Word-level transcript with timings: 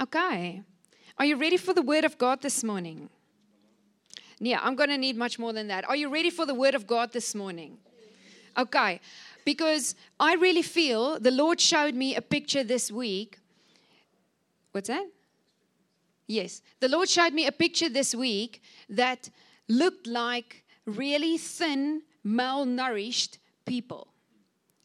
Okay. 0.00 0.62
Are 1.18 1.24
you 1.24 1.36
ready 1.36 1.56
for 1.56 1.74
the 1.74 1.82
word 1.82 2.04
of 2.04 2.16
God 2.18 2.40
this 2.40 2.62
morning? 2.62 3.10
Yeah, 4.38 4.60
I'm 4.62 4.76
going 4.76 4.90
to 4.90 4.98
need 4.98 5.16
much 5.16 5.38
more 5.38 5.52
than 5.52 5.66
that. 5.68 5.88
Are 5.88 5.96
you 5.96 6.08
ready 6.08 6.30
for 6.30 6.46
the 6.46 6.54
word 6.54 6.74
of 6.74 6.86
God 6.86 7.12
this 7.12 7.34
morning? 7.34 7.78
Okay. 8.56 9.00
Because 9.44 9.96
I 10.20 10.34
really 10.34 10.62
feel 10.62 11.18
the 11.18 11.32
Lord 11.32 11.60
showed 11.60 11.94
me 11.94 12.14
a 12.14 12.22
picture 12.22 12.62
this 12.62 12.92
week. 12.92 13.38
What's 14.72 14.88
that? 14.88 15.08
Yes. 16.28 16.62
The 16.78 16.88
Lord 16.88 17.08
showed 17.08 17.32
me 17.32 17.46
a 17.46 17.52
picture 17.52 17.88
this 17.88 18.14
week 18.14 18.62
that 18.88 19.30
looked 19.68 20.06
like 20.06 20.64
really 20.86 21.38
thin, 21.38 22.02
malnourished 22.24 23.38
people. 23.64 24.08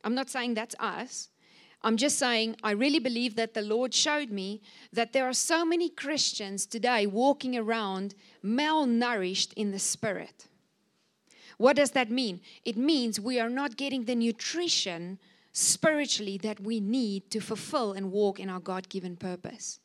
I'm 0.04 0.16
not 0.16 0.30
saying 0.30 0.56
that's 0.56 0.76
us. 0.80 1.30
I'm 1.84 1.98
just 1.98 2.18
saying, 2.18 2.56
I 2.64 2.72
really 2.72 3.00
believe 3.00 3.36
that 3.36 3.54
the 3.54 3.62
Lord 3.62 3.94
showed 3.94 4.30
me 4.30 4.62
that 4.94 5.12
there 5.12 5.28
are 5.28 5.34
so 5.34 5.66
many 5.66 5.90
Christians 5.90 6.66
today 6.66 7.06
walking 7.06 7.58
around 7.58 8.16
malnourished 8.44 9.52
in 9.54 9.72
the 9.72 9.80
spirit. 9.80 10.48
What 11.58 11.76
does 11.76 11.92
that 11.92 12.10
mean? 12.10 12.40
It 12.64 12.78
means 12.78 13.20
we 13.20 13.40
are 13.40 13.50
not 13.50 13.78
getting 13.78 14.06
the 14.06 14.16
nutrition 14.16 15.20
spiritually 15.52 16.38
that 16.40 16.60
we 16.60 16.80
need 16.80 17.30
to 17.32 17.40
fulfill 17.40 17.94
and 17.94 18.12
walk 18.12 18.40
in 18.40 18.50
our 18.50 18.60
God 18.60 18.90
given 18.90 19.16
purpose. 19.16 19.80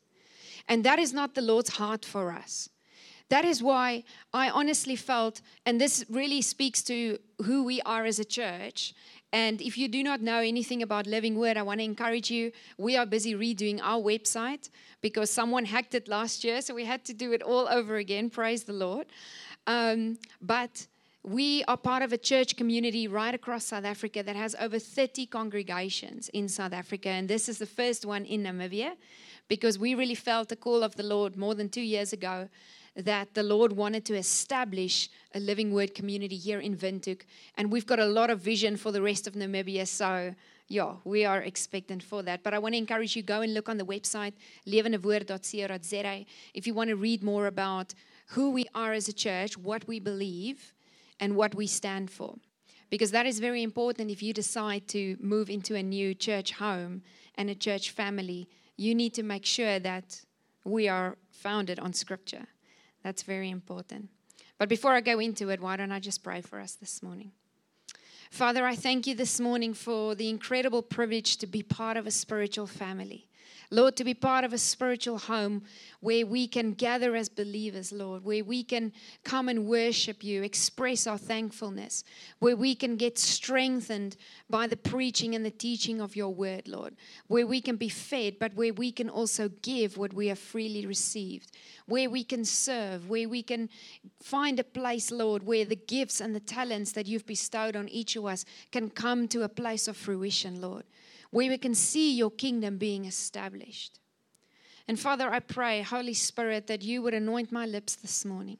And 0.67 0.83
that 0.83 0.99
is 0.99 1.13
not 1.13 1.35
the 1.35 1.41
Lord's 1.41 1.71
heart 1.71 2.05
for 2.05 2.31
us. 2.31 2.69
That 3.29 3.45
is 3.45 3.61
why 3.61 4.03
I 4.33 4.49
honestly 4.49 4.95
felt, 4.95 5.41
and 5.65 5.79
this 5.79 6.03
really 6.09 6.41
speaks 6.41 6.81
to 6.83 7.19
who 7.43 7.63
we 7.63 7.79
are 7.81 8.05
as 8.05 8.17
a 8.19 8.25
church. 8.25 8.93
And 9.31 9.61
if 9.61 9.77
you 9.77 9.87
do 9.87 10.03
not 10.03 10.21
know 10.21 10.39
anything 10.39 10.81
about 10.81 11.05
Living 11.05 11.37
Word, 11.37 11.55
I 11.55 11.61
want 11.61 11.79
to 11.79 11.83
encourage 11.83 12.31
you. 12.31 12.51
We 12.77 12.97
are 12.97 13.05
busy 13.05 13.35
redoing 13.35 13.79
our 13.81 14.01
website 14.01 14.69
because 15.01 15.29
someone 15.29 15.65
hacked 15.65 15.93
it 15.93 16.07
last 16.07 16.43
year, 16.43 16.61
so 16.61 16.73
we 16.73 16.85
had 16.85 17.05
to 17.05 17.13
do 17.13 17.31
it 17.31 17.43
all 17.43 17.67
over 17.69 17.97
again. 17.97 18.29
Praise 18.29 18.63
the 18.63 18.73
Lord. 18.73 19.05
Um, 19.67 20.17
but 20.41 20.87
we 21.23 21.63
are 21.67 21.77
part 21.77 22.01
of 22.01 22.11
a 22.11 22.17
church 22.17 22.55
community 22.55 23.07
right 23.07 23.35
across 23.35 23.65
South 23.65 23.85
Africa 23.85 24.23
that 24.23 24.35
has 24.35 24.55
over 24.59 24.79
30 24.79 25.27
congregations 25.27 26.29
in 26.29 26.47
South 26.47 26.73
Africa. 26.73 27.09
And 27.09 27.27
this 27.27 27.47
is 27.49 27.59
the 27.59 27.65
first 27.65 28.05
one 28.05 28.25
in 28.25 28.43
Namibia 28.43 28.93
because 29.47 29.77
we 29.77 29.93
really 29.95 30.15
felt 30.15 30.49
the 30.49 30.55
call 30.55 30.81
of 30.81 30.95
the 30.95 31.03
Lord 31.03 31.35
more 31.35 31.53
than 31.53 31.69
two 31.69 31.81
years 31.81 32.13
ago 32.13 32.49
that 33.03 33.33
the 33.33 33.43
Lord 33.43 33.73
wanted 33.73 34.05
to 34.05 34.15
establish 34.15 35.09
a 35.33 35.39
living 35.39 35.73
word 35.73 35.93
community 35.93 36.37
here 36.37 36.59
in 36.59 36.77
Windhoek. 36.77 37.21
And 37.57 37.71
we've 37.71 37.85
got 37.85 37.99
a 37.99 38.05
lot 38.05 38.29
of 38.29 38.39
vision 38.39 38.77
for 38.77 38.91
the 38.91 39.01
rest 39.01 39.27
of 39.27 39.33
Namibia. 39.33 39.87
So, 39.87 40.35
yeah, 40.67 40.95
we 41.03 41.25
are 41.25 41.41
expectant 41.41 42.03
for 42.03 42.23
that. 42.23 42.43
But 42.43 42.53
I 42.53 42.59
want 42.59 42.73
to 42.73 42.77
encourage 42.77 43.15
you 43.15 43.23
go 43.23 43.41
and 43.41 43.53
look 43.53 43.69
on 43.69 43.77
the 43.77 43.85
website, 43.85 44.33
levendewoord.co.za, 44.67 46.25
if 46.53 46.67
you 46.67 46.73
want 46.73 46.89
to 46.89 46.95
read 46.95 47.23
more 47.23 47.47
about 47.47 47.93
who 48.27 48.51
we 48.51 48.65
are 48.75 48.93
as 48.93 49.07
a 49.07 49.13
church, 49.13 49.57
what 49.57 49.87
we 49.87 49.99
believe, 49.99 50.73
and 51.19 51.35
what 51.35 51.55
we 51.55 51.67
stand 51.67 52.11
for. 52.11 52.35
Because 52.89 53.11
that 53.11 53.25
is 53.25 53.39
very 53.39 53.63
important 53.63 54.09
if 54.09 54.23
you 54.23 54.33
decide 54.33 54.87
to 54.89 55.17
move 55.19 55.49
into 55.49 55.75
a 55.75 55.83
new 55.83 56.13
church 56.13 56.53
home 56.53 57.03
and 57.35 57.49
a 57.49 57.55
church 57.55 57.91
family 57.91 58.49
you 58.79 58.95
need 58.95 59.13
to 59.13 59.23
make 59.23 59.45
sure 59.45 59.77
that 59.77 60.21
we 60.63 60.87
are 60.87 61.17
founded 61.31 61.79
on 61.79 61.91
Scripture. 61.91 62.47
That's 63.03 63.23
very 63.23 63.49
important. 63.49 64.09
But 64.57 64.69
before 64.69 64.93
I 64.93 65.01
go 65.01 65.19
into 65.19 65.49
it, 65.49 65.61
why 65.61 65.77
don't 65.77 65.91
I 65.91 65.99
just 65.99 66.23
pray 66.23 66.41
for 66.41 66.59
us 66.59 66.73
this 66.75 67.01
morning? 67.01 67.31
Father, 68.29 68.65
I 68.65 68.75
thank 68.75 69.07
you 69.07 69.15
this 69.15 69.39
morning 69.39 69.73
for 69.73 70.15
the 70.15 70.29
incredible 70.29 70.83
privilege 70.83 71.37
to 71.37 71.47
be 71.47 71.63
part 71.63 71.97
of 71.97 72.05
a 72.05 72.11
spiritual 72.11 72.67
family. 72.67 73.28
Lord, 73.71 73.95
to 73.97 74.03
be 74.03 74.13
part 74.13 74.43
of 74.43 74.53
a 74.53 74.57
spiritual 74.57 75.19
home 75.19 75.63
where 75.99 76.25
we 76.25 76.47
can 76.47 76.73
gather 76.73 77.15
as 77.15 77.29
believers, 77.29 77.91
Lord, 77.91 78.23
where 78.23 78.43
we 78.43 78.63
can 78.63 78.91
come 79.23 79.47
and 79.47 79.67
worship 79.67 80.23
you, 80.23 80.41
express 80.41 81.05
our 81.05 81.17
thankfulness, 81.17 82.03
where 82.39 82.55
we 82.55 82.73
can 82.73 82.95
get 82.95 83.19
strengthened 83.19 84.15
by 84.49 84.65
the 84.65 84.77
preaching 84.77 85.35
and 85.35 85.45
the 85.45 85.51
teaching 85.51 86.01
of 86.01 86.15
your 86.15 86.33
word, 86.33 86.67
Lord, 86.67 86.95
where 87.27 87.45
we 87.45 87.61
can 87.61 87.75
be 87.75 87.89
fed, 87.89 88.37
but 88.39 88.55
where 88.55 88.73
we 88.73 88.91
can 88.91 89.09
also 89.09 89.49
give 89.61 89.97
what 89.97 90.13
we 90.13 90.27
have 90.27 90.39
freely 90.39 90.85
received, 90.85 91.51
where 91.85 92.09
we 92.09 92.23
can 92.23 92.45
serve, 92.45 93.09
where 93.09 93.29
we 93.29 93.43
can 93.43 93.69
find 94.21 94.59
a 94.59 94.63
place, 94.63 95.11
Lord, 95.11 95.43
where 95.43 95.65
the 95.65 95.75
gifts 95.75 96.21
and 96.21 96.33
the 96.33 96.39
talents 96.39 96.93
that 96.93 97.07
you've 97.07 97.27
bestowed 97.27 97.75
on 97.75 97.87
each 97.89 98.15
of 98.15 98.25
us 98.25 98.45
can 98.71 98.89
come 98.89 99.27
to 99.27 99.43
a 99.43 99.49
place 99.49 99.87
of 99.87 99.95
fruition, 99.95 100.59
Lord 100.59 100.85
where 101.31 101.49
we 101.49 101.57
can 101.57 101.75
see 101.75 102.15
your 102.15 102.31
kingdom 102.31 102.77
being 102.77 103.05
established. 103.05 103.99
And 104.87 104.99
Father, 104.99 105.29
I 105.29 105.39
pray, 105.39 105.81
Holy 105.81 106.13
Spirit, 106.15 106.67
that 106.67 106.81
you 106.81 107.01
would 107.01 107.13
anoint 107.13 107.51
my 107.51 107.65
lips 107.65 107.95
this 107.95 108.25
morning. 108.25 108.57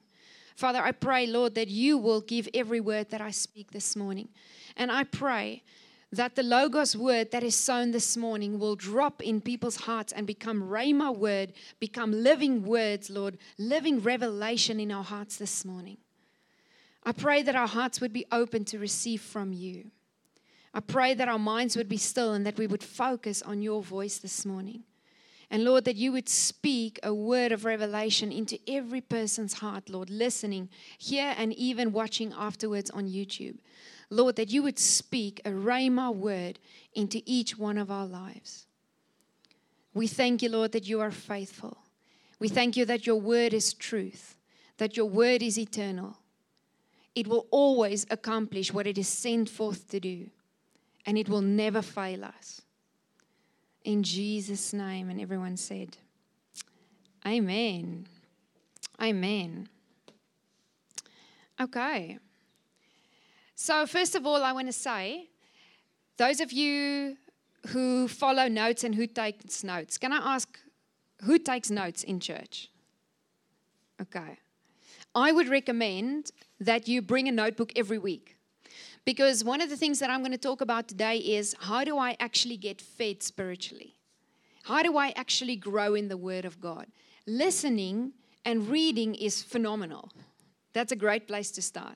Father, 0.56 0.80
I 0.80 0.91
pray, 0.91 1.25
Lord, 1.25 1.56
that 1.56 1.69
you 1.69 1.97
will 1.97 2.22
give 2.22 2.47
every 2.53 2.81
word 2.81 3.09
that 3.09 3.22
I 3.22 3.31
speak 3.31 3.72
this 3.72 3.96
morning. 3.96 4.30
And 4.75 4.91
I 4.91 5.06
pray 5.06 5.63
that 6.12 6.35
the 6.35 6.44
Logos 6.44 6.96
word 6.96 7.31
that 7.31 7.44
is 7.44 7.56
sown 7.56 7.91
this 7.91 8.18
morning 8.18 8.59
will 8.59 8.75
drop 8.75 9.22
in 9.22 9.41
people's 9.41 9.78
hearts 9.78 10.12
and 10.12 10.28
become 10.28 10.63
Rhema 10.63 11.16
word, 11.16 11.53
become 11.80 12.12
living 12.12 12.63
words, 12.63 13.09
Lord, 13.09 13.38
living 13.57 14.00
revelation 14.00 14.80
in 14.80 14.91
our 14.91 15.03
hearts 15.03 15.38
this 15.38 15.63
morning. 15.63 15.97
I 17.03 17.12
pray 17.12 17.41
that 17.44 17.56
our 17.56 17.68
hearts 17.68 18.01
would 18.01 18.13
be 18.13 18.25
open 18.31 18.66
to 18.66 18.80
receive 18.80 19.22
from 19.22 19.53
you. 19.53 19.91
I 20.74 20.80
pray 20.81 21.13
that 21.13 21.28
our 21.28 21.40
minds 21.40 21.75
would 21.75 21.90
be 21.90 21.97
still 21.97 22.34
and 22.34 22.46
that 22.46 22.57
we 22.57 22.68
would 22.68 22.84
focus 22.84 23.41
on 23.41 23.62
your 23.62 23.81
voice 23.81 24.18
this 24.18 24.46
morning. 24.46 24.84
And 25.52 25.63
Lord, 25.63 25.85
that 25.85 25.96
you 25.96 26.12
would 26.12 26.30
speak 26.30 27.00
a 27.02 27.12
word 27.12 27.52
of 27.52 27.66
revelation 27.66 28.31
into 28.31 28.59
every 28.68 29.02
person's 29.02 29.53
heart, 29.53 29.90
Lord, 29.90 30.12
listening 30.12 30.69
here 31.00 31.34
and 31.38 31.53
even 31.53 31.91
watching 31.91 32.31
afterwards 32.34 32.91
on 32.91 33.07
YouTube. 33.07 33.57
Lord, 34.12 34.35
that 34.35 34.52
you 34.52 34.62
would 34.62 34.78
speak 34.78 35.41
a 35.46 35.50
Rhema 35.50 36.13
word 36.13 36.59
into 36.94 37.22
each 37.25 37.57
one 37.57 37.80
of 37.80 37.90
our 37.90 38.06
lives. 38.06 38.68
We 39.96 40.06
thank 40.06 40.44
you, 40.44 40.50
Lord, 40.50 40.72
that 40.74 40.88
you 40.88 41.01
are 41.01 41.12
faithful. 41.12 41.80
We 42.40 42.47
thank 42.47 42.78
you 42.78 42.86
that 42.86 43.07
your 43.07 43.19
word 43.19 43.53
is 43.53 43.74
truth, 43.74 44.38
that 44.78 44.96
your 44.96 45.07
word 45.07 45.41
is 45.41 45.57
eternal. 45.57 46.18
It 47.16 47.28
will 47.28 47.47
always 47.50 48.06
accomplish 48.12 48.72
what 48.72 48.86
it 48.86 49.00
is 49.00 49.07
sent 49.07 49.50
forth 49.50 49.88
to 49.90 50.00
do 50.00 50.30
and 51.06 51.18
it 51.18 51.30
will 51.30 51.42
never 51.42 51.82
fail 51.82 52.26
us. 52.26 52.62
In 53.84 54.04
Jesus' 54.04 54.74
name. 54.74 55.10
And 55.10 55.20
everyone 55.20 55.58
said, 55.58 55.98
Amen. 57.26 58.08
Amen. 59.02 59.68
Okay. 61.60 62.18
So, 63.56 63.86
first 63.86 64.16
of 64.16 64.26
all, 64.26 64.44
I 64.44 64.54
want 64.54 64.68
to 64.68 64.74
say, 64.74 65.28
those 66.18 66.40
of 66.40 66.52
you 66.52 67.18
who 67.68 68.08
follow 68.08 68.48
notes 68.48 68.84
and 68.84 68.96
who 68.96 69.06
takes 69.06 69.64
notes, 69.64 69.98
can 69.98 70.14
I 70.14 70.36
ask 70.36 70.60
who 71.24 71.38
takes 71.38 71.70
notes 71.70 72.04
in 72.04 72.20
church? 72.20 72.70
Okay. 74.02 74.40
I 75.14 75.31
would 75.31 75.50
recommend 75.50 76.31
that 76.60 76.88
you 76.88 77.02
bring 77.02 77.28
a 77.28 77.31
notebook 77.31 77.74
every 77.76 77.98
week. 77.98 78.38
Because 79.06 79.44
one 79.44 79.62
of 79.62 79.70
the 79.70 79.78
things 79.78 80.00
that 80.00 80.10
I'm 80.10 80.20
going 80.20 80.32
to 80.32 80.38
talk 80.38 80.62
about 80.62 80.88
today 80.88 81.18
is 81.18 81.56
how 81.62 81.84
do 81.84 81.98
I 81.98 82.16
actually 82.20 82.58
get 82.58 82.82
fed 82.82 83.24
spiritually? 83.24 83.96
How 84.64 84.84
do 84.84 84.98
I 84.98 85.14
actually 85.16 85.56
grow 85.56 85.96
in 85.96 86.10
the 86.10 86.18
Word 86.18 86.46
of 86.46 86.60
God? 86.60 86.88
Listening 87.26 88.14
and 88.46 88.68
reading 88.68 89.16
is 89.16 89.42
phenomenal. 89.42 90.12
That's 90.74 90.92
a 90.92 90.96
great 90.96 91.28
place 91.28 91.52
to 91.52 91.62
start. 91.62 91.96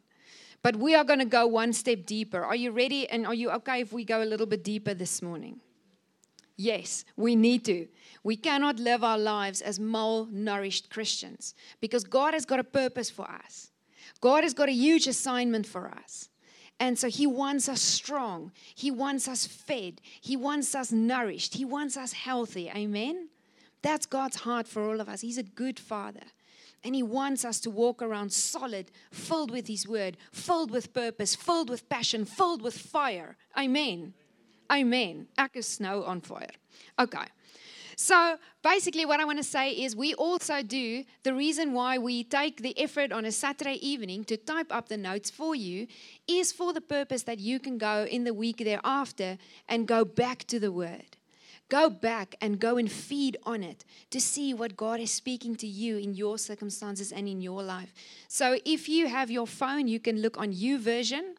But 0.62 0.78
we 0.78 0.96
are 0.96 1.03
going 1.03 1.19
to 1.19 1.25
go 1.25 1.46
one 1.46 1.74
step 1.74 2.06
deeper. 2.06 2.44
Are 2.44 2.56
you 2.56 2.72
ready? 2.72 3.08
And 3.09 3.28
are 3.28 3.34
you 3.34 3.52
okay 3.52 3.81
if 3.81 3.91
we 3.91 4.06
go 4.06 4.24
a 4.24 4.25
little 4.25 4.46
bit 4.46 4.64
deeper 4.64 4.94
this 4.94 5.22
morning? 5.22 5.59
Yes, 6.56 7.03
we 7.18 7.35
need 7.35 7.66
to. 7.66 7.88
We 8.24 8.38
cannot 8.38 8.80
live 8.80 9.03
our 9.03 9.18
lives 9.18 9.62
as 9.62 9.79
malnourished 9.79 10.90
Christians 10.90 11.56
because 11.82 12.03
God 12.03 12.34
has 12.34 12.46
got 12.46 12.59
a 12.59 12.64
purpose 12.64 13.09
for 13.09 13.29
us. 13.29 13.72
God 14.22 14.44
has 14.44 14.53
got 14.53 14.70
a 14.70 14.73
huge 14.73 15.08
assignment 15.08 15.66
for 15.66 15.90
us. 15.90 16.29
And 16.79 16.97
so 16.97 17.08
he 17.08 17.25
wants 17.28 17.70
us 17.70 17.81
strong. 17.81 18.52
He 18.75 18.91
wants 18.91 19.28
us 19.28 19.46
fed. 19.46 20.02
He 20.22 20.35
wants 20.35 20.75
us 20.75 20.91
nourished. 20.91 21.55
He 21.55 21.66
wants 21.66 21.96
us 21.96 22.14
healthy. 22.14 22.70
Amen? 22.70 23.29
That's 23.81 24.05
God's 24.05 24.37
heart 24.37 24.67
for 24.67 24.87
all 24.87 24.99
of 24.99 25.08
us. 25.08 25.22
He's 25.22 25.37
a 25.37 25.43
good 25.43 25.79
father. 25.79 26.23
And 26.84 26.96
he 26.96 27.03
wants 27.03 27.46
us 27.46 27.59
to 27.61 27.70
walk 27.70 28.02
around 28.02 28.34
solid, 28.34 28.91
filled 29.11 29.52
with 29.52 29.67
his 29.67 29.87
word, 29.87 30.17
filled 30.31 30.72
with 30.72 30.93
purpose, 30.93 31.35
filled 31.35 31.70
with 31.70 31.87
passion, 31.87 32.25
filled 32.25 32.61
with 32.61 32.78
fire. 32.78 33.37
Amen. 33.58 34.14
Amen. 34.72 35.28
Ek 35.37 35.52
is 35.55 35.79
nou 35.79 36.03
on 36.03 36.22
fire. 36.22 36.49
Okay. 36.99 37.28
So 37.95 38.37
basically, 38.63 39.05
what 39.05 39.19
I 39.19 39.25
want 39.25 39.37
to 39.37 39.43
say 39.43 39.72
is 39.72 39.95
we 39.95 40.13
also 40.13 40.61
do 40.61 41.03
the 41.23 41.34
reason 41.34 41.73
why 41.73 41.97
we 41.97 42.23
take 42.23 42.61
the 42.61 42.78
effort 42.79 43.11
on 43.11 43.25
a 43.25 43.31
Saturday 43.31 43.79
evening 43.87 44.23
to 44.25 44.37
type 44.37 44.67
up 44.72 44.90
the 44.90 44.97
notes 44.97 45.29
for 45.29 45.55
you 45.55 45.87
is 46.28 46.51
for 46.51 46.73
the 46.73 46.81
purpose 46.81 47.23
that 47.23 47.40
you 47.40 47.59
can 47.59 47.78
go 47.78 48.05
in 48.09 48.23
the 48.23 48.34
week 48.34 48.57
thereafter 48.57 49.37
and 49.67 49.87
go 49.87 50.05
back 50.05 50.45
to 50.45 50.59
the 50.59 50.72
Word. 50.72 51.17
go 51.69 51.90
back 51.90 52.35
and 52.40 52.59
go 52.59 52.78
and 52.78 52.91
feed 52.91 53.35
on 53.43 53.63
it 53.63 53.84
to 54.11 54.22
see 54.22 54.53
what 54.53 54.78
God 54.78 54.99
is 54.99 55.11
speaking 55.11 55.55
to 55.55 55.67
you 55.67 55.97
in 55.97 56.13
your 56.13 56.37
circumstances 56.37 57.11
and 57.11 57.28
in 57.28 57.41
your 57.41 57.63
life. 57.63 57.93
So 58.28 58.59
if 58.63 58.87
you 58.87 59.07
have 59.07 59.31
your 59.31 59.47
phone, 59.47 59.87
you 59.87 59.99
can 59.99 60.22
look 60.22 60.37
on 60.37 60.51
U 60.51 60.78
YouVersion. 60.78 61.34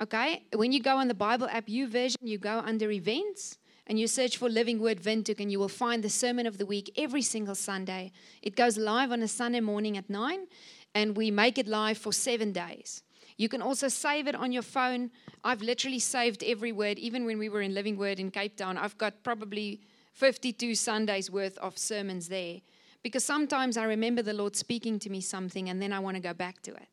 Okay, 0.00 0.42
when 0.54 0.72
you 0.72 0.80
go 0.82 0.96
on 0.96 1.08
the 1.08 1.14
Bible 1.14 1.48
app 1.50 1.68
U 1.68 1.86
YouVersion, 1.86 2.16
you 2.22 2.38
go 2.38 2.60
under 2.60 2.90
events 2.90 3.58
and 3.92 4.00
you 4.00 4.06
search 4.06 4.38
for 4.38 4.48
Living 4.48 4.80
Word 4.80 5.02
Windhoek, 5.02 5.38
and 5.38 5.52
you 5.52 5.58
will 5.58 5.68
find 5.68 6.02
the 6.02 6.08
sermon 6.08 6.46
of 6.46 6.56
the 6.56 6.64
week 6.64 6.90
every 6.96 7.20
single 7.20 7.54
Sunday. 7.54 8.10
It 8.40 8.56
goes 8.56 8.78
live 8.78 9.12
on 9.12 9.20
a 9.20 9.28
Sunday 9.28 9.60
morning 9.60 9.98
at 9.98 10.08
9, 10.08 10.46
and 10.94 11.14
we 11.14 11.30
make 11.30 11.58
it 11.58 11.66
live 11.66 11.98
for 11.98 12.10
seven 12.10 12.52
days. 12.52 13.02
You 13.36 13.50
can 13.50 13.60
also 13.60 13.88
save 13.88 14.28
it 14.28 14.34
on 14.34 14.50
your 14.50 14.62
phone. 14.62 15.10
I've 15.44 15.60
literally 15.60 15.98
saved 15.98 16.42
every 16.42 16.72
word, 16.72 16.98
even 16.98 17.26
when 17.26 17.38
we 17.38 17.50
were 17.50 17.60
in 17.60 17.74
Living 17.74 17.98
Word 17.98 18.18
in 18.18 18.30
Cape 18.30 18.56
Town. 18.56 18.78
I've 18.78 18.96
got 18.96 19.22
probably 19.22 19.82
52 20.14 20.74
Sundays 20.74 21.30
worth 21.30 21.58
of 21.58 21.76
sermons 21.76 22.30
there 22.30 22.62
because 23.02 23.24
sometimes 23.24 23.76
I 23.76 23.84
remember 23.84 24.22
the 24.22 24.32
Lord 24.32 24.56
speaking 24.56 25.00
to 25.00 25.10
me 25.10 25.20
something 25.20 25.68
and 25.68 25.82
then 25.82 25.92
I 25.92 25.98
want 25.98 26.16
to 26.16 26.22
go 26.22 26.32
back 26.32 26.62
to 26.62 26.70
it. 26.70 26.88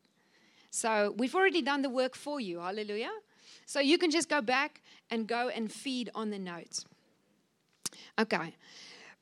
So 0.70 1.14
we've 1.16 1.34
already 1.34 1.62
done 1.62 1.80
the 1.80 1.88
work 1.88 2.14
for 2.14 2.40
you. 2.40 2.58
Hallelujah. 2.58 3.12
So 3.70 3.78
you 3.78 3.98
can 3.98 4.10
just 4.10 4.28
go 4.28 4.40
back 4.40 4.82
and 5.10 5.28
go 5.28 5.48
and 5.48 5.70
feed 5.70 6.10
on 6.12 6.30
the 6.30 6.40
notes. 6.40 6.84
Okay. 8.18 8.56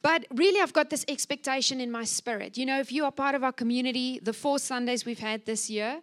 But 0.01 0.25
really, 0.31 0.63
I've 0.63 0.73
got 0.73 0.89
this 0.89 1.05
expectation 1.07 1.83
in 1.83 1.91
my 1.91 2.05
spirit. 2.05 2.57
You 2.57 2.65
know, 2.65 2.81
if 2.81 2.91
you 2.91 3.05
are 3.05 3.13
part 3.13 3.35
of 3.35 3.45
our 3.45 3.53
community, 3.53 4.21
the 4.23 4.33
four 4.33 4.59
Sundays 4.59 5.05
we've 5.05 5.19
had 5.19 5.45
this 5.45 5.69
year, 5.69 6.01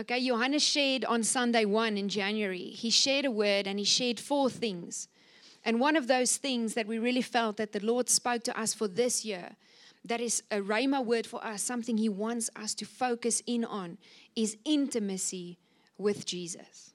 Okay, 0.00 0.26
Johannes 0.26 0.62
shared 0.62 1.04
on 1.04 1.22
Sunday 1.22 1.66
1 1.66 1.98
in 1.98 2.08
January. 2.08 2.70
He 2.70 2.88
shared 2.90 3.26
a 3.26 3.30
word 3.30 3.66
and 3.66 3.78
he 3.78 3.84
shared 3.84 4.18
four 4.20 4.48
things. 4.48 5.08
And 5.64 5.80
one 5.80 5.96
of 5.96 6.08
those 6.08 6.36
things 6.38 6.74
that 6.74 6.86
we 6.86 6.98
really 6.98 7.22
felt 7.22 7.56
that 7.58 7.72
the 7.72 7.80
Lord 7.80 8.08
spoke 8.08 8.42
to 8.44 8.58
us 8.58 8.72
for 8.72 8.88
this 8.88 9.22
year, 9.22 9.56
that 10.04 10.20
is 10.20 10.42
a 10.50 10.60
Rhema 10.60 11.04
word 11.04 11.26
for 11.26 11.44
us, 11.44 11.62
something 11.62 11.98
He 11.98 12.08
wants 12.08 12.48
us 12.56 12.74
to 12.76 12.86
focus 12.86 13.42
in 13.46 13.64
on, 13.66 13.98
is 14.34 14.56
intimacy 14.64 15.58
with 15.98 16.24
Jesus. 16.24 16.91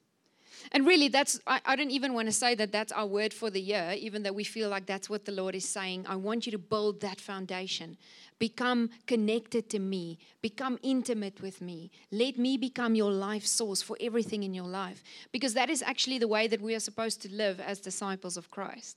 And 0.72 0.86
really, 0.86 1.08
that's, 1.08 1.40
I, 1.46 1.60
I, 1.64 1.76
don't 1.76 1.90
even 1.90 2.12
want 2.12 2.26
to 2.26 2.32
say 2.32 2.54
that 2.54 2.72
that's 2.72 2.92
our 2.92 3.06
word 3.06 3.32
for 3.32 3.50
the 3.50 3.60
year, 3.60 3.94
even 3.98 4.22
though 4.22 4.32
we 4.32 4.44
feel 4.44 4.68
like 4.68 4.86
that's 4.86 5.08
what 5.08 5.24
the 5.24 5.32
Lord 5.32 5.54
is 5.54 5.68
saying. 5.68 6.06
I 6.08 6.16
want 6.16 6.46
you 6.46 6.52
to 6.52 6.58
build 6.58 7.00
that 7.00 7.20
foundation. 7.20 7.96
Become 8.38 8.90
connected 9.06 9.68
to 9.70 9.78
me, 9.78 10.18
become 10.42 10.78
intimate 10.82 11.40
with 11.40 11.60
me. 11.60 11.90
Let 12.12 12.38
me 12.38 12.56
become 12.56 12.94
your 12.94 13.10
life 13.10 13.46
source 13.46 13.82
for 13.82 13.96
everything 14.00 14.42
in 14.42 14.54
your 14.54 14.68
life. 14.68 15.02
Because 15.32 15.54
that 15.54 15.70
is 15.70 15.82
actually 15.82 16.18
the 16.18 16.28
way 16.28 16.46
that 16.48 16.60
we 16.60 16.74
are 16.74 16.80
supposed 16.80 17.22
to 17.22 17.32
live 17.32 17.60
as 17.60 17.80
disciples 17.80 18.36
of 18.36 18.50
Christ. 18.50 18.96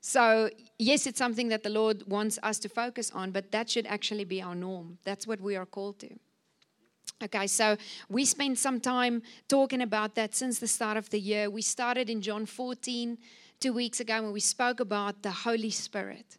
So, 0.00 0.50
yes, 0.78 1.06
it's 1.06 1.18
something 1.18 1.48
that 1.48 1.64
the 1.64 1.70
Lord 1.70 2.04
wants 2.06 2.38
us 2.42 2.58
to 2.60 2.68
focus 2.68 3.10
on, 3.10 3.30
but 3.30 3.50
that 3.50 3.68
should 3.68 3.86
actually 3.86 4.24
be 4.24 4.40
our 4.40 4.54
norm. 4.54 4.98
That's 5.04 5.26
what 5.26 5.40
we 5.40 5.56
are 5.56 5.66
called 5.66 5.98
to. 6.00 6.10
Okay, 7.22 7.48
so 7.48 7.76
we 8.08 8.24
spent 8.24 8.58
some 8.58 8.80
time 8.80 9.22
talking 9.48 9.82
about 9.82 10.14
that 10.14 10.36
since 10.36 10.60
the 10.60 10.68
start 10.68 10.96
of 10.96 11.10
the 11.10 11.18
year. 11.18 11.50
We 11.50 11.62
started 11.62 12.08
in 12.08 12.22
John 12.22 12.46
14 12.46 13.18
two 13.58 13.72
weeks 13.72 13.98
ago 13.98 14.22
when 14.22 14.32
we 14.32 14.40
spoke 14.40 14.78
about 14.78 15.22
the 15.22 15.32
Holy 15.32 15.70
Spirit. 15.70 16.38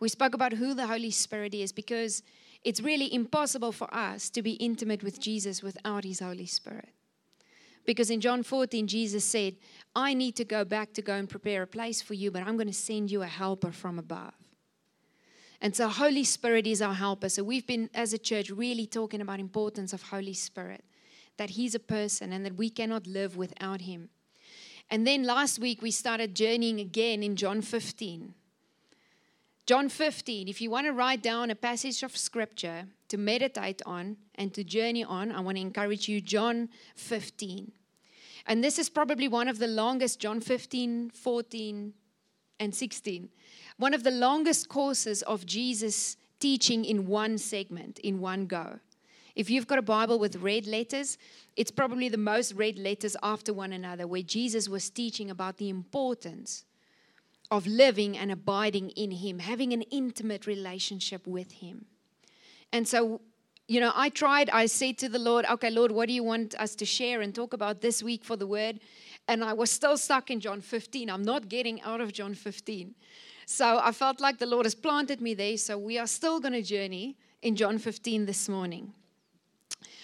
We 0.00 0.08
spoke 0.08 0.34
about 0.34 0.52
who 0.52 0.74
the 0.74 0.88
Holy 0.88 1.12
Spirit 1.12 1.54
is 1.54 1.70
because 1.70 2.24
it's 2.64 2.80
really 2.80 3.12
impossible 3.14 3.70
for 3.70 3.92
us 3.94 4.28
to 4.30 4.42
be 4.42 4.54
intimate 4.54 5.04
with 5.04 5.20
Jesus 5.20 5.62
without 5.62 6.02
His 6.02 6.18
Holy 6.18 6.46
Spirit. 6.46 6.88
Because 7.84 8.10
in 8.10 8.20
John 8.20 8.42
14, 8.42 8.88
Jesus 8.88 9.24
said, 9.24 9.54
I 9.94 10.12
need 10.12 10.34
to 10.36 10.44
go 10.44 10.64
back 10.64 10.92
to 10.94 11.02
go 11.02 11.14
and 11.14 11.28
prepare 11.28 11.62
a 11.62 11.66
place 11.68 12.02
for 12.02 12.14
you, 12.14 12.32
but 12.32 12.42
I'm 12.42 12.56
going 12.56 12.66
to 12.66 12.72
send 12.72 13.12
you 13.12 13.22
a 13.22 13.26
helper 13.26 13.70
from 13.70 14.00
above. 14.00 14.34
And 15.60 15.74
so 15.74 15.88
Holy 15.88 16.24
Spirit 16.24 16.66
is 16.66 16.82
our 16.82 16.94
helper. 16.94 17.28
So 17.28 17.42
we've 17.42 17.66
been 17.66 17.90
as 17.94 18.12
a 18.12 18.18
church 18.18 18.50
really 18.50 18.86
talking 18.86 19.20
about 19.20 19.40
importance 19.40 19.92
of 19.92 20.02
Holy 20.02 20.34
Spirit, 20.34 20.84
that 21.36 21.50
he's 21.50 21.74
a 21.74 21.80
person 21.80 22.32
and 22.32 22.44
that 22.44 22.56
we 22.56 22.70
cannot 22.70 23.06
live 23.06 23.36
without 23.36 23.82
him. 23.82 24.10
And 24.90 25.06
then 25.06 25.24
last 25.24 25.58
week 25.58 25.82
we 25.82 25.90
started 25.90 26.34
journeying 26.34 26.80
again 26.80 27.22
in 27.22 27.36
John 27.36 27.62
15. 27.62 28.34
John 29.66 29.88
15, 29.88 30.46
if 30.46 30.60
you 30.60 30.70
want 30.70 30.86
to 30.86 30.92
write 30.92 31.22
down 31.22 31.50
a 31.50 31.56
passage 31.56 32.04
of 32.04 32.16
scripture 32.16 32.86
to 33.08 33.16
meditate 33.16 33.82
on 33.84 34.16
and 34.36 34.54
to 34.54 34.62
journey 34.62 35.02
on, 35.02 35.32
I 35.32 35.40
want 35.40 35.56
to 35.56 35.60
encourage 35.60 36.08
you 36.08 36.20
John 36.20 36.68
15. 36.94 37.72
And 38.46 38.62
this 38.62 38.78
is 38.78 38.88
probably 38.88 39.26
one 39.26 39.48
of 39.48 39.58
the 39.58 39.66
longest 39.66 40.20
John 40.20 40.40
15, 40.40 41.10
14, 41.10 41.94
and 42.58 42.74
16 42.74 43.28
one 43.78 43.92
of 43.92 44.04
the 44.04 44.10
longest 44.10 44.68
courses 44.68 45.22
of 45.22 45.44
Jesus 45.44 46.16
teaching 46.40 46.84
in 46.84 47.06
one 47.06 47.38
segment, 47.38 47.98
in 48.00 48.20
one 48.20 48.46
go. 48.46 48.78
If 49.34 49.50
you've 49.50 49.66
got 49.66 49.78
a 49.78 49.82
Bible 49.82 50.18
with 50.18 50.36
red 50.36 50.66
letters, 50.66 51.18
it's 51.56 51.70
probably 51.70 52.08
the 52.08 52.16
most 52.16 52.54
red 52.54 52.78
letters 52.78 53.16
after 53.22 53.52
one 53.52 53.72
another, 53.72 54.06
where 54.06 54.22
Jesus 54.22 54.68
was 54.68 54.88
teaching 54.88 55.30
about 55.30 55.58
the 55.58 55.68
importance 55.68 56.64
of 57.50 57.66
living 57.66 58.16
and 58.16 58.32
abiding 58.32 58.90
in 58.90 59.10
Him, 59.10 59.38
having 59.38 59.72
an 59.72 59.82
intimate 59.82 60.46
relationship 60.46 61.26
with 61.26 61.52
Him. 61.52 61.84
And 62.72 62.88
so, 62.88 63.20
you 63.68 63.78
know, 63.78 63.92
I 63.94 64.08
tried, 64.08 64.48
I 64.50 64.66
said 64.66 64.96
to 64.98 65.08
the 65.08 65.18
Lord, 65.18 65.44
okay, 65.50 65.70
Lord, 65.70 65.92
what 65.92 66.08
do 66.08 66.14
you 66.14 66.24
want 66.24 66.54
us 66.58 66.74
to 66.76 66.86
share 66.86 67.20
and 67.20 67.34
talk 67.34 67.52
about 67.52 67.82
this 67.82 68.02
week 68.02 68.24
for 68.24 68.36
the 68.36 68.46
word? 68.46 68.80
And 69.28 69.42
I 69.42 69.52
was 69.52 69.70
still 69.70 69.96
stuck 69.96 70.30
in 70.30 70.40
John 70.40 70.60
15. 70.60 71.10
I'm 71.10 71.22
not 71.22 71.48
getting 71.48 71.80
out 71.82 72.00
of 72.00 72.12
John 72.12 72.34
15. 72.34 72.94
So 73.46 73.80
I 73.82 73.92
felt 73.92 74.20
like 74.20 74.38
the 74.38 74.46
Lord 74.46 74.66
has 74.66 74.74
planted 74.74 75.20
me 75.20 75.34
there. 75.34 75.56
So 75.56 75.78
we 75.78 75.98
are 75.98 76.06
still 76.06 76.40
going 76.40 76.52
to 76.52 76.62
journey 76.62 77.16
in 77.42 77.56
John 77.56 77.78
15 77.78 78.26
this 78.26 78.48
morning. 78.48 78.92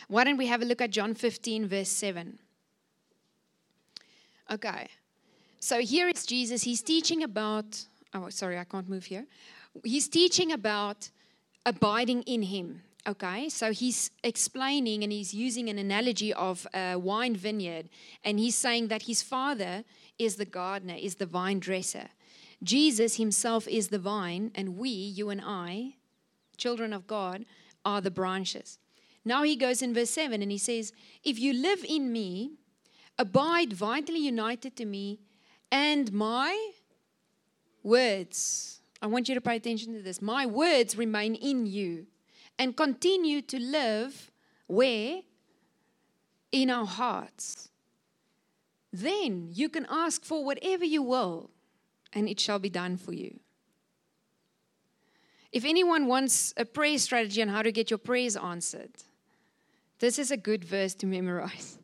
Why 0.08 0.24
don't 0.24 0.36
we 0.36 0.46
have 0.46 0.62
a 0.62 0.64
look 0.64 0.80
at 0.80 0.90
John 0.90 1.14
15, 1.14 1.66
verse 1.66 1.88
7? 1.88 2.38
Okay. 4.50 4.88
So 5.60 5.80
here 5.80 6.08
is 6.08 6.26
Jesus. 6.26 6.62
He's 6.62 6.82
teaching 6.82 7.22
about, 7.22 7.84
oh, 8.14 8.28
sorry, 8.28 8.58
I 8.58 8.64
can't 8.64 8.88
move 8.88 9.04
here. 9.04 9.26
He's 9.84 10.08
teaching 10.08 10.52
about 10.52 11.08
abiding 11.64 12.22
in 12.22 12.42
Him. 12.42 12.82
Okay, 13.04 13.48
so 13.48 13.72
he's 13.72 14.12
explaining 14.22 15.02
and 15.02 15.10
he's 15.10 15.34
using 15.34 15.68
an 15.68 15.76
analogy 15.76 16.32
of 16.32 16.68
a 16.72 16.94
wine 16.94 17.34
vineyard, 17.34 17.88
and 18.22 18.38
he's 18.38 18.54
saying 18.54 18.88
that 18.88 19.02
his 19.02 19.24
father 19.24 19.82
is 20.20 20.36
the 20.36 20.44
gardener, 20.44 20.94
is 20.94 21.16
the 21.16 21.26
vine 21.26 21.58
dresser. 21.58 22.10
Jesus 22.62 23.16
himself 23.16 23.66
is 23.66 23.88
the 23.88 23.98
vine, 23.98 24.52
and 24.54 24.76
we, 24.76 24.88
you 24.88 25.30
and 25.30 25.40
I, 25.44 25.96
children 26.56 26.92
of 26.92 27.08
God, 27.08 27.44
are 27.84 28.00
the 28.00 28.10
branches. 28.12 28.78
Now 29.24 29.42
he 29.42 29.56
goes 29.56 29.82
in 29.82 29.92
verse 29.94 30.10
7 30.10 30.40
and 30.40 30.52
he 30.52 30.58
says, 30.58 30.92
If 31.24 31.40
you 31.40 31.52
live 31.52 31.84
in 31.88 32.12
me, 32.12 32.52
abide 33.18 33.72
vitally 33.72 34.20
united 34.20 34.76
to 34.76 34.84
me, 34.84 35.18
and 35.72 36.12
my 36.12 36.70
words, 37.82 38.80
I 39.00 39.08
want 39.08 39.28
you 39.28 39.34
to 39.34 39.40
pay 39.40 39.56
attention 39.56 39.92
to 39.94 40.02
this, 40.02 40.22
my 40.22 40.46
words 40.46 40.96
remain 40.96 41.34
in 41.34 41.66
you 41.66 42.06
and 42.58 42.76
continue 42.76 43.42
to 43.42 43.58
live 43.58 44.30
where? 44.66 45.20
In 46.50 46.70
our 46.70 46.86
hearts. 46.86 47.70
Then 48.92 49.48
you 49.50 49.68
can 49.68 49.86
ask 49.90 50.24
for 50.24 50.44
whatever 50.44 50.84
you 50.84 51.02
will 51.02 51.50
and 52.12 52.28
it 52.28 52.40
shall 52.40 52.58
be 52.58 52.70
done 52.70 52.96
for 52.96 53.12
you. 53.12 53.40
If 55.50 55.64
anyone 55.64 56.06
wants 56.06 56.54
a 56.56 56.64
prayer 56.64 56.98
strategy 56.98 57.42
on 57.42 57.48
how 57.48 57.62
to 57.62 57.72
get 57.72 57.90
your 57.90 57.98
prayers 57.98 58.36
answered, 58.36 58.92
this 59.98 60.18
is 60.18 60.30
a 60.30 60.36
good 60.36 60.64
verse 60.64 60.94
to 60.96 61.06
memorize. 61.06 61.78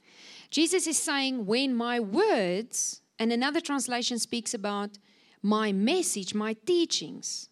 Jesus 0.50 0.86
is 0.86 0.98
saying, 0.98 1.44
When 1.44 1.74
my 1.74 2.00
words, 2.00 3.02
and 3.18 3.32
another 3.32 3.60
translation 3.60 4.18
speaks 4.18 4.54
about 4.54 4.98
my 5.42 5.72
message, 5.72 6.34
my 6.34 6.54
teachings. 6.54 7.49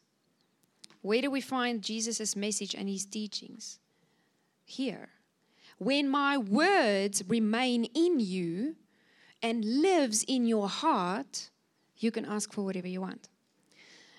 Where 1.02 1.23
do 1.23 1.31
we 1.31 1.40
find 1.40 1.83
Jesus' 1.83 2.35
message 2.37 2.75
and 2.75 2.88
his 2.88 3.05
teachings? 3.05 3.78
Here. 4.64 5.09
When 5.78 6.09
my 6.09 6.37
words 6.37 7.23
remain 7.28 7.85
in 7.85 8.21
you 8.21 8.76
and 9.43 9.64
lives 9.64 10.25
in 10.25 10.47
your 10.47 10.69
heart, 10.69 11.50
you 11.99 12.11
can 12.11 12.25
ask 12.25 12.52
for 12.52 12.64
whatever 12.64 12.88
you 12.88 13.00
want. 13.00 13.28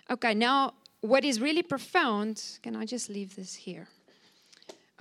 Okay, 0.09 0.33
now 0.33 0.73
what 1.01 1.23
is 1.23 1.39
really 1.39 1.63
profound, 1.63 2.43
can 2.63 2.75
I 2.75 2.85
just 2.85 3.09
leave 3.09 3.35
this 3.35 3.55
here? 3.55 3.87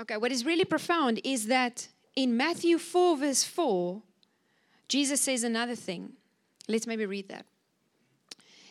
Okay, 0.01 0.17
what 0.17 0.31
is 0.31 0.45
really 0.45 0.65
profound 0.65 1.21
is 1.25 1.47
that 1.47 1.89
in 2.15 2.37
Matthew 2.37 2.79
4, 2.79 3.17
verse 3.17 3.45
4, 3.45 4.03
Jesus 4.89 5.21
says 5.21 5.45
another 5.45 5.75
thing. 5.75 6.13
Let's 6.69 6.87
maybe 6.87 7.07
read 7.07 7.29
that. 7.29 7.47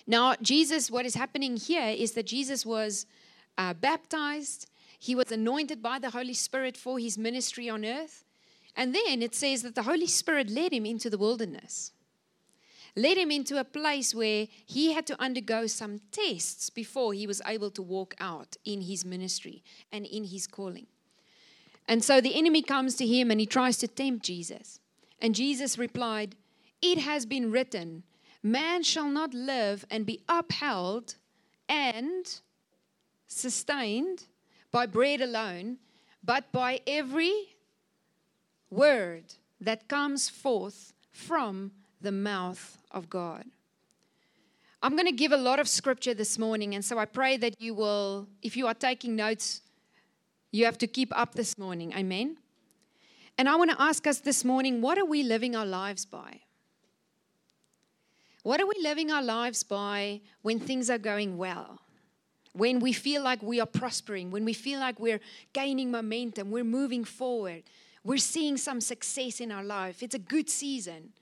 Now, 0.07 0.35
Jesus, 0.41 0.89
what 0.89 1.05
is 1.05 1.15
happening 1.15 1.57
here 1.57 1.89
is 1.89 2.13
that 2.13 2.25
Jesus 2.25 2.65
was 2.65 3.05
uh, 3.57 3.73
baptized, 3.73 4.69
he 4.97 5.13
was 5.13 5.31
anointed 5.31 5.83
by 5.83 5.99
the 5.99 6.09
Holy 6.09 6.33
Spirit 6.33 6.77
for 6.77 6.97
his 6.97 7.17
ministry 7.17 7.69
on 7.69 7.85
earth. 7.85 8.23
And 8.75 8.95
then 8.95 9.21
it 9.21 9.35
says 9.35 9.63
that 9.63 9.75
the 9.75 9.83
Holy 9.83 10.07
Spirit 10.07 10.49
led 10.49 10.71
him 10.71 10.85
into 10.85 11.09
the 11.09 11.17
wilderness 11.17 11.91
led 12.97 13.17
him 13.17 13.29
into 13.29 13.59
a 13.59 13.63
place 13.63 14.13
where 14.13 14.47
he 14.65 14.91
had 14.91 15.05
to 15.05 15.21
undergo 15.21 15.67
some 15.67 15.99
tests 16.11 16.69
before 16.71 17.13
he 17.13 17.27
was 17.27 17.41
able 17.45 17.69
to 17.69 17.81
walk 17.81 18.15
out 18.19 18.57
in 18.65 18.81
his 18.81 19.05
ministry 19.05 19.63
and 19.91 20.05
in 20.07 20.25
his 20.25 20.47
calling. 20.47 20.87
And 21.87 22.03
so 22.03 22.19
the 22.19 22.35
enemy 22.35 22.63
comes 22.63 22.95
to 22.95 23.05
him 23.05 23.29
and 23.29 23.39
he 23.39 23.45
tries 23.45 23.77
to 23.77 23.87
tempt 23.87 24.25
Jesus. 24.25 24.79
And 25.21 25.35
Jesus 25.35 25.77
replied, 25.77 26.35
It 26.81 26.97
has 26.97 27.25
been 27.25 27.51
written, 27.51 28.03
man 28.43 28.83
shall 28.83 29.09
not 29.09 29.33
live 29.33 29.85
and 29.89 30.05
be 30.05 30.21
upheld 30.27 31.15
and 31.67 32.39
sustained 33.27 34.25
by 34.71 34.85
bread 34.85 35.21
alone, 35.21 35.77
but 36.23 36.51
by 36.51 36.81
every 36.87 37.55
word 38.69 39.23
that 39.59 39.87
comes 39.87 40.29
forth 40.29 40.93
from 41.11 41.71
the 42.01 42.11
mouth 42.11 42.77
of 42.91 43.09
God. 43.09 43.45
I'm 44.81 44.95
going 44.95 45.07
to 45.07 45.11
give 45.11 45.31
a 45.31 45.37
lot 45.37 45.59
of 45.59 45.67
scripture 45.67 46.13
this 46.13 46.37
morning, 46.37 46.75
and 46.75 46.85
so 46.85 46.99
I 46.99 47.05
pray 47.05 47.37
that 47.37 47.59
you 47.59 47.73
will, 47.73 48.27
if 48.43 48.55
you 48.55 48.67
are 48.67 48.75
taking 48.75 49.15
notes, 49.15 49.61
you 50.51 50.65
have 50.65 50.77
to 50.77 50.87
keep 50.87 51.17
up 51.17 51.33
this 51.33 51.57
morning. 51.57 51.93
Amen. 51.93 52.37
And 53.37 53.49
I 53.49 53.55
want 53.55 53.71
to 53.71 53.81
ask 53.81 54.05
us 54.07 54.19
this 54.19 54.45
morning 54.45 54.81
what 54.81 54.97
are 54.97 55.05
we 55.05 55.23
living 55.23 55.55
our 55.55 55.65
lives 55.65 56.05
by? 56.05 56.41
What 58.43 58.61
are 58.61 58.65
we 58.65 58.75
living 58.81 59.11
our 59.11 59.21
lives 59.21 59.63
by 59.63 60.21
when 60.41 60.59
things 60.59 60.89
are 60.89 60.97
going 60.97 61.37
well? 61.37 61.81
When 62.53 62.79
we 62.79 62.93
feel 62.93 63.23
like 63.23 63.41
we 63.41 63.59
are 63.59 63.67
prospering, 63.67 64.31
when 64.31 64.45
we 64.45 64.53
feel 64.53 64.79
like 64.79 64.99
we're 64.99 65.19
gaining 65.53 65.91
momentum, 65.91 66.49
we're 66.49 66.63
moving 66.63 67.03
forward, 67.03 67.63
we're 68.03 68.17
seeing 68.17 68.57
some 68.57 68.81
success 68.81 69.39
in 69.39 69.51
our 69.51 69.63
life, 69.63 70.01
it's 70.01 70.15
a 70.15 70.19
good 70.19 70.49
season. 70.49 71.13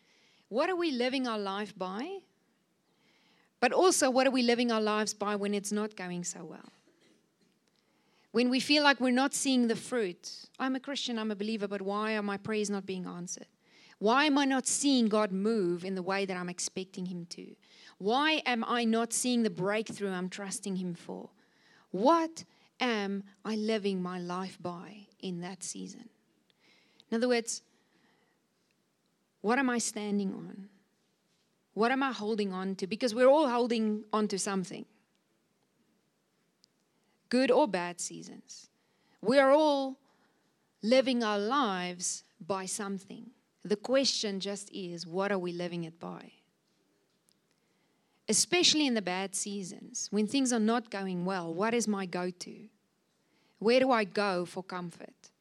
What 0.49 0.69
are 0.69 0.75
we 0.75 0.91
living 0.91 1.27
our 1.27 1.39
life 1.39 1.77
by? 1.77 2.19
But 3.59 3.73
also, 3.73 4.09
what 4.09 4.27
are 4.27 4.31
we 4.31 4.43
living 4.43 4.71
our 4.71 4.81
lives 4.81 5.13
by 5.13 5.35
when 5.35 5.53
it's 5.53 5.71
not 5.71 5.95
going 5.95 6.23
so 6.23 6.43
well? 6.43 6.71
When 8.31 8.49
we 8.49 8.59
feel 8.59 8.83
like 8.83 8.99
we're 8.99 9.11
not 9.11 9.33
seeing 9.33 9.67
the 9.67 9.75
fruit. 9.75 10.29
I'm 10.59 10.75
a 10.75 10.79
Christian, 10.79 11.17
I'm 11.17 11.31
a 11.31 11.35
believer, 11.35 11.67
but 11.67 11.81
why 11.81 12.15
are 12.15 12.21
my 12.21 12.37
prayers 12.37 12.69
not 12.69 12.85
being 12.85 13.07
answered? 13.07 13.47
Why 13.99 14.25
am 14.25 14.37
I 14.37 14.45
not 14.45 14.67
seeing 14.67 15.07
God 15.07 15.31
move 15.31 15.85
in 15.85 15.95
the 15.95 16.03
way 16.03 16.25
that 16.25 16.37
I'm 16.37 16.49
expecting 16.49 17.05
Him 17.05 17.25
to? 17.31 17.55
Why 17.97 18.41
am 18.45 18.63
I 18.65 18.83
not 18.83 19.13
seeing 19.13 19.43
the 19.43 19.49
breakthrough 19.49 20.11
I'm 20.11 20.29
trusting 20.29 20.75
Him 20.75 20.93
for? 20.93 21.29
What 21.91 22.43
am 22.79 23.23
I 23.45 23.55
living 23.55 24.01
my 24.01 24.19
life 24.19 24.57
by 24.61 25.07
in 25.21 25.41
that 25.41 25.63
season? 25.63 26.09
In 27.09 27.17
other 27.17 27.29
words, 27.29 27.61
what 29.41 29.59
am 29.59 29.69
I 29.69 29.77
standing 29.77 30.33
on? 30.33 30.69
What 31.73 31.91
am 31.91 32.03
I 32.03 32.11
holding 32.11 32.51
on 32.51 32.75
to? 32.75 32.87
Because 32.87 33.13
we're 33.13 33.27
all 33.27 33.47
holding 33.47 34.03
on 34.11 34.27
to 34.29 34.39
something 34.39 34.85
good 37.29 37.51
or 37.51 37.67
bad 37.67 37.99
seasons. 37.99 38.69
We 39.21 39.39
are 39.39 39.51
all 39.51 39.97
living 40.81 41.23
our 41.23 41.39
lives 41.39 42.23
by 42.39 42.65
something. 42.65 43.31
The 43.65 43.75
question 43.75 44.39
just 44.39 44.71
is 44.71 45.07
what 45.07 45.31
are 45.31 45.39
we 45.39 45.51
living 45.51 45.85
it 45.85 45.99
by? 45.99 46.31
Especially 48.29 48.85
in 48.85 48.93
the 48.93 49.01
bad 49.01 49.35
seasons, 49.35 50.07
when 50.11 50.27
things 50.27 50.53
are 50.53 50.59
not 50.59 50.91
going 50.91 51.25
well, 51.25 51.51
what 51.51 51.73
is 51.73 51.87
my 51.87 52.05
go 52.05 52.29
to? 52.29 52.55
Where 53.57 53.79
do 53.79 53.91
I 53.91 54.03
go 54.03 54.45
for 54.45 54.63
comfort? 54.63 55.31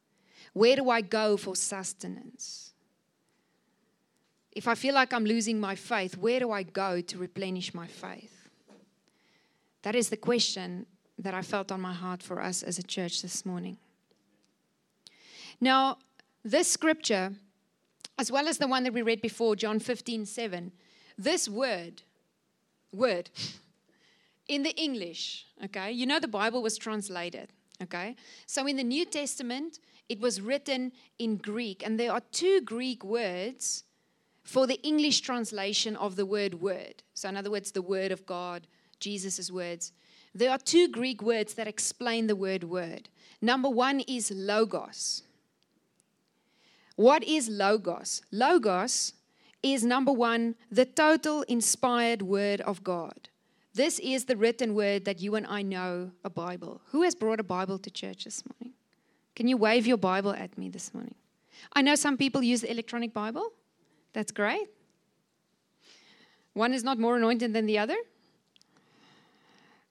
Where 0.53 0.75
do 0.75 0.89
I 0.89 1.01
go 1.01 1.37
for 1.37 1.55
sustenance? 1.55 2.73
If 4.51 4.67
I 4.67 4.73
feel 4.73 4.95
like 4.95 5.13
I'm 5.13 5.25
losing 5.25 5.59
my 5.59 5.75
faith, 5.75 6.17
where 6.17 6.39
do 6.39 6.51
I 6.51 6.63
go 6.63 7.01
to 7.01 7.17
replenish 7.19 7.73
my 7.75 7.87
faith? 7.87 8.49
That 9.83 9.95
is 9.95 10.09
the 10.09 10.17
question 10.17 10.87
that 11.19 11.35
I 11.35 11.43
felt 11.43 11.71
on 11.71 11.81
my 11.81 11.93
heart 11.93 12.23
for 12.23 12.41
us 12.41 12.63
as 12.63 12.79
a 12.79 12.83
church 12.83 13.21
this 13.21 13.45
morning. 13.45 13.77
Now, 15.61 15.99
this 16.43 16.71
scripture, 16.71 17.33
as 18.17 18.31
well 18.31 18.47
as 18.47 18.57
the 18.57 18.67
one 18.67 18.83
that 18.83 18.93
we 18.93 19.01
read 19.01 19.21
before, 19.21 19.55
John 19.55 19.79
15 19.79 20.25
7, 20.25 20.71
this 21.17 21.47
word, 21.49 22.03
word, 22.91 23.29
in 24.47 24.63
the 24.63 24.75
English, 24.75 25.45
okay, 25.63 25.91
you 25.91 26.05
know 26.05 26.19
the 26.19 26.27
Bible 26.27 26.61
was 26.61 26.77
translated, 26.77 27.51
okay? 27.81 28.15
So 28.45 28.67
in 28.67 28.77
the 28.77 28.83
New 28.83 29.05
Testament, 29.05 29.79
it 30.07 30.19
was 30.19 30.39
written 30.39 30.91
in 31.17 31.37
Greek, 31.37 31.85
and 31.85 31.99
there 31.99 32.11
are 32.11 32.21
two 32.31 32.61
Greek 32.61 33.03
words 33.03 33.83
for 34.43 34.67
the 34.67 34.79
English 34.83 35.21
translation 35.21 35.95
of 35.95 36.15
the 36.15 36.25
word 36.25 36.61
word. 36.61 37.01
So, 37.15 37.27
in 37.29 37.35
other 37.35 37.49
words, 37.49 37.71
the 37.71 37.81
word 37.81 38.11
of 38.11 38.25
God, 38.25 38.67
Jesus' 38.99 39.51
words. 39.51 39.91
There 40.35 40.51
are 40.51 40.59
two 40.59 40.87
Greek 40.87 41.21
words 41.21 41.55
that 41.55 41.67
explain 41.67 42.27
the 42.27 42.35
word 42.35 42.63
word. 42.63 43.09
Number 43.41 43.69
one 43.69 44.01
is 44.01 44.31
logos. 44.31 45.23
What 46.95 47.23
is 47.23 47.49
logos? 47.49 48.21
Logos 48.31 49.13
is 49.61 49.83
number 49.83 50.11
one, 50.11 50.55
the 50.71 50.85
total 50.85 51.41
inspired 51.43 52.21
word 52.21 52.61
of 52.61 52.83
God. 52.83 53.29
This 53.73 53.99
is 53.99 54.25
the 54.25 54.37
written 54.37 54.73
word 54.73 55.03
that 55.03 55.19
you 55.19 55.35
and 55.35 55.45
I 55.47 55.61
know 55.61 56.11
a 56.23 56.29
Bible. 56.29 56.81
Who 56.91 57.01
has 57.01 57.13
brought 57.13 57.41
a 57.41 57.43
Bible 57.43 57.77
to 57.79 57.89
church 57.89 58.23
this 58.23 58.43
morning? 58.47 58.73
Can 59.35 59.49
you 59.49 59.57
wave 59.57 59.85
your 59.85 59.97
Bible 59.97 60.31
at 60.31 60.57
me 60.57 60.69
this 60.69 60.93
morning? 60.93 61.15
I 61.73 61.81
know 61.81 61.95
some 61.95 62.15
people 62.15 62.41
use 62.41 62.61
the 62.61 62.71
electronic 62.71 63.13
Bible. 63.13 63.51
That's 64.13 64.31
great. 64.31 64.69
One 66.53 66.73
is 66.73 66.85
not 66.85 66.97
more 66.97 67.17
anointed 67.17 67.51
than 67.51 67.65
the 67.65 67.77
other. 67.77 67.97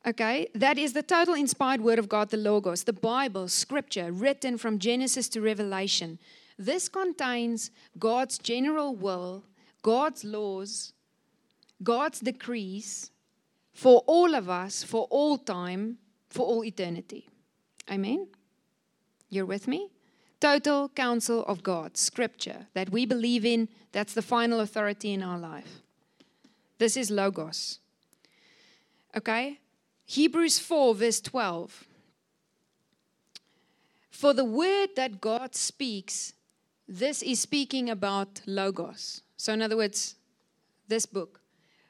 Okay, 0.06 0.48
that 0.54 0.78
is 0.78 0.94
the 0.94 1.02
total 1.02 1.34
inspired 1.34 1.80
word 1.80 1.98
of 1.98 2.08
God, 2.08 2.30
the 2.30 2.36
Logos, 2.36 2.84
the 2.84 2.92
Bible, 2.92 3.48
scripture, 3.48 4.12
written 4.12 4.56
from 4.56 4.78
Genesis 4.78 5.28
to 5.30 5.40
Revelation. 5.40 6.18
This 6.58 6.88
contains 6.88 7.70
God's 7.98 8.38
general 8.38 8.94
will, 8.94 9.44
God's 9.82 10.24
laws, 10.24 10.92
God's 11.82 12.20
decrees 12.20 13.10
for 13.72 14.02
all 14.06 14.34
of 14.34 14.48
us, 14.48 14.82
for 14.84 15.06
all 15.10 15.36
time, 15.36 15.98
for 16.28 16.46
all 16.46 16.64
eternity. 16.64 17.28
Amen? 17.90 18.28
You're 19.30 19.46
with 19.46 19.66
me? 19.66 19.90
total 20.44 20.90
counsel 20.90 21.42
of 21.46 21.62
God, 21.62 21.96
scripture 21.96 22.66
that 22.74 22.90
we 22.90 23.06
believe 23.06 23.46
in, 23.46 23.66
that's 23.92 24.12
the 24.12 24.20
final 24.20 24.60
authority 24.60 25.10
in 25.10 25.22
our 25.22 25.38
life. 25.38 25.80
This 26.76 26.98
is 26.98 27.10
Logos. 27.10 27.78
Okay? 29.16 29.58
Hebrews 30.04 30.58
4, 30.58 30.94
verse 30.96 31.22
12. 31.22 31.84
For 34.10 34.34
the 34.34 34.44
word 34.44 34.90
that 34.96 35.22
God 35.22 35.54
speaks, 35.54 36.33
this 36.86 37.22
is 37.22 37.40
speaking 37.40 37.88
about 37.88 38.40
Logos. 38.46 39.22
So, 39.36 39.52
in 39.52 39.62
other 39.62 39.76
words, 39.76 40.16
this 40.88 41.06
book. 41.06 41.40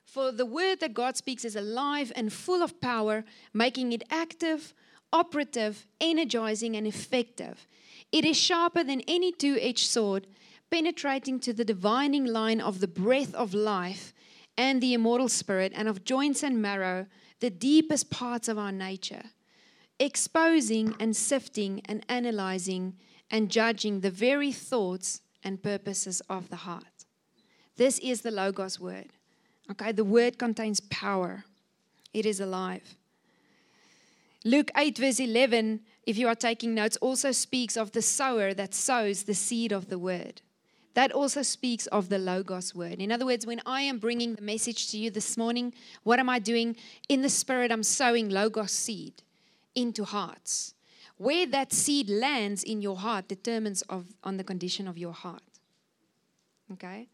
For 0.05 0.31
the 0.31 0.47
word 0.47 0.81
that 0.81 0.95
God 0.95 1.17
speaks 1.17 1.45
is 1.45 1.57
alive 1.57 2.13
and 2.15 2.33
full 2.33 2.63
of 2.63 2.81
power, 2.81 3.25
making 3.53 3.93
it 3.93 4.05
active, 4.11 4.73
operative, 5.13 5.87
energizing, 6.01 6.77
and 6.77 6.87
effective. 6.87 7.67
It 8.13 8.25
is 8.25 8.37
sharper 8.37 8.85
than 8.85 9.01
any 9.09 9.33
two 9.33 9.59
edged 9.61 9.87
sword, 9.87 10.27
penetrating 10.71 11.41
to 11.41 11.53
the 11.53 11.65
divining 11.65 12.25
line 12.25 12.61
of 12.61 12.81
the 12.81 12.89
breath 12.89 13.35
of 13.35 13.55
life 13.55 14.13
and 14.57 14.81
the 14.81 14.95
immortal 14.95 15.29
spirit, 15.29 15.73
and 15.75 15.89
of 15.89 16.05
joints 16.05 16.45
and 16.45 16.63
marrow, 16.63 17.07
the 17.41 17.51
deepest 17.51 18.09
parts 18.09 18.47
of 18.47 18.57
our 18.57 18.71
nature, 18.71 19.25
exposing 19.99 20.95
and 21.01 21.17
sifting 21.17 21.83
and 21.87 22.07
analyzing 22.09 22.95
and 23.31 23.51
judging 23.51 24.01
the 24.01 24.11
very 24.11 24.53
thoughts 24.53 25.21
and 25.43 25.63
purposes 25.63 26.23
of 26.29 26.49
the 26.51 26.57
heart. 26.57 27.05
This 27.77 27.99
is 27.99 28.23
the 28.23 28.31
Logos 28.31 28.79
word. 28.79 29.09
Okay, 29.71 29.93
the 29.93 30.05
word 30.05 30.39
contains 30.39 30.81
power, 30.81 31.45
it 32.13 32.27
is 32.27 32.39
alive. 32.41 32.97
Luke 34.45 34.71
8, 34.77 34.99
verse 34.99 35.21
11 35.21 35.81
if 36.07 36.19
you 36.19 36.29
are 36.29 36.35
taking 36.35 36.75
notes, 36.75 36.97
also 36.99 37.33
speaks 37.33 37.77
of 37.77 37.93
the 37.93 38.03
sower 38.03 38.53
that 38.55 38.75
sows 38.75 39.23
the 39.23 39.35
seed 39.35 39.73
of 39.73 39.89
the 39.89 39.99
word. 39.99 40.43
That 40.95 41.13
also 41.13 41.43
speaks 41.43 41.87
of 41.87 42.09
the 42.09 42.19
Logos 42.19 42.75
word. 42.75 43.01
In 43.01 43.11
other 43.11 43.27
words, 43.27 43.47
when 43.47 43.61
I 43.67 43.83
am 43.83 43.99
bringing 43.99 44.35
the 44.35 44.43
message 44.43 44.91
to 44.91 44.99
you 44.99 45.11
this 45.11 45.37
morning, 45.37 45.73
what 46.03 46.21
am 46.21 46.29
I 46.29 46.39
doing? 46.39 46.77
In 47.09 47.23
the 47.23 47.29
Spirit, 47.29 47.73
I'm 47.73 47.83
sowing 47.83 48.29
Logos 48.29 48.71
seed 48.71 49.23
into 49.75 50.05
hearts. 50.05 50.75
Where 51.25 51.47
that 51.47 51.73
seed 51.73 52.11
lands 52.11 52.63
in 52.63 52.83
your 52.83 52.99
heart 52.99 53.29
determines 53.29 53.81
of, 53.89 54.09
on 54.23 54.37
the 54.37 54.45
condition 54.45 54.87
of 54.87 54.99
your 54.99 55.15
heart. 55.15 55.41
Okay? 56.75 57.09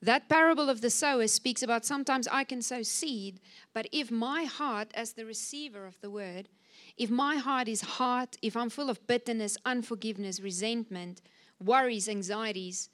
That 0.00 0.28
parable 0.28 0.70
of 0.70 0.80
the 0.80 0.90
sower 0.90 1.26
speaks 1.26 1.60
about 1.60 1.84
sometimes 1.84 2.28
I 2.28 2.44
can 2.44 2.62
sow 2.62 2.84
seed, 2.84 3.40
but 3.74 3.88
if 3.90 4.12
my 4.12 4.44
heart, 4.44 4.92
as 4.94 5.14
the 5.14 5.26
receiver 5.26 5.86
of 5.86 6.00
the 6.00 6.08
word, 6.08 6.48
if 6.96 7.10
my 7.10 7.34
heart 7.38 7.66
is 7.66 7.80
hard, 7.80 8.28
if 8.42 8.56
I'm 8.56 8.70
full 8.70 8.90
of 8.90 9.04
bitterness, 9.08 9.56
unforgiveness, 9.64 10.38
resentment, 10.38 11.20
worries, 11.60 12.08
anxieties, 12.08 12.90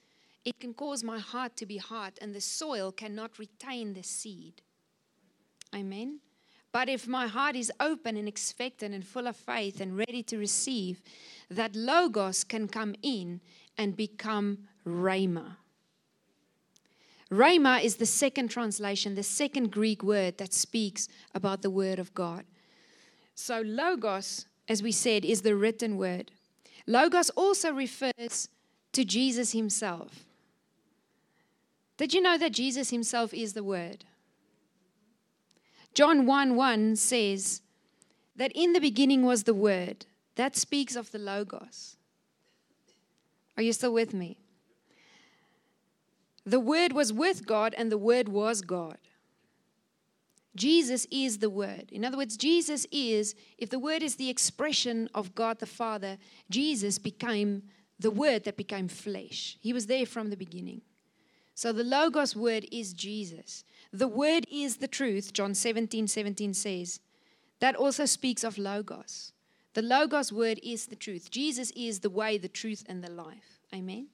it 0.46 0.58
can 0.60 0.72
cause 0.72 1.04
my 1.04 1.18
heart 1.18 1.58
to 1.58 1.66
be 1.66 1.76
hard, 1.76 2.14
and 2.22 2.34
the 2.34 2.40
soil 2.40 2.90
cannot 2.90 3.38
retain 3.38 3.92
the 3.92 4.02
seed. 4.02 4.62
Amen. 5.74 6.20
But 6.74 6.88
if 6.88 7.06
my 7.06 7.28
heart 7.28 7.54
is 7.54 7.70
open 7.78 8.16
and 8.16 8.26
expectant 8.26 8.96
and 8.96 9.06
full 9.06 9.28
of 9.28 9.36
faith 9.36 9.80
and 9.80 9.96
ready 9.96 10.24
to 10.24 10.36
receive, 10.36 11.00
that 11.48 11.76
Logos 11.76 12.42
can 12.42 12.66
come 12.66 12.96
in 13.00 13.40
and 13.78 13.96
become 13.96 14.58
Rhema. 14.84 15.54
Rhema 17.30 17.80
is 17.80 17.94
the 17.94 18.06
second 18.06 18.48
translation, 18.48 19.14
the 19.14 19.22
second 19.22 19.70
Greek 19.70 20.02
word 20.02 20.36
that 20.38 20.52
speaks 20.52 21.06
about 21.32 21.62
the 21.62 21.70
Word 21.70 22.00
of 22.00 22.12
God. 22.12 22.42
So, 23.36 23.60
Logos, 23.60 24.46
as 24.68 24.82
we 24.82 24.90
said, 24.90 25.24
is 25.24 25.42
the 25.42 25.54
written 25.54 25.96
word. 25.96 26.32
Logos 26.88 27.30
also 27.30 27.72
refers 27.72 28.48
to 28.90 29.04
Jesus 29.04 29.52
himself. 29.52 30.24
Did 31.98 32.12
you 32.12 32.20
know 32.20 32.36
that 32.36 32.50
Jesus 32.50 32.90
himself 32.90 33.32
is 33.32 33.52
the 33.52 33.62
Word? 33.62 34.04
John 35.94 36.26
1 36.26 36.56
1 36.56 36.96
says 36.96 37.62
that 38.36 38.52
in 38.54 38.72
the 38.72 38.80
beginning 38.80 39.24
was 39.24 39.44
the 39.44 39.54
Word. 39.54 40.06
That 40.36 40.56
speaks 40.56 40.96
of 40.96 41.12
the 41.12 41.18
Logos. 41.18 41.96
Are 43.56 43.62
you 43.62 43.72
still 43.72 43.92
with 43.92 44.12
me? 44.12 44.38
The 46.44 46.60
Word 46.60 46.92
was 46.92 47.12
with 47.12 47.46
God, 47.46 47.74
and 47.78 47.90
the 47.90 47.98
Word 47.98 48.28
was 48.28 48.60
God. 48.60 48.98
Jesus 50.56 51.06
is 51.10 51.38
the 51.38 51.50
Word. 51.50 51.86
In 51.90 52.04
other 52.04 52.16
words, 52.16 52.36
Jesus 52.36 52.86
is, 52.92 53.34
if 53.58 53.70
the 53.70 53.78
Word 53.78 54.02
is 54.02 54.16
the 54.16 54.28
expression 54.28 55.08
of 55.14 55.34
God 55.34 55.58
the 55.58 55.66
Father, 55.66 56.18
Jesus 56.50 56.98
became 56.98 57.62
the 57.98 58.10
Word 58.10 58.44
that 58.44 58.56
became 58.56 58.88
flesh. 58.88 59.56
He 59.60 59.72
was 59.72 59.86
there 59.86 60.06
from 60.06 60.30
the 60.30 60.36
beginning. 60.36 60.82
So 61.54 61.72
the 61.72 61.84
Logos 61.84 62.34
Word 62.34 62.66
is 62.70 62.92
Jesus. 62.92 63.64
The 63.94 64.08
Word 64.08 64.48
is 64.50 64.78
the 64.78 64.88
truth, 64.88 65.32
John 65.32 65.54
17 65.54 66.08
17 66.08 66.52
says. 66.52 66.98
That 67.60 67.76
also 67.76 68.06
speaks 68.06 68.42
of 68.42 68.58
Logos. 68.58 69.30
The 69.74 69.82
Logos 69.82 70.32
Word 70.32 70.58
is 70.64 70.86
the 70.86 70.96
truth. 70.96 71.30
Jesus 71.30 71.70
is 71.76 72.00
the 72.00 72.10
way, 72.10 72.36
the 72.36 72.48
truth, 72.48 72.84
and 72.88 73.04
the 73.04 73.10
life. 73.10 73.60
Amen. 73.72 74.08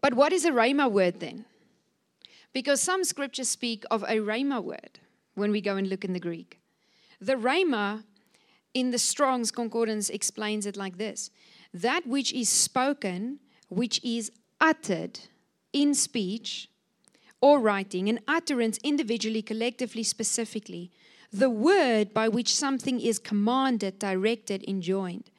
But 0.00 0.14
what 0.14 0.32
is 0.32 0.46
a 0.46 0.50
Rhema 0.50 0.90
word 0.90 1.20
then? 1.20 1.44
Because 2.54 2.80
some 2.80 3.04
scriptures 3.04 3.50
speak 3.50 3.84
of 3.90 4.02
a 4.04 4.16
Rhema 4.16 4.64
word 4.64 4.98
when 5.34 5.50
we 5.50 5.60
go 5.60 5.76
and 5.76 5.86
look 5.86 6.02
in 6.02 6.14
the 6.14 6.18
Greek. 6.18 6.58
The 7.20 7.34
Rhema 7.34 8.04
in 8.72 8.92
the 8.92 8.98
Strong's 8.98 9.50
Concordance 9.50 10.08
explains 10.08 10.64
it 10.64 10.76
like 10.76 10.96
this 10.96 11.30
that 11.74 12.06
which 12.06 12.32
is 12.32 12.48
spoken, 12.48 13.40
which 13.68 14.02
is 14.02 14.32
uttered 14.58 15.20
in 15.74 15.94
speech 15.94 16.70
or 17.46 17.60
writing, 17.60 18.08
an 18.08 18.18
utterance 18.26 18.76
individually, 18.82 19.40
collectively, 19.40 20.02
specifically, 20.02 20.90
the 21.32 21.48
word 21.48 22.12
by 22.12 22.28
which 22.28 22.52
something 22.52 22.98
is 22.98 23.20
commanded, 23.20 24.00
directed, 24.00 24.64
enjoined, 24.66 25.30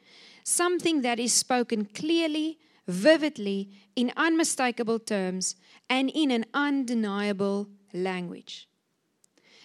something 0.42 1.02
that 1.02 1.20
is 1.20 1.34
spoken 1.34 1.84
clearly, 1.84 2.58
vividly, 2.86 3.68
in 3.94 4.10
unmistakable 4.16 4.98
terms, 4.98 5.54
and 5.90 6.08
in 6.14 6.30
an 6.30 6.46
undeniable 6.54 7.68
language. 7.92 8.66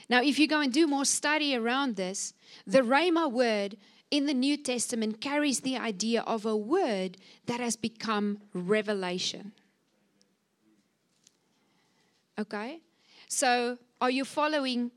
Now, 0.10 0.22
if 0.22 0.38
you 0.38 0.46
go 0.46 0.60
and 0.60 0.74
do 0.74 0.86
more 0.86 1.06
study 1.06 1.56
around 1.56 1.96
this, 1.96 2.34
the 2.68 2.82
Rhema 2.82 3.32
word 3.32 3.78
in 4.12 4.26
the 4.26 4.34
New 4.34 4.58
Testament 4.58 5.22
carries 5.22 5.62
the 5.62 5.78
idea 5.78 6.24
of 6.24 6.46
a 6.46 6.58
word 6.58 7.16
that 7.46 7.62
has 7.62 7.78
become 7.78 8.40
revelation. 8.54 9.54
Okay? 12.40 12.82
So, 13.28 13.78
are 14.02 14.10
you 14.10 14.26
following? 14.26 14.92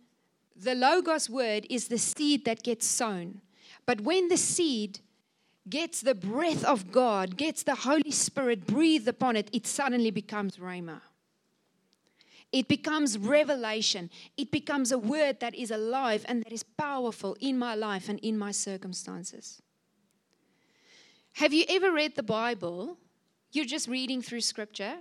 The 0.55 0.75
Logos 0.75 1.29
word 1.29 1.67
is 1.69 1.89
the 1.89 1.99
seed 1.99 2.45
that 2.47 2.63
gets 2.63 2.87
sown. 2.87 3.43
But 3.85 4.01
when 4.01 4.29
the 4.29 4.37
seed 4.37 5.01
gets 5.69 6.01
the 6.01 6.15
breath 6.15 6.65
of 6.65 6.91
God, 6.91 7.37
gets 7.37 7.63
the 7.63 7.75
Holy 7.75 8.11
Spirit 8.11 8.67
breathed 8.67 9.09
upon 9.09 9.37
it, 9.37 9.51
it 9.53 9.67
suddenly 9.67 10.11
becomes 10.11 10.57
Rhema. 10.57 11.01
It 12.53 12.69
becomes 12.69 13.19
revelation. 13.19 14.11
It 14.37 14.51
becomes 14.51 14.93
a 14.93 14.99
word 14.99 15.41
that 15.41 15.55
is 15.55 15.71
alive 15.71 16.25
and 16.29 16.43
that 16.45 16.53
is 16.53 16.63
powerful 16.63 17.37
in 17.41 17.59
my 17.59 17.75
life 17.75 18.09
and 18.09 18.19
in 18.21 18.39
my 18.39 18.53
circumstances. 18.53 19.61
Have 21.35 21.53
you 21.53 21.65
ever 21.69 21.93
read 21.93 22.15
the 22.17 22.23
Bible? 22.23 22.97
You're 23.53 23.67
just 23.67 23.89
reading 23.89 24.23
through 24.23 24.41
scripture, 24.41 24.97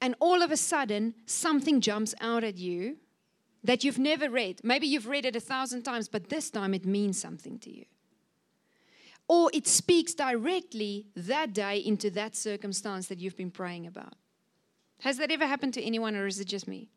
and 0.00 0.14
all 0.20 0.42
of 0.42 0.50
a 0.50 0.56
sudden, 0.56 1.14
something 1.26 1.80
jumps 1.80 2.14
out 2.20 2.44
at 2.44 2.58
you 2.58 2.96
that 3.62 3.84
you've 3.84 3.98
never 3.98 4.28
read. 4.28 4.60
Maybe 4.62 4.86
you've 4.86 5.06
read 5.06 5.24
it 5.24 5.36
a 5.36 5.40
thousand 5.40 5.82
times, 5.82 6.08
but 6.08 6.28
this 6.28 6.50
time 6.50 6.74
it 6.74 6.84
means 6.84 7.20
something 7.20 7.58
to 7.60 7.70
you 7.70 7.86
or 9.28 9.50
it 9.54 9.66
speaks 9.66 10.14
directly 10.14 11.06
that 11.16 11.52
day 11.52 11.78
into 11.78 12.10
that 12.10 12.36
circumstance 12.36 13.06
that 13.08 13.20
you've 13.20 13.36
been 13.36 13.50
praying 13.50 13.86
about. 13.86 14.14
Has 15.00 15.16
that 15.18 15.30
ever 15.30 15.46
happened 15.46 15.74
to 15.74 15.82
anyone, 15.82 16.14
or 16.14 16.26
is 16.26 16.40
it 16.40 16.46
just 16.46 16.68
me? 16.68 16.88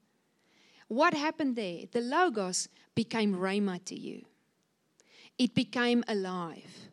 What 0.88 1.14
happened 1.14 1.56
there? 1.56 1.84
The 1.92 2.02
Logos 2.02 2.70
became 2.96 3.36
Rhema 3.36 3.84
to 3.86 3.96
you, 3.96 4.26
it 5.38 5.56
became 5.56 6.04
alive, 6.08 6.90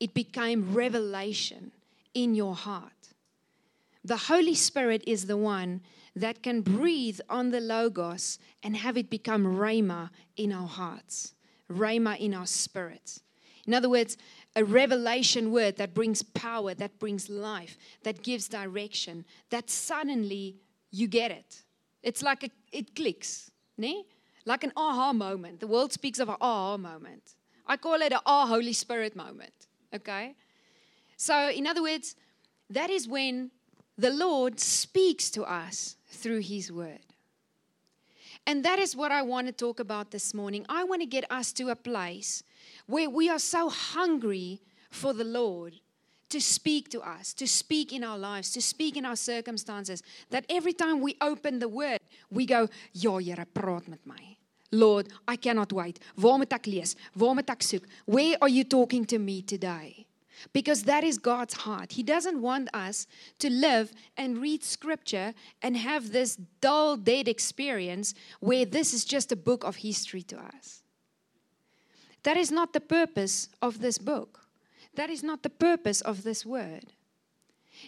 it 0.00 0.14
became 0.14 0.74
revelation 0.74 1.72
in 2.14 2.34
your 2.34 2.54
heart. 2.54 3.01
The 4.04 4.16
Holy 4.16 4.54
Spirit 4.54 5.04
is 5.06 5.26
the 5.26 5.36
one 5.36 5.80
that 6.16 6.42
can 6.42 6.60
breathe 6.60 7.20
on 7.30 7.50
the 7.50 7.60
Logos 7.60 8.38
and 8.62 8.76
have 8.76 8.96
it 8.96 9.08
become 9.08 9.44
Rhema 9.44 10.10
in 10.36 10.52
our 10.52 10.66
hearts, 10.66 11.34
Rhema 11.70 12.18
in 12.18 12.34
our 12.34 12.46
spirits. 12.46 13.22
In 13.66 13.74
other 13.74 13.88
words, 13.88 14.16
a 14.56 14.64
revelation 14.64 15.52
word 15.52 15.76
that 15.76 15.94
brings 15.94 16.22
power, 16.22 16.74
that 16.74 16.98
brings 16.98 17.30
life, 17.30 17.78
that 18.02 18.22
gives 18.22 18.48
direction, 18.48 19.24
that 19.50 19.70
suddenly 19.70 20.56
you 20.90 21.06
get 21.06 21.30
it. 21.30 21.62
It's 22.02 22.22
like 22.22 22.42
a, 22.42 22.50
it 22.72 22.94
clicks, 22.94 23.50
ne? 23.78 24.04
like 24.44 24.64
an 24.64 24.72
aha 24.76 25.12
moment. 25.12 25.60
The 25.60 25.68
world 25.68 25.92
speaks 25.92 26.18
of 26.18 26.28
an 26.28 26.36
aha 26.40 26.76
moment. 26.76 27.34
I 27.66 27.76
call 27.76 28.02
it 28.02 28.12
an 28.12 28.18
ah 28.26 28.46
Holy 28.46 28.72
Spirit 28.72 29.14
moment. 29.14 29.68
Okay? 29.94 30.34
So, 31.16 31.50
in 31.50 31.66
other 31.66 31.82
words, 31.82 32.16
that 32.68 32.90
is 32.90 33.06
when 33.06 33.52
the 33.96 34.10
Lord 34.10 34.58
speaks 34.60 35.30
to 35.30 35.44
us 35.44 35.96
through 36.08 36.40
His 36.40 36.70
word. 36.72 37.00
And 38.46 38.64
that 38.64 38.78
is 38.78 38.96
what 38.96 39.12
I 39.12 39.22
want 39.22 39.46
to 39.46 39.52
talk 39.52 39.78
about 39.78 40.10
this 40.10 40.34
morning. 40.34 40.66
I 40.68 40.84
want 40.84 41.00
to 41.02 41.06
get 41.06 41.30
us 41.30 41.52
to 41.54 41.68
a 41.70 41.76
place 41.76 42.42
where 42.86 43.08
we 43.08 43.28
are 43.28 43.38
so 43.38 43.68
hungry 43.68 44.60
for 44.90 45.12
the 45.12 45.24
Lord 45.24 45.74
to 46.28 46.40
speak 46.40 46.88
to 46.88 47.00
us, 47.00 47.34
to 47.34 47.46
speak 47.46 47.92
in 47.92 48.02
our 48.02 48.18
lives, 48.18 48.50
to 48.52 48.62
speak 48.62 48.96
in 48.96 49.04
our 49.04 49.16
circumstances, 49.16 50.02
that 50.30 50.44
every 50.48 50.72
time 50.72 51.00
we 51.00 51.16
open 51.20 51.58
the 51.58 51.68
word, 51.68 52.00
we 52.30 52.46
go, 52.46 52.68
Ja, 52.92 53.18
Here, 53.18 53.46
praat 53.52 53.86
met 53.86 54.00
my. 54.06 54.36
Lord, 54.72 55.12
I 55.28 55.36
cannot 55.36 55.72
wait. 55.72 56.00
Waar 56.16 56.38
moet 56.38 56.52
ek 56.52 56.66
lees? 56.66 56.96
Waar 57.12 57.34
moet? 57.34 57.80
Where 58.06 58.36
are 58.40 58.48
you 58.48 58.64
talking 58.64 59.04
to 59.04 59.18
me 59.18 59.42
today? 59.42 60.06
Because 60.52 60.84
that 60.84 61.04
is 61.04 61.18
God's 61.18 61.54
heart. 61.54 61.92
He 61.92 62.02
doesn't 62.02 62.40
want 62.40 62.68
us 62.74 63.06
to 63.38 63.50
live 63.50 63.92
and 64.16 64.38
read 64.38 64.64
scripture 64.64 65.34
and 65.62 65.76
have 65.76 66.12
this 66.12 66.36
dull, 66.60 66.96
dead 66.96 67.28
experience 67.28 68.14
where 68.40 68.64
this 68.64 68.92
is 68.92 69.04
just 69.04 69.32
a 69.32 69.36
book 69.36 69.64
of 69.64 69.76
history 69.76 70.22
to 70.22 70.38
us. 70.38 70.82
That 72.22 72.36
is 72.36 72.50
not 72.50 72.72
the 72.72 72.80
purpose 72.80 73.48
of 73.60 73.80
this 73.80 73.98
book. 73.98 74.46
That 74.94 75.10
is 75.10 75.22
not 75.22 75.42
the 75.42 75.50
purpose 75.50 76.00
of 76.00 76.22
this 76.22 76.44
word. 76.44 76.92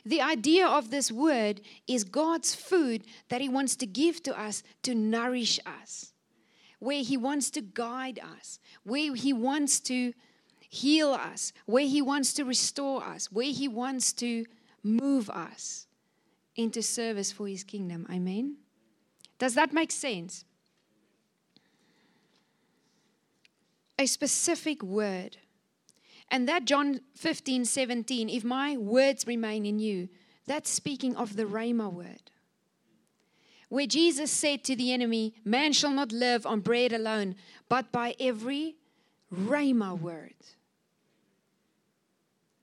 The 0.04 0.20
idea 0.20 0.66
of 0.66 0.90
this 0.90 1.12
word 1.12 1.60
is 1.86 2.04
God's 2.04 2.54
food 2.54 3.04
that 3.28 3.40
He 3.40 3.48
wants 3.48 3.76
to 3.76 3.86
give 3.86 4.22
to 4.24 4.38
us 4.38 4.62
to 4.82 4.94
nourish 4.94 5.60
us, 5.66 6.12
where 6.78 7.02
He 7.02 7.16
wants 7.16 7.50
to 7.50 7.60
guide 7.60 8.18
us, 8.18 8.58
where 8.82 9.14
He 9.14 9.32
wants 9.32 9.80
to 9.80 10.12
heal 10.74 11.12
us, 11.12 11.52
where 11.66 11.86
He 11.86 12.02
wants 12.02 12.32
to 12.34 12.44
restore 12.44 13.02
us, 13.02 13.30
where 13.30 13.52
He 13.52 13.68
wants 13.68 14.12
to 14.14 14.44
move 14.82 15.30
us 15.30 15.86
into 16.56 16.82
service 16.82 17.32
for 17.32 17.48
His 17.48 17.64
kingdom. 17.64 18.06
Amen? 18.10 18.56
Does 19.38 19.54
that 19.54 19.72
make 19.72 19.90
sense? 19.90 20.44
a 23.98 24.06
specific 24.06 24.82
word. 24.82 25.38
And 26.30 26.48
that 26.48 26.64
John 26.64 27.00
15, 27.14 27.64
17, 27.64 28.28
if 28.28 28.44
my 28.44 28.76
words 28.76 29.26
remain 29.26 29.66
in 29.66 29.78
you, 29.78 30.08
that's 30.46 30.70
speaking 30.70 31.16
of 31.16 31.36
the 31.36 31.44
Rhema 31.44 31.92
word. 31.92 32.30
Where 33.68 33.86
Jesus 33.86 34.30
said 34.30 34.64
to 34.64 34.76
the 34.76 34.92
enemy, 34.92 35.34
Man 35.44 35.72
shall 35.72 35.90
not 35.90 36.12
live 36.12 36.46
on 36.46 36.60
bread 36.60 36.92
alone, 36.92 37.34
but 37.68 37.92
by 37.92 38.14
every 38.20 38.76
Rhema 39.32 39.98
word 39.98 40.34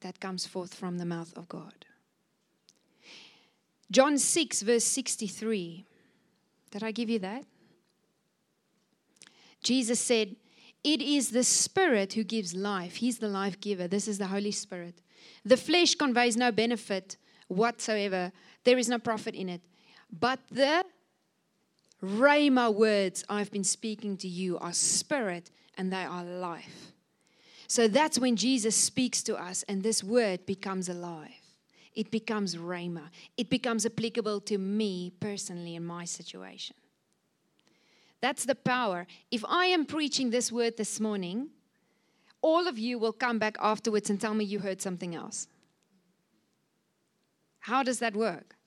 that 0.01 0.19
comes 0.19 0.45
forth 0.45 0.73
from 0.73 0.97
the 0.97 1.05
mouth 1.05 1.35
of 1.35 1.47
God. 1.47 1.85
John 3.91 4.17
6, 4.17 4.61
verse 4.61 4.85
63. 4.85 5.85
Did 6.71 6.83
I 6.83 6.91
give 6.91 7.09
you 7.09 7.19
that? 7.19 7.45
Jesus 9.61 9.99
said, 9.99 10.35
It 10.83 11.01
is 11.01 11.31
the 11.31 11.43
Spirit 11.43 12.13
who 12.13 12.23
gives 12.23 12.55
life. 12.55 12.97
He's 12.97 13.19
the 13.19 13.27
life 13.27 13.59
giver. 13.59 13.87
This 13.87 14.07
is 14.07 14.17
the 14.17 14.27
Holy 14.27 14.51
Spirit. 14.51 15.01
The 15.43 15.57
flesh 15.57 15.95
conveys 15.95 16.37
no 16.37 16.51
benefit 16.51 17.17
whatsoever, 17.47 18.31
there 18.63 18.77
is 18.77 18.87
no 18.87 18.97
profit 18.97 19.35
in 19.35 19.49
it. 19.49 19.61
But 20.11 20.39
the 20.49 20.85
Rhema 22.01 22.73
words 22.73 23.23
I've 23.29 23.51
been 23.51 23.63
speaking 23.63 24.17
to 24.17 24.27
you 24.27 24.57
are 24.59 24.73
spirit 24.73 25.51
and 25.77 25.91
they 25.91 26.03
are 26.03 26.23
life. 26.23 26.90
So 27.71 27.87
that's 27.87 28.19
when 28.19 28.35
Jesus 28.35 28.75
speaks 28.75 29.23
to 29.23 29.37
us 29.37 29.63
and 29.63 29.81
this 29.81 30.03
word 30.03 30.45
becomes 30.45 30.89
alive. 30.89 31.39
It 31.95 32.11
becomes 32.11 32.57
Rhema. 32.57 33.03
It 33.37 33.49
becomes 33.49 33.85
applicable 33.85 34.41
to 34.41 34.57
me 34.57 35.13
personally 35.21 35.75
in 35.75 35.85
my 35.85 36.03
situation. 36.03 36.75
That's 38.19 38.43
the 38.43 38.55
power. 38.55 39.07
If 39.31 39.45
I 39.47 39.67
am 39.67 39.85
preaching 39.85 40.31
this 40.31 40.51
word 40.51 40.75
this 40.75 40.99
morning, 40.99 41.51
all 42.41 42.67
of 42.67 42.77
you 42.77 42.99
will 42.99 43.13
come 43.13 43.39
back 43.39 43.55
afterwards 43.57 44.09
and 44.09 44.19
tell 44.19 44.33
me 44.33 44.43
you 44.43 44.59
heard 44.59 44.81
something 44.81 45.15
else. 45.15 45.47
How 47.59 47.83
does 47.83 47.99
that 47.99 48.17
work? 48.17 48.57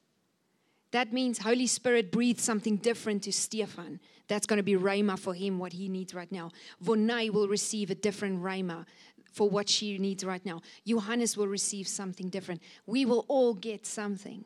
That 0.92 1.12
means 1.12 1.40
Holy 1.40 1.66
Spirit 1.66 2.10
breathed 2.10 2.40
something 2.40 2.78
different 2.78 3.24
to 3.24 3.34
Stefan. 3.34 4.00
That's 4.28 4.46
going 4.46 4.58
to 4.58 4.62
be 4.62 4.74
Rhema 4.74 5.18
for 5.18 5.34
him, 5.34 5.58
what 5.58 5.72
he 5.72 5.88
needs 5.88 6.14
right 6.14 6.30
now. 6.32 6.50
Vonai 6.82 7.30
will 7.30 7.48
receive 7.48 7.90
a 7.90 7.94
different 7.94 8.42
Rhema 8.42 8.86
for 9.32 9.50
what 9.50 9.68
she 9.68 9.98
needs 9.98 10.24
right 10.24 10.44
now. 10.46 10.62
Johannes 10.86 11.36
will 11.36 11.48
receive 11.48 11.88
something 11.88 12.28
different. 12.30 12.62
We 12.86 13.04
will 13.04 13.24
all 13.28 13.54
get 13.54 13.84
something 13.84 14.44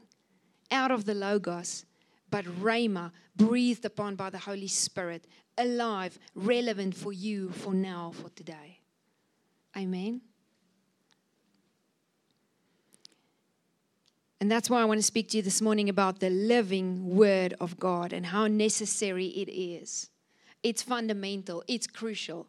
out 0.71 0.91
of 0.91 1.05
the 1.05 1.15
Logos, 1.15 1.85
but 2.31 2.45
Rhema 2.45 3.13
breathed 3.37 3.85
upon 3.85 4.17
by 4.17 4.31
the 4.31 4.39
Holy 4.39 4.69
Spirit, 4.69 5.27
alive, 5.57 6.19
relevant 6.35 6.95
for 6.95 7.13
you, 7.13 7.51
for 7.51 7.75
now, 7.75 8.13
for 8.15 8.31
today. 8.31 8.81
Amen. 9.77 10.23
And 14.41 14.51
that's 14.51 14.71
why 14.71 14.81
I 14.81 14.85
want 14.85 14.99
to 14.99 15.07
speak 15.07 15.31
to 15.31 15.39
you 15.39 15.43
this 15.43 15.61
morning 15.61 15.89
about 15.89 16.21
the 16.21 16.31
living 16.31 17.17
Word 17.17 17.55
of 17.61 17.79
God 17.79 18.13
and 18.13 18.27
how 18.27 18.47
necessary 18.47 19.27
it 19.27 19.51
is. 19.51 20.11
It's 20.63 20.83
fundamental, 20.83 21.65
it's 21.67 21.87
crucial 21.87 22.47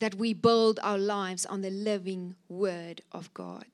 that 0.00 0.14
we 0.14 0.32
build 0.32 0.80
our 0.82 0.98
lives 0.98 1.46
on 1.46 1.60
the 1.60 1.70
living 1.70 2.34
Word 2.48 3.02
of 3.12 3.32
God. 3.34 3.66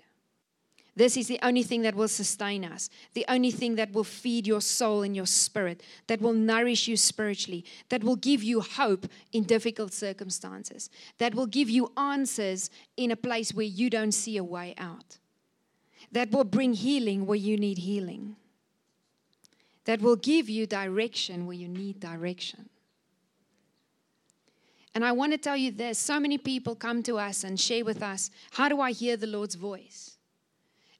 This 0.97 1.17
is 1.17 1.29
the 1.29 1.39
only 1.43 1.63
thing 1.63 1.83
that 1.83 1.95
will 1.95 2.09
sustain 2.09 2.65
us, 2.65 2.91
the 3.15 3.25
only 3.29 3.53
thing 3.53 3.77
that 3.77 3.93
will 3.93 4.05
feed 4.05 4.47
your 4.47 4.61
soul 4.61 5.03
and 5.03 5.15
your 5.15 5.27
spirit, 5.27 5.83
that 6.09 6.21
will 6.21 6.33
nourish 6.33 6.89
you 6.89 6.97
spiritually, 6.97 7.65
that 7.89 8.03
will 8.03 8.17
give 8.17 8.43
you 8.43 8.61
hope 8.61 9.07
in 9.33 9.45
difficult 9.45 9.93
circumstances, 9.93 10.91
that 11.19 11.35
will 11.35 11.47
give 11.47 11.71
you 11.71 11.93
answers 11.97 12.71
in 12.97 13.13
a 13.13 13.17
place 13.17 13.55
where 13.55 13.65
you 13.65 13.89
don't 13.89 14.13
see 14.13 14.37
a 14.37 14.45
way 14.45 14.75
out 14.79 15.19
that 16.13 16.31
will 16.31 16.45
bring 16.45 16.73
healing 16.73 17.27
where 17.27 17.37
you 17.37 17.57
need 17.57 17.79
healing, 17.79 18.37
that 19.85 20.01
will 20.01 20.17
give 20.17 20.49
you 20.49 20.67
direction 20.67 21.47
where 21.47 21.57
you 21.57 21.69
need 21.69 22.01
direction. 22.01 22.69
And 24.95 25.05
I 25.05 25.13
want 25.13 25.33
to 25.33 25.39
tell 25.39 25.57
you 25.57 25.71
this 25.71 25.99
so 25.99 26.19
many 26.19 26.37
people 26.37 26.75
come 26.75 27.03
to 27.05 27.19
us 27.19 27.45
and 27.45 27.59
share 27.59 27.85
with 27.85 28.03
us, 28.03 28.31
How 28.53 28.69
do 28.69 28.81
I 28.81 28.93
hear 28.93 29.17
the 29.17 29.27
Lord's 29.27 29.55
voice? 29.55 30.17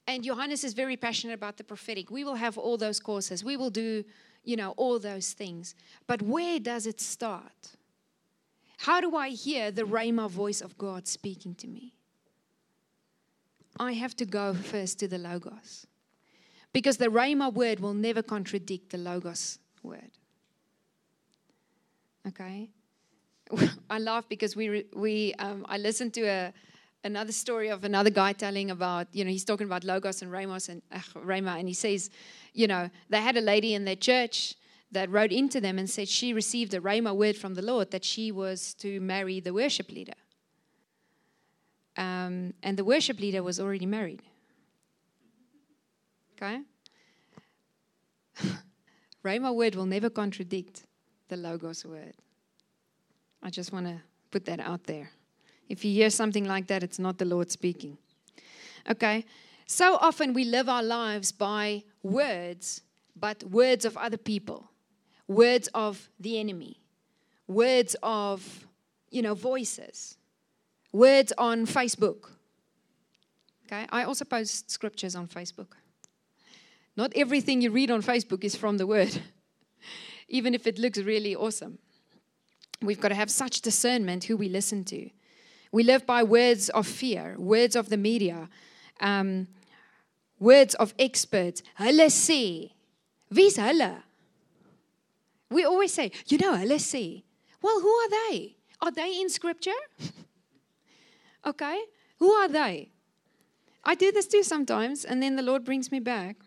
And 0.07 0.23
Johannes 0.23 0.63
is 0.63 0.73
very 0.73 0.97
passionate 0.97 1.33
about 1.33 1.57
the 1.57 1.63
prophetic. 1.63 2.09
We 2.09 2.23
will 2.23 2.35
have 2.35 2.57
all 2.57 2.77
those 2.77 2.99
courses, 2.99 3.43
we 3.43 3.57
will 3.57 3.69
do, 3.69 4.03
you 4.43 4.55
know, 4.55 4.71
all 4.77 4.99
those 4.99 5.33
things. 5.33 5.75
But 6.07 6.21
where 6.21 6.59
does 6.59 6.87
it 6.87 6.99
start? 6.99 7.75
How 8.79 8.99
do 8.99 9.15
I 9.15 9.29
hear 9.29 9.69
the 9.69 9.83
Rhema 9.83 10.29
voice 10.29 10.59
of 10.61 10.77
God 10.77 11.07
speaking 11.07 11.53
to 11.55 11.67
me? 11.67 11.93
I 13.79 13.93
have 13.93 14.15
to 14.17 14.25
go 14.25 14.53
first 14.53 14.99
to 14.99 15.07
the 15.07 15.17
Logos. 15.17 15.87
Because 16.73 16.97
the 16.97 17.07
Rhema 17.07 17.53
word 17.53 17.79
will 17.79 17.93
never 17.93 18.21
contradict 18.21 18.91
the 18.91 18.97
Logos 18.97 19.59
word. 19.83 20.11
Okay? 22.27 22.69
I 23.89 23.99
laugh 23.99 24.27
because 24.29 24.55
we, 24.55 24.85
we 24.95 25.33
um, 25.35 25.65
I 25.67 25.77
listened 25.77 26.13
to 26.13 26.21
a, 26.21 26.53
another 27.03 27.31
story 27.31 27.69
of 27.69 27.83
another 27.83 28.09
guy 28.09 28.33
telling 28.33 28.71
about, 28.71 29.07
you 29.11 29.25
know, 29.25 29.31
he's 29.31 29.43
talking 29.43 29.67
about 29.67 29.83
Logos 29.83 30.21
and 30.21 30.31
Ramos 30.31 30.69
and 30.69 30.81
uh, 30.91 30.99
Rhema, 31.15 31.59
and 31.59 31.67
he 31.67 31.73
says, 31.73 32.09
you 32.53 32.67
know, 32.67 32.89
they 33.09 33.21
had 33.21 33.37
a 33.37 33.41
lady 33.41 33.73
in 33.73 33.85
their 33.85 33.95
church 33.95 34.55
that 34.91 35.09
wrote 35.09 35.31
into 35.31 35.61
them 35.61 35.79
and 35.79 35.89
said 35.89 36.07
she 36.07 36.33
received 36.33 36.73
a 36.73 36.81
Rhema 36.81 37.15
word 37.15 37.37
from 37.37 37.55
the 37.55 37.61
Lord 37.61 37.91
that 37.91 38.03
she 38.03 38.31
was 38.31 38.73
to 38.75 38.99
marry 38.99 39.39
the 39.39 39.53
worship 39.53 39.89
leader. 39.89 40.13
Um, 41.97 42.53
and 42.63 42.77
the 42.77 42.83
worship 42.83 43.19
leader 43.19 43.43
was 43.43 43.59
already 43.59 43.85
married. 43.85 44.21
Okay? 46.35 46.61
Rhema 49.23 49.53
word 49.53 49.75
will 49.75 49.85
never 49.85 50.09
contradict 50.09 50.83
the 51.27 51.37
Logos 51.37 51.85
word. 51.85 52.13
I 53.43 53.49
just 53.49 53.71
want 53.71 53.87
to 53.87 54.01
put 54.31 54.45
that 54.45 54.59
out 54.59 54.85
there. 54.85 55.11
If 55.69 55.85
you 55.85 55.93
hear 55.93 56.09
something 56.09 56.45
like 56.45 56.67
that, 56.67 56.83
it's 56.83 56.99
not 56.99 57.17
the 57.17 57.25
Lord 57.25 57.51
speaking. 57.51 57.97
Okay? 58.89 59.25
So 59.65 59.95
often 60.01 60.33
we 60.33 60.43
live 60.43 60.67
our 60.67 60.83
lives 60.83 61.31
by 61.31 61.83
words, 62.03 62.81
but 63.15 63.43
words 63.43 63.85
of 63.85 63.95
other 63.97 64.17
people, 64.17 64.69
words 65.27 65.69
of 65.73 66.09
the 66.19 66.39
enemy, 66.39 66.81
words 67.47 67.95
of, 68.03 68.67
you 69.09 69.21
know, 69.21 69.33
voices 69.33 70.17
words 70.91 71.33
on 71.37 71.65
Facebook. 71.65 72.29
Okay, 73.65 73.85
I 73.89 74.03
also 74.03 74.25
post 74.25 74.69
scriptures 74.69 75.15
on 75.15 75.27
Facebook. 75.27 75.73
Not 76.97 77.13
everything 77.15 77.61
you 77.61 77.71
read 77.71 77.89
on 77.89 78.01
Facebook 78.01 78.43
is 78.43 78.55
from 78.55 78.77
the 78.77 78.85
word, 78.85 79.21
even 80.27 80.53
if 80.53 80.67
it 80.67 80.77
looks 80.77 80.99
really 80.99 81.35
awesome. 81.35 81.79
We've 82.81 82.99
got 82.99 83.09
to 83.09 83.15
have 83.15 83.29
such 83.29 83.61
discernment 83.61 84.25
who 84.25 84.35
we 84.35 84.49
listen 84.49 84.83
to. 84.85 85.09
We 85.71 85.83
live 85.83 86.05
by 86.05 86.23
words 86.23 86.69
of 86.69 86.85
fear, 86.85 87.35
words 87.37 87.75
of 87.75 87.89
the 87.89 87.97
media, 87.97 88.49
um, 88.99 89.47
words 90.39 90.75
of 90.75 90.93
experts. 90.99 91.63
Hulle 91.79 92.09
sê. 92.09 92.71
Wie's 93.31 93.55
hulle? 93.55 94.03
We 95.49 95.63
always 95.63 95.93
say, 95.93 96.11
you 96.27 96.39
know, 96.39 96.53
hulle 96.53 96.77
sê. 96.77 97.23
Well, 97.61 97.79
who 97.79 97.89
are 97.89 98.09
they? 98.09 98.55
Are 98.81 98.91
they 98.91 99.21
in 99.21 99.29
scripture? 99.29 99.79
Okay, 101.45 101.79
who 102.19 102.31
are 102.31 102.47
they? 102.47 102.91
I 103.83 103.95
do 103.95 104.11
this 104.11 104.27
too 104.27 104.43
sometimes, 104.43 105.05
and 105.05 105.21
then 105.21 105.35
the 105.35 105.41
Lord 105.41 105.65
brings 105.65 105.91
me 105.91 105.99
back. 105.99 106.37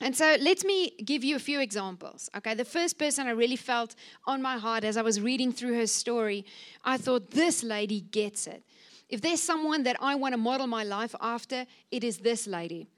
And 0.00 0.14
so 0.14 0.36
let 0.40 0.62
me 0.64 0.90
give 1.04 1.24
you 1.24 1.36
a 1.36 1.40
few 1.40 1.58
examples. 1.60 2.28
Okay, 2.36 2.54
the 2.54 2.64
first 2.64 2.98
person 2.98 3.26
I 3.26 3.30
really 3.30 3.56
felt 3.56 3.94
on 4.26 4.42
my 4.42 4.58
heart 4.58 4.84
as 4.84 4.96
I 4.96 5.02
was 5.02 5.20
reading 5.20 5.52
through 5.52 5.74
her 5.74 5.86
story, 5.86 6.44
I 6.84 6.98
thought, 6.98 7.30
this 7.30 7.62
lady 7.64 8.02
gets 8.02 8.46
it. 8.46 8.62
If 9.08 9.22
there's 9.22 9.42
someone 9.42 9.84
that 9.84 9.96
I 10.00 10.14
want 10.14 10.34
to 10.34 10.38
model 10.38 10.66
my 10.66 10.84
life 10.84 11.14
after, 11.20 11.66
it 11.90 12.04
is 12.04 12.18
this 12.18 12.46
lady. 12.46 12.88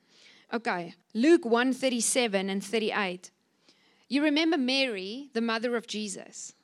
Okay, 0.53 0.95
Luke 1.15 1.45
137 1.45 2.51
and 2.51 2.65
38. 2.65 3.31
You 4.09 4.23
remember 4.25 4.57
Mary, 4.57 5.29
the 5.35 5.41
mother 5.41 5.77
of 5.77 5.87
Jesus. 5.87 6.55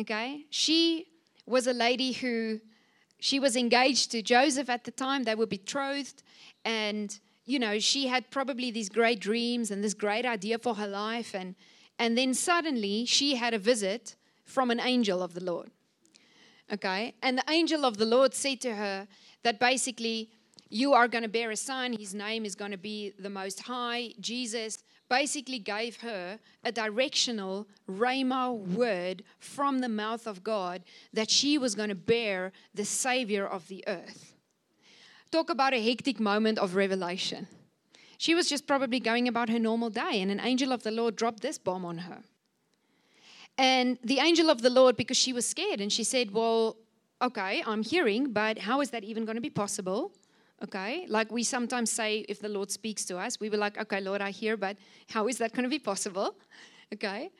Okay, 0.00 0.46
she 0.50 1.06
was 1.44 1.66
a 1.66 1.72
lady 1.72 2.12
who 2.12 2.60
she 3.18 3.40
was 3.40 3.56
engaged 3.56 4.10
to 4.12 4.22
Joseph 4.22 4.68
at 4.68 4.84
the 4.84 4.90
time, 4.90 5.24
they 5.24 5.34
were 5.34 5.46
betrothed, 5.46 6.22
and 6.64 7.18
you 7.46 7.60
know, 7.60 7.78
she 7.78 8.08
had 8.08 8.30
probably 8.30 8.72
these 8.72 8.88
great 8.88 9.20
dreams 9.20 9.70
and 9.70 9.82
this 9.82 9.94
great 9.94 10.26
idea 10.26 10.58
for 10.58 10.74
her 10.74 10.86
life. 10.86 11.34
And 11.34 11.54
and 11.98 12.18
then 12.18 12.34
suddenly 12.34 13.06
she 13.06 13.36
had 13.36 13.54
a 13.54 13.58
visit 13.58 14.16
from 14.44 14.70
an 14.70 14.80
angel 14.80 15.22
of 15.22 15.32
the 15.32 15.42
Lord. 15.42 15.70
Okay? 16.72 17.14
And 17.22 17.38
the 17.38 17.44
angel 17.48 17.86
of 17.86 17.96
the 17.96 18.04
Lord 18.04 18.34
said 18.34 18.60
to 18.62 18.74
her 18.74 19.06
that 19.44 19.60
basically 19.60 20.30
you 20.68 20.92
are 20.92 21.08
going 21.08 21.22
to 21.22 21.28
bear 21.28 21.52
a 21.52 21.56
son, 21.56 21.92
his 21.92 22.12
name 22.12 22.44
is 22.44 22.56
going 22.56 22.72
to 22.72 22.76
be 22.76 23.14
the 23.18 23.30
most 23.30 23.62
high, 23.62 24.12
Jesus 24.20 24.82
basically 25.08 25.58
gave 25.58 26.00
her 26.00 26.38
a 26.64 26.72
directional 26.72 27.66
Rhema 27.88 28.56
word 28.56 29.22
from 29.38 29.80
the 29.80 29.88
mouth 29.88 30.26
of 30.26 30.42
God 30.42 30.82
that 31.12 31.30
she 31.30 31.58
was 31.58 31.74
going 31.74 31.88
to 31.88 31.94
bear 31.94 32.52
the 32.74 32.84
Savior 32.84 33.46
of 33.46 33.68
the 33.68 33.84
earth. 33.86 34.34
Talk 35.30 35.50
about 35.50 35.74
a 35.74 35.82
hectic 35.82 36.20
moment 36.20 36.58
of 36.58 36.74
revelation. 36.74 37.46
She 38.18 38.34
was 38.34 38.48
just 38.48 38.66
probably 38.66 39.00
going 39.00 39.28
about 39.28 39.48
her 39.48 39.58
normal 39.58 39.90
day, 39.90 40.20
and 40.22 40.30
an 40.30 40.40
angel 40.40 40.72
of 40.72 40.82
the 40.82 40.90
Lord 40.90 41.16
dropped 41.16 41.40
this 41.40 41.58
bomb 41.58 41.84
on 41.84 41.98
her. 41.98 42.22
And 43.58 43.98
the 44.02 44.18
angel 44.20 44.50
of 44.50 44.62
the 44.62 44.70
Lord, 44.70 44.96
because 44.96 45.16
she 45.16 45.32
was 45.32 45.46
scared, 45.46 45.80
and 45.80 45.92
she 45.92 46.04
said, 46.04 46.30
Well, 46.30 46.76
okay, 47.20 47.62
I'm 47.66 47.82
hearing, 47.82 48.32
but 48.32 48.58
how 48.58 48.80
is 48.80 48.90
that 48.90 49.04
even 49.04 49.24
going 49.24 49.36
to 49.36 49.42
be 49.42 49.50
possible? 49.50 50.12
Okay? 50.62 51.06
Like 51.08 51.30
we 51.30 51.42
sometimes 51.42 51.90
say, 51.90 52.24
if 52.28 52.40
the 52.40 52.48
Lord 52.48 52.70
speaks 52.70 53.04
to 53.06 53.18
us, 53.18 53.38
we 53.40 53.50
were 53.50 53.56
like, 53.56 53.78
okay, 53.78 54.00
Lord, 54.00 54.20
I 54.20 54.30
hear, 54.30 54.56
but 54.56 54.76
how 55.08 55.28
is 55.28 55.38
that 55.38 55.52
going 55.52 55.64
to 55.64 55.70
be 55.70 55.78
possible? 55.78 56.34
Okay? 56.94 57.30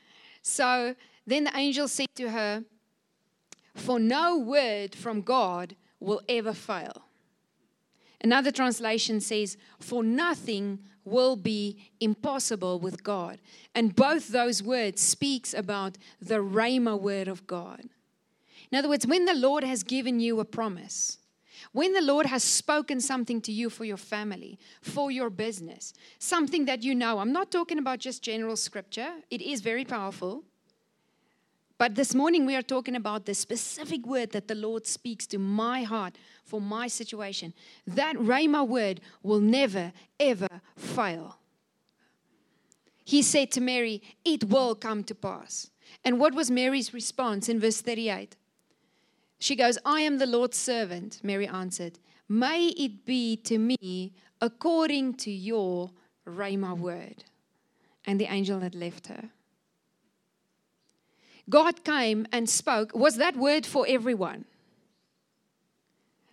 So 0.42 0.96
then 1.24 1.44
the 1.44 1.56
angel 1.56 1.86
said 1.86 2.08
to 2.16 2.30
her, 2.30 2.64
For 3.76 4.00
no 4.00 4.36
word 4.36 4.92
from 4.92 5.20
God 5.22 5.76
will 6.00 6.20
ever 6.28 6.52
fail. 6.52 7.04
Another 8.20 8.50
translation 8.50 9.20
says, 9.20 9.56
For 9.78 10.02
nothing 10.02 10.80
will 11.04 11.36
be 11.36 11.90
impossible 12.00 12.80
with 12.80 13.02
God. 13.04 13.38
And 13.74 13.94
both 13.94 14.28
those 14.28 14.62
words 14.62 15.00
speaks 15.00 15.54
about 15.54 15.96
the 16.20 16.42
Rhema 16.42 17.00
word 17.00 17.28
of 17.28 17.46
God. 17.46 17.84
In 18.70 18.78
other 18.78 18.88
words, 18.88 19.06
when 19.06 19.24
the 19.24 19.34
Lord 19.34 19.62
has 19.62 19.84
given 19.84 20.18
you 20.18 20.40
a 20.40 20.44
promise, 20.44 21.18
when 21.72 21.92
the 21.92 22.02
Lord 22.02 22.26
has 22.26 22.44
spoken 22.44 23.00
something 23.00 23.40
to 23.42 23.52
you 23.52 23.70
for 23.70 23.84
your 23.84 23.96
family, 23.96 24.58
for 24.80 25.10
your 25.10 25.30
business, 25.30 25.92
something 26.18 26.64
that 26.66 26.82
you 26.82 26.94
know, 26.94 27.18
I'm 27.18 27.32
not 27.32 27.50
talking 27.50 27.78
about 27.78 27.98
just 27.98 28.22
general 28.22 28.56
scripture, 28.56 29.10
it 29.30 29.42
is 29.42 29.60
very 29.60 29.84
powerful. 29.84 30.44
But 31.78 31.94
this 31.94 32.14
morning 32.14 32.46
we 32.46 32.56
are 32.56 32.62
talking 32.62 32.96
about 32.96 33.26
the 33.26 33.34
specific 33.34 34.06
word 34.06 34.32
that 34.32 34.48
the 34.48 34.54
Lord 34.54 34.86
speaks 34.86 35.26
to 35.28 35.38
my 35.38 35.82
heart 35.82 36.16
for 36.42 36.60
my 36.60 36.88
situation. 36.88 37.52
That 37.86 38.16
Rhema 38.16 38.66
word 38.66 39.00
will 39.22 39.40
never, 39.40 39.92
ever 40.18 40.62
fail. 40.76 41.38
He 43.04 43.22
said 43.22 43.50
to 43.52 43.60
Mary, 43.60 44.02
It 44.24 44.44
will 44.44 44.74
come 44.74 45.04
to 45.04 45.14
pass. 45.14 45.70
And 46.04 46.18
what 46.18 46.34
was 46.34 46.50
Mary's 46.50 46.94
response 46.94 47.48
in 47.48 47.60
verse 47.60 47.80
38? 47.80 48.36
She 49.38 49.56
goes, 49.56 49.78
I 49.84 50.00
am 50.00 50.18
the 50.18 50.26
Lord's 50.26 50.56
servant, 50.56 51.20
Mary 51.22 51.46
answered. 51.46 51.98
May 52.28 52.68
it 52.68 53.04
be 53.04 53.36
to 53.38 53.58
me 53.58 54.12
according 54.40 55.14
to 55.14 55.30
your 55.30 55.90
Rhema 56.26 56.76
word. 56.76 57.24
And 58.04 58.20
the 58.20 58.26
angel 58.26 58.60
had 58.60 58.74
left 58.74 59.08
her. 59.08 59.30
God 61.48 61.84
came 61.84 62.26
and 62.32 62.48
spoke. 62.48 62.94
Was 62.94 63.16
that 63.16 63.36
word 63.36 63.66
for 63.66 63.84
everyone? 63.88 64.44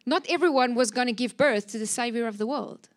Not 0.06 0.26
everyone 0.28 0.76
was 0.76 0.92
going 0.92 1.08
to 1.08 1.14
give 1.14 1.38
birth 1.38 1.68
to 1.68 1.80
the 1.80 1.86
Savior 1.86 2.28
of 2.28 2.38
the 2.38 2.48
world. 2.48 2.90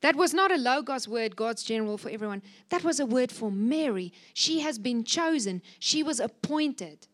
That 0.00 0.16
was 0.16 0.34
not 0.34 0.52
a 0.52 0.56
Logos 0.56 1.08
word, 1.08 1.34
God's 1.34 1.62
general 1.62 1.98
for 1.98 2.10
everyone. 2.10 2.42
That 2.68 2.84
was 2.84 3.00
a 3.00 3.06
word 3.06 3.32
for 3.32 3.50
Mary. 3.50 4.12
She 4.34 4.60
has 4.60 4.78
been 4.78 5.02
chosen, 5.04 5.62
she 5.78 6.02
was 6.02 6.20
appointed 6.20 7.06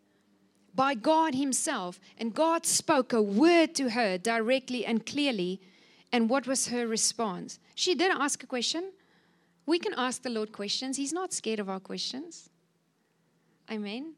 by 0.74 0.94
God 0.94 1.34
Himself. 1.34 2.00
And 2.18 2.34
God 2.34 2.66
spoke 2.66 3.12
a 3.12 3.22
word 3.22 3.74
to 3.76 3.90
her 3.90 4.18
directly 4.18 4.84
and 4.84 5.04
clearly. 5.04 5.60
And 6.12 6.28
what 6.28 6.46
was 6.46 6.68
her 6.68 6.86
response? 6.86 7.58
She 7.74 7.94
didn't 7.94 8.20
ask 8.20 8.42
a 8.42 8.46
question. 8.46 8.92
We 9.66 9.78
can 9.78 9.94
ask 9.94 10.22
the 10.22 10.30
Lord 10.30 10.52
questions, 10.52 10.96
He's 10.96 11.12
not 11.12 11.32
scared 11.32 11.60
of 11.60 11.68
our 11.68 11.80
questions. 11.80 12.50
Amen. 13.70 14.14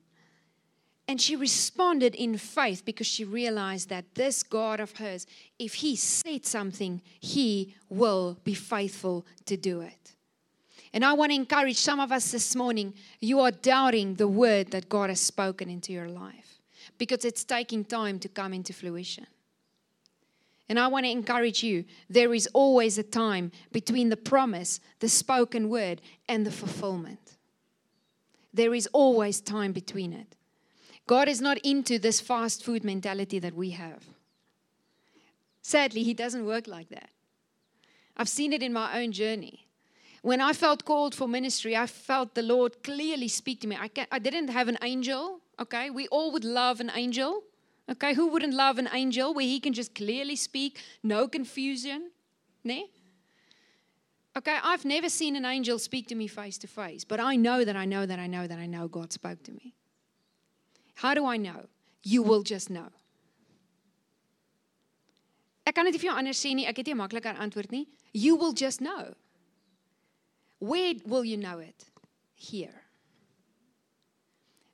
And 1.08 1.20
she 1.20 1.36
responded 1.36 2.14
in 2.14 2.38
faith 2.38 2.84
because 2.84 3.06
she 3.06 3.24
realized 3.24 3.88
that 3.88 4.14
this 4.14 4.42
God 4.42 4.80
of 4.80 4.96
hers, 4.96 5.26
if 5.58 5.74
He 5.74 5.96
said 5.96 6.46
something, 6.46 7.02
He 7.20 7.74
will 7.88 8.38
be 8.44 8.54
faithful 8.54 9.26
to 9.46 9.56
do 9.56 9.80
it. 9.80 10.14
And 10.92 11.04
I 11.04 11.14
want 11.14 11.30
to 11.30 11.36
encourage 11.36 11.78
some 11.78 12.00
of 12.00 12.12
us 12.12 12.32
this 12.32 12.54
morning, 12.54 12.94
you 13.20 13.40
are 13.40 13.50
doubting 13.50 14.14
the 14.14 14.28
word 14.28 14.70
that 14.72 14.88
God 14.88 15.08
has 15.08 15.20
spoken 15.20 15.70
into 15.70 15.92
your 15.92 16.08
life 16.08 16.60
because 16.98 17.24
it's 17.24 17.44
taking 17.44 17.84
time 17.84 18.18
to 18.18 18.28
come 18.28 18.52
into 18.52 18.72
fruition. 18.72 19.26
And 20.68 20.78
I 20.78 20.86
want 20.88 21.04
to 21.04 21.10
encourage 21.10 21.62
you 21.62 21.84
there 22.08 22.32
is 22.34 22.46
always 22.52 22.98
a 22.98 23.02
time 23.02 23.52
between 23.72 24.10
the 24.10 24.16
promise, 24.16 24.80
the 25.00 25.08
spoken 25.08 25.68
word, 25.68 26.00
and 26.28 26.46
the 26.46 26.50
fulfillment. 26.50 27.36
There 28.54 28.74
is 28.74 28.86
always 28.92 29.40
time 29.40 29.72
between 29.72 30.12
it. 30.12 30.36
God 31.06 31.28
is 31.28 31.40
not 31.40 31.58
into 31.58 31.98
this 31.98 32.20
fast 32.20 32.64
food 32.64 32.84
mentality 32.84 33.38
that 33.38 33.54
we 33.54 33.70
have. 33.70 34.04
Sadly, 35.62 36.02
He 36.02 36.14
doesn't 36.14 36.46
work 36.46 36.66
like 36.66 36.90
that. 36.90 37.10
I've 38.16 38.28
seen 38.28 38.52
it 38.52 38.62
in 38.62 38.72
my 38.72 39.00
own 39.00 39.12
journey. 39.12 39.66
When 40.22 40.40
I 40.40 40.52
felt 40.52 40.84
called 40.84 41.14
for 41.16 41.26
ministry, 41.26 41.76
I 41.76 41.86
felt 41.86 42.34
the 42.34 42.42
Lord 42.42 42.82
clearly 42.84 43.26
speak 43.26 43.60
to 43.62 43.66
me. 43.66 43.76
I, 43.76 43.90
I 44.10 44.20
didn't 44.20 44.48
have 44.48 44.68
an 44.68 44.78
angel, 44.80 45.40
okay? 45.58 45.90
We 45.90 46.06
all 46.08 46.30
would 46.32 46.44
love 46.44 46.78
an 46.80 46.92
angel, 46.94 47.42
okay? 47.90 48.14
Who 48.14 48.28
wouldn't 48.28 48.54
love 48.54 48.78
an 48.78 48.88
angel 48.92 49.34
where 49.34 49.44
he 49.44 49.58
can 49.58 49.72
just 49.72 49.96
clearly 49.96 50.36
speak, 50.36 50.78
no 51.02 51.26
confusion, 51.26 52.12
ne? 52.62 52.88
Okay, 54.36 54.58
I've 54.62 54.84
never 54.84 55.08
seen 55.08 55.34
an 55.34 55.44
angel 55.44 55.78
speak 55.78 56.06
to 56.08 56.14
me 56.14 56.28
face 56.28 56.56
to 56.58 56.68
face, 56.68 57.04
but 57.04 57.18
I 57.20 57.34
know 57.36 57.64
that 57.64 57.76
I 57.76 57.84
know 57.84 58.06
that 58.06 58.18
I 58.18 58.28
know 58.28 58.46
that 58.46 58.58
I 58.58 58.66
know 58.66 58.86
God 58.88 59.12
spoke 59.12 59.42
to 59.42 59.52
me. 59.52 59.74
How 60.94 61.14
do 61.14 61.26
I 61.26 61.36
know? 61.36 61.66
You 62.04 62.22
will 62.22 62.42
just 62.42 62.70
know. 62.70 62.88
Ek 65.66 65.74
kan 65.74 65.84
dit 65.86 65.98
vir 65.98 66.10
jou 66.10 66.14
anders 66.18 66.38
sê 66.38 66.54
nie, 66.54 66.66
ek 66.66 66.78
het 66.78 66.86
nie 66.86 66.94
'n 66.94 66.98
makliker 66.98 67.36
antwoord 67.38 67.70
nie. 67.70 67.88
You 68.12 68.36
will 68.36 68.52
just 68.52 68.80
know. 68.80 69.14
Where 70.62 70.94
will 71.04 71.24
you 71.24 71.36
know 71.36 71.58
it? 71.58 71.86
Here. 72.36 72.82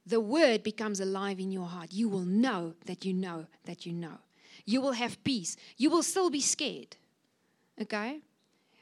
The 0.04 0.20
word 0.20 0.62
becomes 0.62 1.00
alive 1.00 1.40
in 1.40 1.50
your 1.50 1.64
heart. 1.64 1.94
You 1.94 2.10
will 2.10 2.26
know 2.26 2.74
that 2.84 3.06
you 3.06 3.14
know 3.14 3.46
that 3.64 3.86
you 3.86 3.94
know. 3.94 4.18
You 4.66 4.82
will 4.82 4.92
have 4.92 5.24
peace. 5.24 5.56
You 5.78 5.88
will 5.88 6.02
still 6.02 6.28
be 6.28 6.42
scared. 6.42 6.96
Okay? 7.80 8.20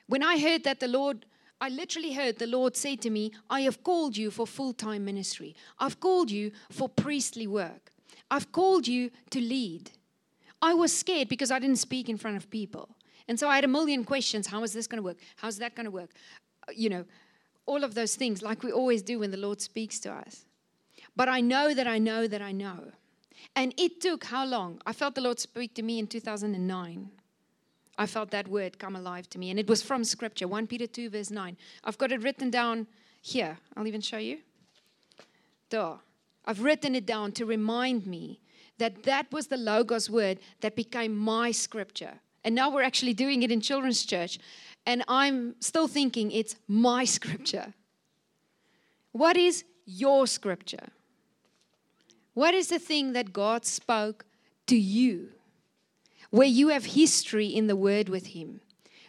When 0.09 0.25
I 0.25 0.37
heard 0.41 0.65
that 0.65 0.81
the 0.81 0.89
Lord 0.89 1.27
I 1.61 1.69
literally 1.69 2.13
heard 2.13 2.39
the 2.39 2.47
Lord 2.49 2.77
say 2.77 2.97
to 2.97 3.09
me, 3.09 3.33
I 3.49 3.61
have 3.61 3.85
called 3.85 4.17
you 4.17 4.33
for 4.33 4.45
full 4.45 4.73
time 4.73 5.05
ministry. 5.05 5.55
I've 5.79 6.01
called 6.01 6.29
you 6.29 6.51
for 6.73 6.89
priestly 6.89 7.47
work. 7.47 7.93
I've 8.33 8.51
called 8.51 8.89
you 8.89 9.11
to 9.31 9.41
lead. 9.41 9.93
I 10.61 10.75
was 10.75 10.95
scared 10.95 11.29
because 11.29 11.53
I 11.53 11.61
didn't 11.61 11.79
speak 11.79 12.09
in 12.09 12.19
front 12.19 12.37
of 12.37 12.51
people. 12.51 12.97
And 13.29 13.39
so 13.39 13.49
I 13.49 13.55
had 13.55 13.65
a 13.65 13.69
million 13.69 14.05
questions. 14.05 14.47
How 14.49 14.63
is 14.65 14.73
this 14.73 14.87
going 14.87 14.99
to 14.99 15.03
work? 15.03 15.19
How's 15.37 15.59
that 15.59 15.75
going 15.75 15.85
to 15.85 15.91
work? 15.91 16.11
You 16.75 16.89
know, 16.91 17.05
all 17.67 17.85
of 17.85 17.95
those 17.95 18.15
things, 18.15 18.43
like 18.43 18.63
we 18.63 18.73
always 18.73 19.03
do 19.03 19.21
when 19.21 19.31
the 19.31 19.37
Lord 19.37 19.61
speaks 19.61 19.99
to 20.01 20.13
us. 20.13 20.45
But 21.15 21.29
I 21.29 21.41
know 21.41 21.75
that 21.75 21.87
I 21.87 21.99
know 21.99 22.27
that 22.27 22.43
I 22.43 22.53
know. 22.53 22.93
And 23.55 23.75
it 23.77 24.01
took 24.01 24.25
how 24.25 24.45
long? 24.45 24.81
I 24.87 24.93
felt 24.93 25.15
the 25.15 25.21
Lord 25.21 25.39
speak 25.39 25.75
to 25.75 25.83
me 25.83 25.99
in 25.99 26.07
2009. 26.07 27.11
I 27.99 28.07
felt 28.07 28.31
that 28.31 28.49
word 28.49 28.79
come 28.79 28.97
alive 28.97 29.29
to 29.31 29.39
me. 29.39 29.51
And 29.51 29.59
it 29.59 29.69
was 29.69 29.83
from 29.83 30.05
Scripture, 30.05 30.47
1 30.47 30.67
Peter 30.67 30.87
2, 30.87 31.11
verse 31.11 31.31
9. 31.31 31.57
I've 31.85 31.99
got 31.99 32.13
it 32.13 32.23
written 32.23 32.51
down 32.51 32.87
here. 33.23 33.59
I'll 33.77 33.87
even 33.87 34.03
show 34.03 34.19
you. 34.19 34.39
There. 35.71 35.95
I've 36.45 36.63
written 36.63 36.95
it 36.95 37.07
down 37.07 37.33
to 37.33 37.47
remind 37.47 38.07
me 38.07 38.41
that 38.79 39.05
that 39.05 39.33
was 39.33 39.47
the 39.47 39.57
Logos 39.57 40.11
word 40.11 40.39
that 40.61 40.77
became 40.77 41.17
my 41.17 41.51
Scripture. 41.51 42.21
And 42.45 42.55
now 42.55 42.71
we're 42.71 42.83
actually 42.83 43.15
doing 43.15 43.43
it 43.43 43.51
in 43.51 43.61
children's 43.61 44.05
church. 44.05 44.39
And 44.87 45.03
I'm 45.09 45.57
still 45.61 45.89
thinking 45.89 46.31
it's 46.31 46.57
my 46.67 47.05
Scripture. 47.05 47.75
What 49.13 49.37
is 49.37 49.65
your 49.85 50.27
Scripture? 50.27 50.89
What 52.35 52.55
is 52.55 52.69
the 52.69 52.79
thing 52.79 53.13
that 53.15 53.33
God 53.33 53.65
spoke 53.65 54.25
to 54.67 54.77
you? 54.77 55.31
where 56.31 56.47
you 56.47 56.69
have 56.69 56.85
history 56.85 57.47
in 57.47 57.67
the 57.67 57.77
Word 57.77 58.09
with 58.09 58.29
Him, 58.29 58.61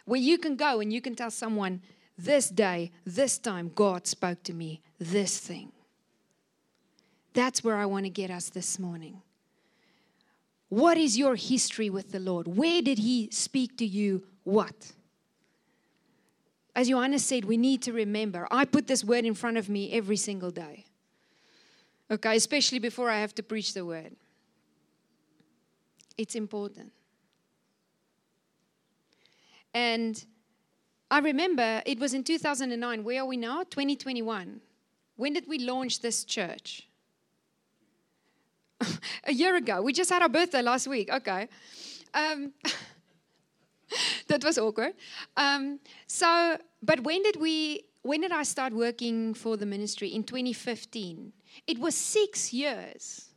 where 0.04 0.20
you 0.20 0.38
can 0.38 0.56
go 0.56 0.80
and 0.80 0.92
you 0.92 1.00
can 1.00 1.14
tell 1.14 1.30
someone, 1.30 1.82
this 2.16 2.48
day, 2.48 2.90
this 3.04 3.38
time, 3.38 3.70
God 3.74 4.06
spoke 4.06 4.42
to 4.44 4.52
me 4.52 4.80
this 4.98 5.38
thing. 5.38 5.70
That's 7.34 7.62
where 7.62 7.76
I 7.76 7.86
want 7.86 8.06
to 8.06 8.10
get 8.10 8.30
us 8.30 8.48
this 8.48 8.78
morning. 8.78 9.22
What 10.68 10.98
is 10.98 11.16
your 11.16 11.36
history 11.36 11.88
with 11.88 12.10
the 12.10 12.18
Lord? 12.18 12.48
Where 12.48 12.82
did 12.82 12.98
He 12.98 13.28
speak 13.30 13.76
to 13.78 13.86
you? 13.86 14.24
What? 14.42 14.92
As 16.78 16.88
Johannes 16.88 17.24
said, 17.24 17.44
we 17.44 17.56
need 17.56 17.82
to 17.82 17.92
remember. 17.92 18.46
I 18.52 18.64
put 18.64 18.86
this 18.86 19.02
word 19.02 19.24
in 19.24 19.34
front 19.34 19.56
of 19.56 19.68
me 19.68 19.90
every 19.90 20.16
single 20.16 20.52
day. 20.52 20.84
Okay, 22.08 22.36
especially 22.36 22.78
before 22.78 23.10
I 23.10 23.18
have 23.18 23.34
to 23.34 23.42
preach 23.42 23.74
the 23.74 23.84
word. 23.84 24.14
It's 26.16 26.36
important. 26.36 26.92
And 29.74 30.24
I 31.10 31.18
remember 31.18 31.82
it 31.84 31.98
was 31.98 32.14
in 32.14 32.22
2009. 32.22 33.02
Where 33.02 33.22
are 33.22 33.26
we 33.26 33.36
now? 33.36 33.64
2021. 33.64 34.60
When 35.16 35.32
did 35.32 35.48
we 35.48 35.58
launch 35.58 35.98
this 35.98 36.22
church? 36.22 36.86
a 39.24 39.32
year 39.32 39.56
ago. 39.56 39.82
We 39.82 39.92
just 39.92 40.10
had 40.10 40.22
our 40.22 40.28
birthday 40.28 40.62
last 40.62 40.86
week. 40.86 41.12
Okay. 41.12 41.48
Um, 42.14 42.52
that 44.28 44.44
was 44.44 44.58
awkward. 44.58 44.94
Um, 45.36 45.80
so, 46.06 46.58
but 46.82 47.00
when 47.00 47.22
did 47.22 47.36
we? 47.36 47.84
When 48.02 48.20
did 48.20 48.32
I 48.32 48.44
start 48.44 48.72
working 48.72 49.34
for 49.34 49.56
the 49.56 49.66
ministry? 49.66 50.08
In 50.08 50.22
2015. 50.22 51.32
It 51.66 51.78
was 51.78 51.94
six 51.94 52.52
years 52.52 53.28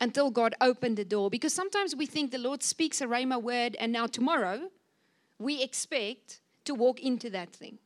until 0.00 0.30
God 0.30 0.54
opened 0.60 0.96
the 0.96 1.04
door. 1.04 1.30
Because 1.30 1.52
sometimes 1.52 1.94
we 1.94 2.06
think 2.06 2.30
the 2.30 2.38
Lord 2.38 2.62
speaks 2.62 3.00
a 3.00 3.06
Rhema 3.06 3.40
word, 3.40 3.76
and 3.78 3.92
now 3.92 4.06
tomorrow 4.06 4.70
we 5.38 5.62
expect 5.62 6.40
to 6.64 6.74
walk 6.74 7.00
into 7.00 7.30
that 7.30 7.50
thing. 7.52 7.78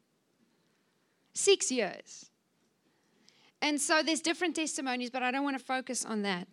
Six 1.34 1.70
years. 1.70 2.30
And 3.62 3.80
so 3.80 4.02
there's 4.02 4.20
different 4.20 4.56
testimonies, 4.56 5.10
but 5.10 5.22
I 5.22 5.30
don't 5.30 5.44
want 5.44 5.58
to 5.58 5.64
focus 5.64 6.04
on 6.04 6.22
that. 6.22 6.48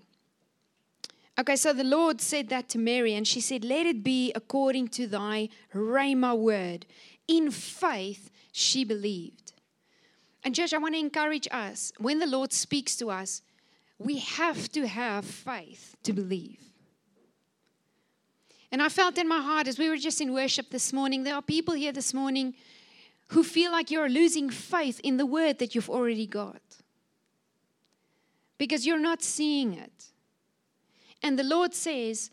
Okay, 1.39 1.55
so 1.55 1.71
the 1.71 1.83
Lord 1.83 2.19
said 2.19 2.49
that 2.49 2.67
to 2.69 2.79
Mary, 2.79 3.13
and 3.13 3.27
she 3.27 3.41
said, 3.41 3.63
Let 3.63 3.85
it 3.85 4.03
be 4.03 4.31
according 4.33 4.87
to 4.89 5.07
thy 5.07 5.49
Rhema 5.73 6.35
word. 6.35 6.87
In 7.27 7.51
faith, 7.51 8.31
she 8.51 8.83
believed. 8.83 9.53
And, 10.43 10.55
church, 10.55 10.73
I 10.73 10.77
want 10.77 10.95
to 10.95 10.99
encourage 10.99 11.47
us 11.51 11.91
when 11.99 12.19
the 12.19 12.25
Lord 12.25 12.53
speaks 12.53 12.95
to 12.97 13.11
us, 13.11 13.41
we 13.99 14.17
have 14.19 14.71
to 14.71 14.87
have 14.87 15.25
faith 15.25 15.95
to 16.03 16.13
believe. 16.13 16.61
And 18.71 18.81
I 18.81 18.89
felt 18.89 19.17
in 19.17 19.27
my 19.27 19.41
heart 19.41 19.67
as 19.67 19.79
we 19.79 19.89
were 19.89 19.97
just 19.97 20.21
in 20.21 20.33
worship 20.33 20.69
this 20.71 20.91
morning, 20.91 21.23
there 21.23 21.35
are 21.35 21.41
people 21.41 21.73
here 21.73 21.91
this 21.91 22.13
morning 22.13 22.53
who 23.29 23.43
feel 23.43 23.71
like 23.71 23.91
you're 23.91 24.09
losing 24.09 24.49
faith 24.49 24.99
in 25.03 25.17
the 25.17 25.25
word 25.25 25.59
that 25.59 25.75
you've 25.75 25.89
already 25.89 26.27
got 26.27 26.61
because 28.57 28.85
you're 28.85 28.99
not 28.99 29.21
seeing 29.21 29.73
it. 29.73 30.11
And 31.23 31.37
the 31.37 31.43
Lord 31.43 31.73
says, 31.73 32.31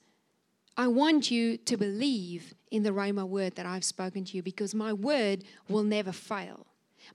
I 0.76 0.88
want 0.88 1.30
you 1.30 1.56
to 1.56 1.76
believe 1.76 2.54
in 2.70 2.82
the 2.82 2.90
Rhema 2.90 3.26
word 3.26 3.54
that 3.56 3.66
I've 3.66 3.84
spoken 3.84 4.24
to 4.24 4.36
you 4.36 4.42
because 4.42 4.74
my 4.74 4.92
word 4.92 5.44
will 5.68 5.84
never 5.84 6.12
fail. 6.12 6.66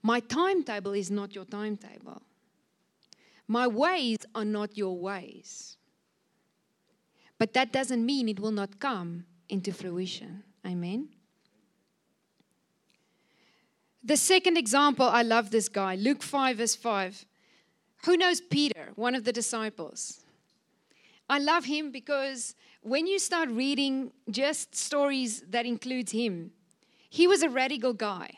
My 0.02 0.20
timetable 0.20 0.94
is 0.94 1.12
not 1.12 1.36
your 1.36 1.46
timetable. 1.46 2.22
My 3.48 3.68
ways 3.68 4.18
are 4.36 4.46
not 4.46 4.78
your 4.78 4.98
ways. 4.98 5.78
But 7.38 7.54
that 7.54 7.72
doesn't 7.72 8.06
mean 8.06 8.30
it 8.30 8.40
will 8.40 8.52
not 8.52 8.80
come 8.80 9.26
into 9.50 9.74
fruition. 9.74 10.44
Amen. 10.66 11.10
The 14.04 14.18
second 14.18 14.58
example, 14.58 15.06
I 15.06 15.24
love 15.24 15.52
this 15.52 15.68
guy, 15.68 15.96
Luke 15.96 16.24
5, 16.24 16.58
verse 16.58 16.76
5. 16.76 17.26
Who 18.06 18.16
knows 18.16 18.40
Peter, 18.40 18.92
one 18.96 19.16
of 19.16 19.26
the 19.26 19.34
disciples? 19.34 20.22
I 21.30 21.38
love 21.38 21.66
him 21.66 21.92
because 21.92 22.56
when 22.82 23.06
you 23.06 23.20
start 23.20 23.50
reading 23.50 24.12
just 24.32 24.76
stories 24.76 25.44
that 25.50 25.66
includes 25.66 26.12
him, 26.12 26.52
he 27.10 27.28
was 27.28 27.44
a 27.44 27.50
radical 27.50 27.94
guy. 27.94 28.32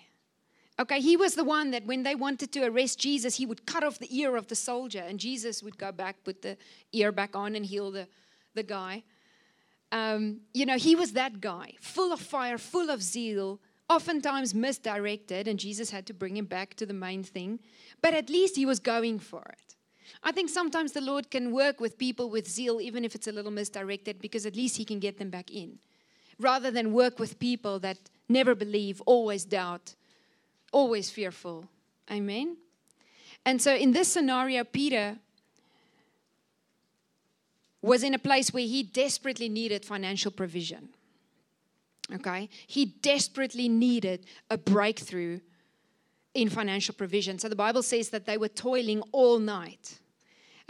Okay, 0.80 0.99
he 0.99 1.15
was 1.15 1.36
the 1.36 1.43
one 1.43 1.71
that 1.71 1.86
when 1.86 2.04
they 2.04 2.15
wanted 2.15 2.51
to 2.54 2.63
arrest 2.63 2.99
Jesus, 2.99 3.36
he 3.36 3.45
would 3.45 3.65
cut 3.65 3.84
off 3.84 3.99
the 3.99 4.17
ear 4.17 4.36
of 4.36 4.47
the 4.47 4.56
soldier, 4.56 5.04
and 5.08 5.19
Jesus 5.19 5.62
would 5.62 5.77
go 5.77 5.91
back, 5.91 6.23
put 6.23 6.41
the 6.41 6.58
ear 6.91 7.12
back 7.12 7.36
on, 7.36 7.56
and 7.56 7.65
heal 7.65 7.91
the, 7.91 8.08
the 8.56 8.63
guy. 8.63 9.04
Um, 9.91 10.41
you 10.54 10.65
know, 10.65 10.77
he 10.77 10.95
was 10.95 11.13
that 11.13 11.39
guy, 11.39 11.73
full 11.82 12.12
of 12.12 12.19
fire, 12.19 12.58
full 12.58 12.89
of 12.89 13.04
zeal, 13.04 13.60
oftentimes 13.89 14.56
misdirected, 14.56 15.47
and 15.47 15.60
Jesus 15.60 15.91
had 15.91 16.06
to 16.08 16.13
bring 16.13 16.36
him 16.36 16.45
back 16.45 16.73
to 16.75 16.86
the 16.86 16.93
main 16.93 17.23
thing. 17.23 17.60
But 18.01 18.13
at 18.13 18.30
least 18.30 18.56
he 18.56 18.65
was 18.65 18.80
going 18.80 19.19
for 19.19 19.43
it. 19.43 19.71
I 20.24 20.32
think 20.32 20.50
sometimes 20.50 20.91
the 20.91 21.02
Lord 21.02 21.32
can 21.32 21.52
work 21.52 21.80
with 21.80 21.97
people 21.97 22.30
with 22.30 22.50
zeal, 22.50 22.82
even 22.82 23.04
if 23.06 23.15
it's 23.15 23.28
a 23.28 23.32
little 23.32 23.52
misdirected, 23.52 24.21
because 24.21 24.45
at 24.45 24.56
least 24.56 24.78
he 24.78 24.86
can 24.86 25.00
get 25.00 25.17
them 25.17 25.30
back 25.30 25.52
in, 25.52 25.80
rather 26.39 26.71
than 26.71 26.93
work 26.93 27.19
with 27.19 27.39
people 27.39 27.80
that 27.80 27.97
never 28.30 28.56
believe, 28.56 29.02
always 29.06 29.45
doubt, 29.45 29.95
always 30.71 31.10
fearful. 31.10 31.65
Amen. 32.10 32.58
And 33.45 33.62
so 33.62 33.76
in 33.76 33.91
this 33.91 34.08
scenario, 34.08 34.63
Peter 34.63 35.17
was 37.82 38.04
in 38.04 38.13
a 38.13 38.19
place 38.19 38.54
where 38.54 38.63
he 38.63 38.84
desperately 38.84 39.50
needed 39.50 39.84
financial 39.84 40.32
provision. 40.32 40.89
Okay? 42.13 42.50
He 42.67 42.86
desperately 42.86 43.67
needed 43.67 44.26
a 44.50 44.58
breakthrough 44.58 45.39
in 46.34 46.50
financial 46.50 46.93
provision. 46.93 47.39
So 47.39 47.50
the 47.50 47.56
Bible 47.56 47.84
says 47.84 48.10
that 48.10 48.26
they 48.26 48.38
were 48.38 48.47
toiling 48.47 49.02
all 49.12 49.39
night. 49.39 50.00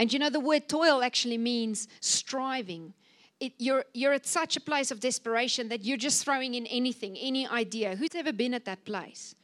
And 0.02 0.12
you 0.12 0.18
know, 0.18 0.32
the 0.32 0.40
word 0.40 0.68
toil 0.68 1.04
actually 1.04 1.38
means 1.38 1.88
striving. 2.00 2.96
It, 3.40 3.54
you're, 3.60 3.86
you're 3.94 4.14
at 4.14 4.26
such 4.26 4.58
a 4.58 4.60
place 4.60 4.90
of 4.90 5.00
desperation 5.00 5.70
that 5.70 5.86
you're 5.86 5.96
just 5.96 6.26
throwing 6.26 6.56
in 6.56 6.66
anything, 6.66 7.16
any 7.18 7.48
idea. 7.48 7.96
Who's 7.96 8.16
ever 8.16 8.34
been 8.34 8.56
at 8.56 8.66
that 8.66 8.84
place? 8.84 9.36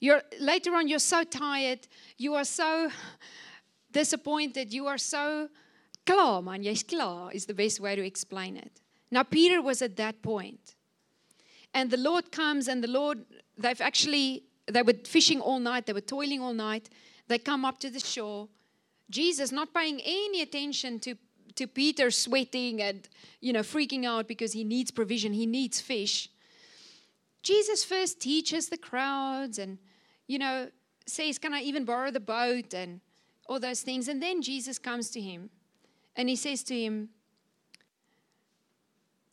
You're 0.00 0.22
later 0.40 0.74
on, 0.74 0.88
you're 0.88 0.98
so 0.98 1.22
tired, 1.22 1.86
you 2.18 2.34
are 2.34 2.44
so 2.44 2.90
disappointed, 3.92 4.74
you 4.74 4.88
are 4.88 4.98
so 4.98 5.48
klaar, 6.04 6.42
man, 6.42 6.64
jy's 6.64 6.82
klaar, 6.82 7.32
is 7.32 7.46
the 7.46 7.54
best 7.54 7.78
way 7.78 7.94
to 7.94 8.04
explain 8.04 8.56
it. 8.56 8.80
Now, 9.12 9.22
Peter 9.22 9.62
was 9.62 9.80
at 9.80 9.94
that 9.98 10.22
point. 10.22 10.74
And 11.72 11.88
the 11.88 11.98
Lord 11.98 12.32
comes, 12.32 12.66
and 12.66 12.82
the 12.82 12.90
Lord, 12.90 13.24
they've 13.56 13.80
actually, 13.80 14.42
they 14.66 14.82
were 14.82 14.94
fishing 15.04 15.40
all 15.40 15.60
night, 15.60 15.86
they 15.86 15.92
were 15.92 16.00
toiling 16.00 16.40
all 16.40 16.52
night. 16.52 16.90
They 17.28 17.38
come 17.38 17.64
up 17.64 17.78
to 17.78 17.90
the 17.90 18.00
shore. 18.00 18.48
Jesus, 19.10 19.52
not 19.52 19.74
paying 19.74 20.00
any 20.04 20.42
attention 20.42 20.98
to, 21.00 21.16
to 21.56 21.66
Peter 21.66 22.10
sweating 22.10 22.82
and, 22.82 23.08
you 23.40 23.52
know, 23.52 23.60
freaking 23.60 24.04
out 24.04 24.26
because 24.26 24.52
he 24.52 24.64
needs 24.64 24.90
provision, 24.90 25.32
he 25.32 25.46
needs 25.46 25.80
fish. 25.80 26.28
Jesus 27.42 27.84
first 27.84 28.20
teaches 28.20 28.68
the 28.68 28.78
crowds 28.78 29.58
and 29.58 29.78
you 30.26 30.38
know, 30.38 30.70
says, 31.06 31.38
Can 31.38 31.54
I 31.54 31.60
even 31.60 31.84
borrow 31.84 32.10
the 32.10 32.20
boat? 32.20 32.74
and 32.74 33.00
all 33.46 33.60
those 33.60 33.82
things. 33.82 34.08
And 34.08 34.22
then 34.22 34.40
Jesus 34.40 34.78
comes 34.78 35.10
to 35.10 35.20
him 35.20 35.50
and 36.16 36.28
he 36.28 36.36
says 36.36 36.62
to 36.64 36.78
him, 36.78 37.10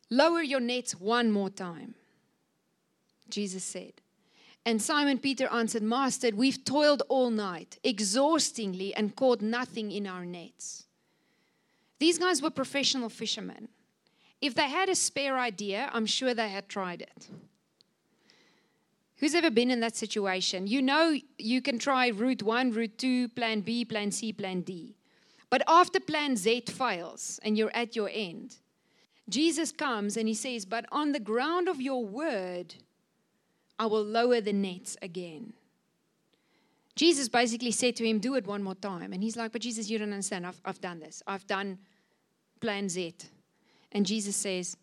Lower 0.10 0.42
your 0.42 0.60
nets 0.60 0.94
one 0.94 1.32
more 1.32 1.50
time. 1.50 1.96
Jesus 3.30 3.64
said. 3.64 3.94
And 4.66 4.82
Simon 4.82 5.18
Peter 5.18 5.48
answered, 5.52 5.82
Master, 5.82 6.30
we've 6.34 6.64
toiled 6.64 7.02
all 7.10 7.32
night, 7.32 7.80
exhaustingly, 7.84 8.94
and 8.94 9.16
caught 9.16 9.42
nothing 9.42 9.92
in 9.92 10.06
our 10.06 10.24
nets. 10.24 10.86
These 12.00 12.20
guys 12.20 12.42
were 12.42 12.52
professional 12.52 13.10
fishermen. 13.10 13.70
If 14.40 14.56
they 14.56 14.70
had 14.70 14.90
a 14.90 14.96
spare 14.96 15.38
idea, 15.38 15.90
I'm 15.94 16.06
sure 16.06 16.34
they 16.34 16.50
had 16.50 16.68
tried 16.68 17.02
it. 17.02 17.30
Who's 19.18 19.36
ever 19.36 19.52
been 19.52 19.70
in 19.70 19.82
that 19.82 19.96
situation? 19.96 20.66
You 20.66 20.82
know 20.82 21.16
you 21.38 21.62
can 21.62 21.78
try 21.78 22.08
route 22.08 22.42
one, 22.42 22.72
route 22.72 22.98
two, 22.98 23.30
plan 23.30 23.62
B, 23.62 23.86
plan 23.86 24.12
C, 24.12 24.34
plan 24.34 24.62
D. 24.62 24.96
But 25.52 25.62
after 25.68 26.00
plan 26.00 26.36
Z 26.38 26.64
fails 26.70 27.40
and 27.44 27.56
you're 27.56 27.76
at 27.76 27.96
your 27.96 28.10
end, 28.12 28.56
Jesus 29.30 29.72
comes 29.72 30.18
and 30.18 30.28
he 30.28 30.34
says, 30.34 30.66
But 30.66 30.86
on 30.92 31.12
the 31.12 31.20
ground 31.20 31.68
of 31.68 31.80
your 31.80 32.04
word, 32.04 32.74
I 33.82 33.88
will 33.88 34.04
lower 34.04 34.42
the 34.42 34.54
nets 34.54 34.96
again. 35.02 35.54
Jesus 36.96 37.28
basically 37.28 37.72
said 37.72 37.96
to 37.96 38.08
him, 38.08 38.20
Do 38.20 38.36
it 38.36 38.46
one 38.46 38.62
more 38.62 38.76
time. 38.76 39.12
And 39.12 39.24
he's 39.24 39.36
like, 39.36 39.52
But 39.52 39.62
Jesus, 39.62 39.90
you 39.90 39.98
don't 39.98 40.14
understand. 40.14 40.46
I've, 40.46 40.62
I've 40.64 40.80
done 40.80 41.00
this. 41.00 41.24
I've 41.26 41.48
done 41.48 41.80
plan 42.60 42.90
Z. 42.90 43.16
And 43.92 44.06
Jesus 44.06 44.36
says, 44.36 44.78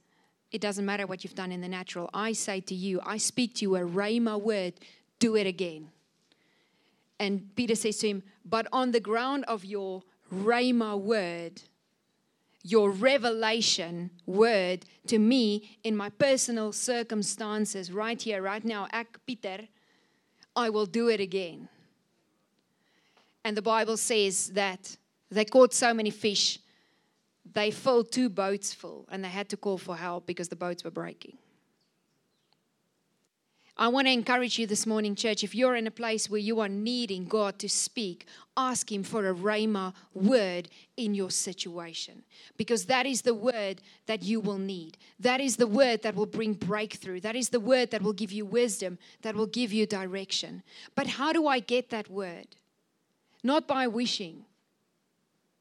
it 0.50 0.61
doesn't 0.61 0.84
matter 0.84 1.06
what 1.06 1.22
you've 1.22 1.37
done 1.37 1.52
in 1.52 1.61
the 1.61 1.68
natural. 1.68 2.11
I 2.12 2.32
say 2.32 2.61
to 2.62 2.74
you, 2.74 3.00
I 3.04 3.18
speak 3.18 3.54
to 3.56 3.62
you 3.62 3.76
a 3.76 3.80
rhema 3.80 4.40
word, 4.40 4.74
do 5.20 5.37
it 5.37 5.46
again. 5.46 5.90
And 7.20 7.54
Peter 7.54 7.76
says 7.76 7.98
to 7.98 8.08
him, 8.08 8.22
But 8.44 8.66
on 8.72 8.90
the 8.90 9.00
ground 9.00 9.44
of 9.44 9.64
your 9.64 10.02
rhema 10.34 10.98
word, 10.98 11.62
your 12.62 12.90
revelation 12.90 14.11
word 14.27 14.85
to 15.07 15.18
me 15.18 15.79
in 15.85 15.97
my 15.97 16.11
personal 16.11 16.73
circumstances, 16.73 17.90
right 17.92 18.21
here, 18.21 18.42
right 18.42 18.64
now, 18.64 18.88
ak 18.92 19.18
Peter, 19.27 19.68
I 20.55 20.71
will 20.71 20.87
do 20.87 21.09
it 21.09 21.21
again. 21.21 21.68
And 23.44 23.57
the 23.57 23.62
Bible 23.62 23.97
says 23.97 24.49
that 24.55 24.97
they 25.31 25.44
caught 25.44 25.73
so 25.73 25.94
many 25.94 26.11
fish 26.11 26.59
they 27.55 27.71
filled 27.71 28.12
two 28.12 28.29
boats 28.29 28.73
full 28.73 29.07
and 29.11 29.25
they 29.25 29.29
had 29.29 29.49
to 29.51 29.57
call 29.57 29.79
for 29.79 29.97
help 29.97 30.27
because 30.27 30.49
the 30.49 30.57
boats 30.57 30.85
were 30.85 30.90
breaking. 30.90 31.37
I 33.81 33.87
want 33.87 34.09
to 34.09 34.12
encourage 34.12 34.59
you 34.59 34.67
this 34.67 34.87
morning, 34.87 35.14
church, 35.14 35.45
if 35.45 35.55
you're 35.55 35.77
in 35.77 35.87
a 35.87 35.93
place 35.93 36.29
where 36.29 36.41
you 36.41 36.59
are 36.59 36.69
needing 36.69 37.27
God 37.27 37.61
to 37.61 37.68
speak, 37.68 38.26
ask 38.57 38.91
Him 38.91 39.05
for 39.05 39.29
a 39.29 39.35
Rhema 39.35 39.95
word 40.14 40.68
in 40.97 41.14
your 41.14 41.31
situation. 41.31 42.24
Because 42.57 42.87
that 42.87 43.07
is 43.07 43.22
the 43.22 43.35
word 43.35 43.81
that 44.07 44.24
you 44.24 44.41
will 44.41 44.59
need. 44.59 44.99
That 45.20 45.41
is 45.41 45.57
the 45.57 45.68
word 45.68 46.03
that 46.03 46.16
will 46.16 46.26
bring 46.26 46.55
breakthrough. 46.55 47.20
That 47.20 47.37
is 47.37 47.51
the 47.51 47.61
word 47.61 47.93
that 47.93 48.03
will 48.03 48.12
give 48.12 48.33
you 48.33 48.45
wisdom, 48.45 48.99
that 49.22 49.37
will 49.37 49.47
give 49.47 49.72
you 49.72 49.87
direction. 49.87 50.64
But 50.97 51.07
how 51.07 51.33
do 51.33 51.47
I 51.47 51.61
get 51.61 51.91
that 51.91 52.11
word? 52.11 52.57
Not 53.45 53.68
by 53.68 53.87
wishing, 53.87 54.45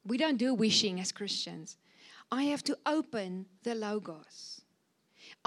we 0.03 0.17
don't 0.17 0.37
do 0.37 0.55
wishing 0.55 0.99
as 0.99 1.11
Christians. 1.11 1.77
I 2.31 2.43
have 2.45 2.63
to 2.63 2.77
open 2.87 3.45
the 3.61 3.75
Logos. 3.75 4.56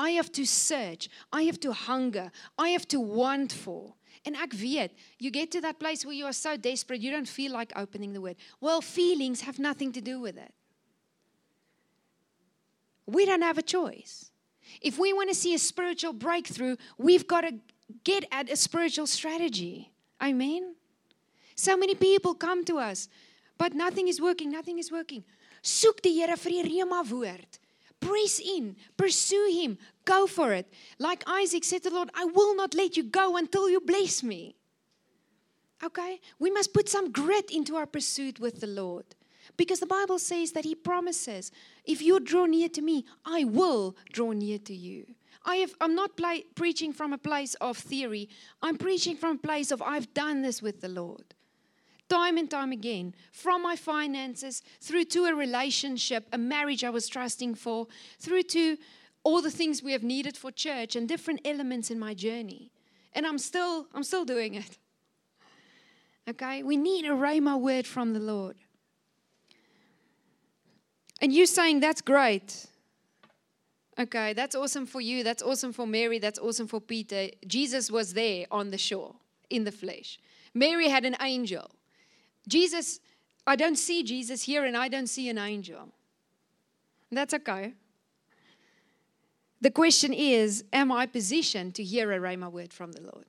I 0.00 0.10
have 0.12 0.32
to 0.32 0.46
search. 0.46 1.08
I 1.30 1.42
have 1.42 1.60
to 1.60 1.72
hunger. 1.72 2.30
I 2.58 2.70
have 2.70 2.86
to 2.88 3.00
want 3.00 3.52
for. 3.52 3.94
And 4.24 4.36
ek 4.36 4.52
weet, 4.52 4.90
you 5.18 5.30
get 5.30 5.50
to 5.52 5.60
that 5.60 5.78
place 5.78 6.04
where 6.04 6.14
you 6.14 6.26
are 6.26 6.32
so 6.32 6.56
desperate, 6.56 7.00
you 7.00 7.10
don't 7.10 7.28
feel 7.28 7.52
like 7.52 7.72
opening 7.76 8.12
the 8.12 8.20
word. 8.20 8.36
Well, 8.60 8.80
feelings 8.80 9.42
have 9.42 9.58
nothing 9.58 9.92
to 9.92 10.00
do 10.00 10.20
with 10.20 10.36
it. 10.36 10.52
We 13.06 13.26
don't 13.26 13.42
have 13.42 13.58
a 13.58 13.62
choice. 13.62 14.30
If 14.80 14.98
we 14.98 15.12
want 15.12 15.28
to 15.30 15.34
see 15.34 15.54
a 15.54 15.58
spiritual 15.58 16.12
breakthrough, 16.12 16.76
we've 16.96 17.26
got 17.26 17.42
to 17.42 17.52
get 18.04 18.24
at 18.30 18.50
a 18.50 18.56
spiritual 18.56 19.06
strategy. 19.06 19.92
I 20.20 20.32
mean, 20.32 20.74
So 21.60 21.76
many 21.76 21.94
people 21.94 22.32
come 22.34 22.64
to 22.64 22.78
us, 22.78 23.10
but 23.58 23.74
nothing 23.74 24.08
is 24.08 24.18
working, 24.18 24.50
nothing 24.50 24.78
is 24.78 24.90
working. 24.90 25.22
Soek 25.62 26.00
die 26.00 26.14
Here 26.16 26.36
vir 26.40 26.54
die 26.54 26.62
rema 26.64 27.02
woord. 27.04 27.58
Press 28.00 28.40
in, 28.40 28.76
pursue 28.96 29.50
him, 29.52 29.78
go 30.04 30.26
for 30.26 30.52
it. 30.52 30.72
Like 30.98 31.22
Isaac 31.26 31.64
said 31.64 31.82
to 31.82 31.90
the 31.90 31.96
Lord, 31.96 32.10
I 32.14 32.24
will 32.24 32.56
not 32.56 32.74
let 32.74 32.96
you 32.96 33.02
go 33.02 33.36
until 33.36 33.68
you 33.68 33.80
bless 33.80 34.22
me. 34.22 34.56
Okay? 35.82 36.20
We 36.38 36.50
must 36.50 36.74
put 36.74 36.88
some 36.88 37.12
grit 37.12 37.50
into 37.50 37.76
our 37.76 37.86
pursuit 37.86 38.40
with 38.40 38.60
the 38.60 38.66
Lord. 38.66 39.04
Because 39.56 39.80
the 39.80 39.86
Bible 39.86 40.18
says 40.18 40.52
that 40.52 40.64
He 40.64 40.74
promises, 40.74 41.50
if 41.84 42.00
you 42.02 42.20
draw 42.20 42.46
near 42.46 42.68
to 42.70 42.82
me, 42.82 43.04
I 43.24 43.44
will 43.44 43.96
draw 44.12 44.32
near 44.32 44.58
to 44.58 44.74
you. 44.74 45.06
I 45.44 45.56
have, 45.56 45.74
I'm 45.80 45.94
not 45.94 46.16
play, 46.16 46.44
preaching 46.54 46.92
from 46.92 47.12
a 47.12 47.18
place 47.18 47.54
of 47.54 47.76
theory. 47.76 48.28
I'm 48.62 48.76
preaching 48.76 49.16
from 49.16 49.36
a 49.36 49.38
place 49.38 49.70
of 49.70 49.82
I've 49.82 50.12
done 50.12 50.42
this 50.42 50.60
with 50.60 50.80
the 50.80 50.88
Lord. 50.88 51.34
Time 52.10 52.36
and 52.36 52.50
time 52.50 52.72
again, 52.72 53.14
from 53.30 53.62
my 53.62 53.76
finances 53.76 54.62
through 54.80 55.04
to 55.04 55.26
a 55.26 55.34
relationship, 55.34 56.26
a 56.32 56.38
marriage 56.38 56.84
I 56.84 56.90
was 56.90 57.08
trusting 57.08 57.54
for, 57.54 57.86
through 58.18 58.42
to 58.42 58.76
all 59.22 59.40
the 59.40 59.50
things 59.50 59.82
we 59.82 59.92
have 59.92 60.02
needed 60.02 60.36
for 60.36 60.50
church 60.50 60.96
and 60.96 61.08
different 61.08 61.40
elements 61.44 61.88
in 61.90 61.98
my 62.00 62.12
journey. 62.12 62.72
And 63.12 63.24
I'm 63.24 63.38
still, 63.38 63.86
I'm 63.94 64.02
still 64.02 64.24
doing 64.24 64.54
it. 64.54 64.76
Okay? 66.28 66.64
We 66.64 66.76
need 66.76 67.04
a 67.04 67.10
Rhema 67.10 67.60
word 67.60 67.86
from 67.86 68.12
the 68.12 68.20
Lord. 68.20 68.56
And 71.20 71.32
you 71.32 71.46
saying 71.46 71.80
that's 71.80 72.00
great. 72.00 72.66
Okay, 73.98 74.32
that's 74.32 74.54
awesome 74.54 74.86
for 74.86 75.00
you. 75.00 75.22
That's 75.22 75.42
awesome 75.42 75.72
for 75.72 75.86
Mary. 75.86 76.18
That's 76.18 76.38
awesome 76.38 76.66
for 76.66 76.80
Peter. 76.80 77.28
Jesus 77.46 77.90
was 77.90 78.14
there 78.14 78.46
on 78.50 78.70
the 78.70 78.78
shore 78.78 79.14
in 79.50 79.64
the 79.64 79.72
flesh. 79.72 80.18
Mary 80.54 80.88
had 80.88 81.04
an 81.04 81.16
angel. 81.20 81.70
Jesus, 82.48 83.00
I 83.46 83.56
don't 83.56 83.76
see 83.76 84.02
Jesus 84.02 84.42
here 84.42 84.64
and 84.64 84.76
I 84.76 84.88
don't 84.88 85.06
see 85.06 85.28
an 85.28 85.38
angel. 85.38 85.88
That's 87.10 87.34
okay. 87.34 87.74
The 89.60 89.70
question 89.70 90.12
is 90.12 90.64
Am 90.72 90.90
I 90.90 91.06
positioned 91.06 91.74
to 91.74 91.84
hear 91.84 92.12
a 92.12 92.18
Rhema 92.18 92.50
word 92.50 92.72
from 92.72 92.92
the 92.92 93.02
Lord? 93.02 93.26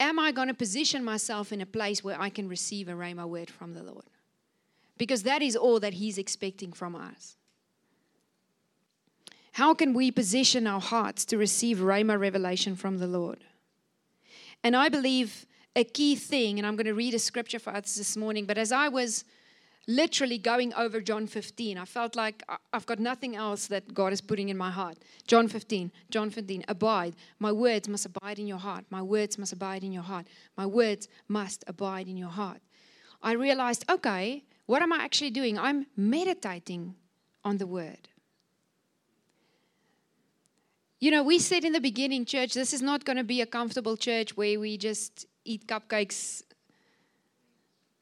Am 0.00 0.18
I 0.18 0.30
going 0.30 0.48
to 0.48 0.54
position 0.54 1.04
myself 1.04 1.52
in 1.52 1.60
a 1.60 1.66
place 1.66 2.04
where 2.04 2.20
I 2.20 2.30
can 2.30 2.48
receive 2.48 2.88
a 2.88 2.92
Rhema 2.92 3.28
word 3.28 3.50
from 3.50 3.74
the 3.74 3.82
Lord? 3.82 4.04
Because 4.96 5.24
that 5.24 5.42
is 5.42 5.56
all 5.56 5.80
that 5.80 5.94
He's 5.94 6.18
expecting 6.18 6.72
from 6.72 6.94
us. 6.94 7.36
How 9.52 9.74
can 9.74 9.92
we 9.92 10.12
position 10.12 10.68
our 10.68 10.80
hearts 10.80 11.24
to 11.26 11.36
receive 11.36 11.78
Rhema 11.78 12.18
revelation 12.18 12.76
from 12.76 12.98
the 12.98 13.08
Lord? 13.08 13.42
And 14.62 14.76
I 14.76 14.88
believe 14.88 15.46
a 15.78 15.84
key 15.84 16.16
thing, 16.16 16.58
and 16.58 16.66
I'm 16.66 16.74
going 16.74 16.86
to 16.86 16.94
read 16.94 17.14
a 17.14 17.18
scripture 17.20 17.60
for 17.60 17.70
us 17.70 17.94
this 17.94 18.16
morning, 18.16 18.46
but 18.46 18.58
as 18.58 18.72
I 18.72 18.88
was 18.88 19.24
literally 19.88 20.36
going 20.36 20.74
over 20.74 21.00
John 21.00 21.26
15. 21.26 21.78
I 21.78 21.84
felt 21.86 22.14
like 22.14 22.42
I've 22.74 22.84
got 22.84 22.98
nothing 23.00 23.34
else 23.34 23.66
that 23.68 23.94
God 23.94 24.12
is 24.12 24.20
putting 24.20 24.50
in 24.50 24.56
my 24.58 24.70
heart. 24.70 24.98
John 25.26 25.48
15, 25.48 25.90
John 26.10 26.28
15, 26.28 26.66
abide. 26.68 27.16
My 27.38 27.50
words 27.50 27.88
must 27.88 28.04
abide 28.04 28.38
in 28.38 28.46
your 28.46 28.58
heart. 28.58 28.84
My 28.90 29.00
words 29.00 29.38
must 29.38 29.54
abide 29.54 29.82
in 29.82 29.92
your 29.92 30.02
heart. 30.02 30.26
My 30.58 30.66
words 30.66 31.08
must 31.26 31.64
abide 31.66 32.06
in 32.06 32.18
your 32.18 32.28
heart. 32.28 32.60
I 33.22 33.32
realized, 33.32 33.90
okay, 33.90 34.44
what 34.66 34.82
am 34.82 34.92
I 34.92 34.98
actually 34.98 35.30
doing? 35.30 35.58
I'm 35.58 35.86
meditating 35.96 36.94
on 37.42 37.56
the 37.56 37.66
word. 37.66 38.08
You 41.00 41.12
know, 41.12 41.22
we 41.22 41.38
said 41.38 41.64
in 41.64 41.72
the 41.72 41.80
beginning, 41.80 42.26
church, 42.26 42.52
this 42.52 42.74
is 42.74 42.82
not 42.82 43.04
going 43.04 43.16
to 43.16 43.24
be 43.24 43.40
a 43.40 43.46
comfortable 43.46 43.96
church 43.96 44.36
where 44.36 44.60
we 44.60 44.76
just 44.76 45.26
eat 45.48 45.66
cupcakes, 45.66 46.42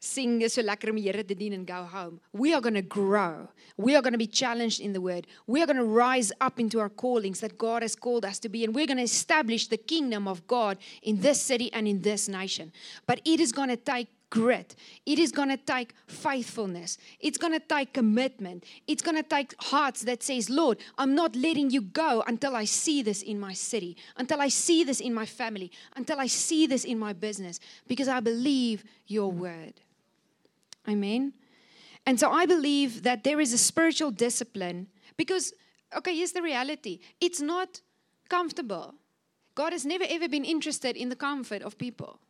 sing 0.07 0.49
so 0.49 0.63
lekker 0.63 0.91
om 0.91 0.97
Here 0.97 1.23
te 1.23 1.35
dien 1.35 1.53
and 1.53 1.67
go 1.67 1.85
home. 1.85 2.21
We 2.33 2.55
are 2.55 2.61
going 2.61 2.75
to 2.75 2.83
grow. 2.83 3.49
We 3.77 3.97
are 3.97 4.03
going 4.03 4.13
to 4.13 4.19
be 4.19 4.27
challenged 4.27 4.81
in 4.81 4.93
the 4.93 5.01
word. 5.01 5.27
We 5.47 5.63
are 5.63 5.67
going 5.67 5.79
to 5.79 5.85
rise 5.85 6.33
up 6.41 6.61
into 6.61 6.81
our 6.81 6.89
callings 6.89 7.41
that 7.41 7.59
God 7.59 7.83
has 7.83 7.97
called 7.97 8.25
us 8.25 8.39
to 8.41 8.49
be 8.49 8.65
and 8.65 8.75
we're 8.75 8.87
going 8.87 8.99
to 8.99 9.03
establish 9.03 9.67
the 9.67 9.77
kingdom 9.77 10.29
of 10.29 10.47
God 10.47 10.79
in 11.03 11.21
this 11.21 11.41
city 11.41 11.73
and 11.73 11.89
in 11.89 12.03
this 12.03 12.29
nation. 12.29 12.73
But 13.07 13.21
it 13.25 13.41
is 13.41 13.53
going 13.53 13.69
to 13.69 13.77
take 13.77 14.09
grit. 14.37 14.77
It 15.07 15.19
is 15.19 15.33
going 15.33 15.49
to 15.49 15.57
take 15.57 15.95
faithfulness. 16.07 16.99
It's 17.21 17.39
going 17.39 17.55
to 17.55 17.65
take 17.75 17.95
commitment. 17.95 18.65
It's 18.87 19.03
going 19.03 19.17
to 19.17 19.23
take 19.37 19.55
hearts 19.73 20.03
that 20.03 20.23
says, 20.23 20.51
"Lord, 20.51 20.77
I'm 20.99 21.15
not 21.15 21.35
letting 21.35 21.71
you 21.71 21.81
go 21.81 22.23
until 22.27 22.55
I 22.63 22.67
see 22.67 23.03
this 23.03 23.23
in 23.23 23.41
my 23.41 23.55
city, 23.55 23.97
until 24.17 24.41
I 24.47 24.49
see 24.49 24.85
this 24.85 25.01
in 25.01 25.15
my 25.15 25.27
family, 25.27 25.71
until 25.97 26.19
I 26.21 26.29
see 26.29 26.67
this 26.67 26.85
in 26.85 26.99
my 26.99 27.13
business 27.15 27.61
because 27.87 28.09
I 28.09 28.21
believe 28.21 28.85
your 29.07 29.33
word." 29.33 29.75
Amen. 30.87 31.33
And 32.05 32.21
so 32.21 32.31
I 32.31 32.45
believe 32.47 33.03
that 33.03 33.25
there 33.25 33.41
is 33.41 33.53
a 33.55 33.59
spiritual 33.59 34.11
discipline 34.11 34.89
because 35.17 35.53
okay, 35.99 36.15
here's 36.15 36.33
the 36.33 36.43
reality. 36.43 37.01
It's 37.21 37.41
not 37.41 37.81
comfortable. 38.29 38.95
God 39.55 39.73
has 39.73 39.85
never 39.87 40.05
ever 40.17 40.29
been 40.29 40.45
interested 40.45 40.95
in 40.95 41.09
the 41.09 41.21
comfort 41.29 41.63
of 41.63 41.79
people. 41.79 42.21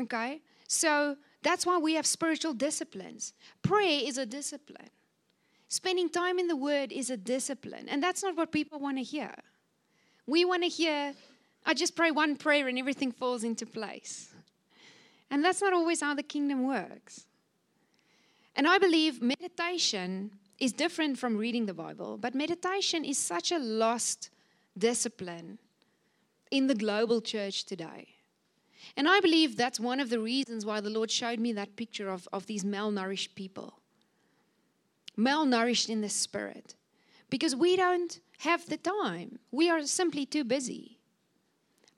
Okay? 0.00 0.40
So 0.68 1.16
that's 1.42 1.66
why 1.66 1.78
we 1.78 1.94
have 1.94 2.06
spiritual 2.06 2.54
disciplines. 2.54 3.32
Prayer 3.62 4.00
is 4.02 4.18
a 4.18 4.26
discipline. 4.26 4.90
Spending 5.68 6.08
time 6.08 6.38
in 6.38 6.48
the 6.48 6.56
Word 6.56 6.92
is 6.92 7.10
a 7.10 7.16
discipline. 7.16 7.88
And 7.88 8.02
that's 8.02 8.22
not 8.22 8.36
what 8.36 8.52
people 8.52 8.78
want 8.78 8.98
to 8.98 9.02
hear. 9.02 9.34
We 10.26 10.44
want 10.44 10.62
to 10.62 10.68
hear, 10.68 11.14
I 11.66 11.74
just 11.74 11.96
pray 11.96 12.10
one 12.10 12.36
prayer 12.36 12.68
and 12.68 12.78
everything 12.78 13.12
falls 13.12 13.44
into 13.44 13.66
place. 13.66 14.32
And 15.30 15.44
that's 15.44 15.60
not 15.60 15.72
always 15.72 16.00
how 16.00 16.14
the 16.14 16.22
kingdom 16.22 16.66
works. 16.66 17.26
And 18.56 18.68
I 18.68 18.78
believe 18.78 19.20
meditation 19.20 20.30
is 20.58 20.72
different 20.72 21.18
from 21.18 21.36
reading 21.36 21.66
the 21.66 21.74
Bible, 21.74 22.16
but 22.16 22.34
meditation 22.34 23.04
is 23.04 23.18
such 23.18 23.50
a 23.50 23.58
lost 23.58 24.30
discipline 24.78 25.58
in 26.50 26.68
the 26.68 26.74
global 26.74 27.20
church 27.20 27.64
today. 27.64 28.13
And 28.96 29.08
I 29.08 29.20
believe 29.20 29.56
that's 29.56 29.80
one 29.80 30.00
of 30.00 30.10
the 30.10 30.20
reasons 30.20 30.64
why 30.64 30.80
the 30.80 30.90
Lord 30.90 31.10
showed 31.10 31.38
me 31.38 31.52
that 31.52 31.76
picture 31.76 32.08
of, 32.08 32.28
of 32.32 32.46
these 32.46 32.64
malnourished 32.64 33.34
people. 33.34 33.80
Malnourished 35.16 35.88
in 35.88 36.00
the 36.00 36.08
spirit. 36.08 36.74
Because 37.30 37.56
we 37.56 37.76
don't 37.76 38.20
have 38.38 38.68
the 38.68 38.76
time. 38.76 39.38
We 39.50 39.70
are 39.70 39.82
simply 39.86 40.26
too 40.26 40.44
busy. 40.44 40.98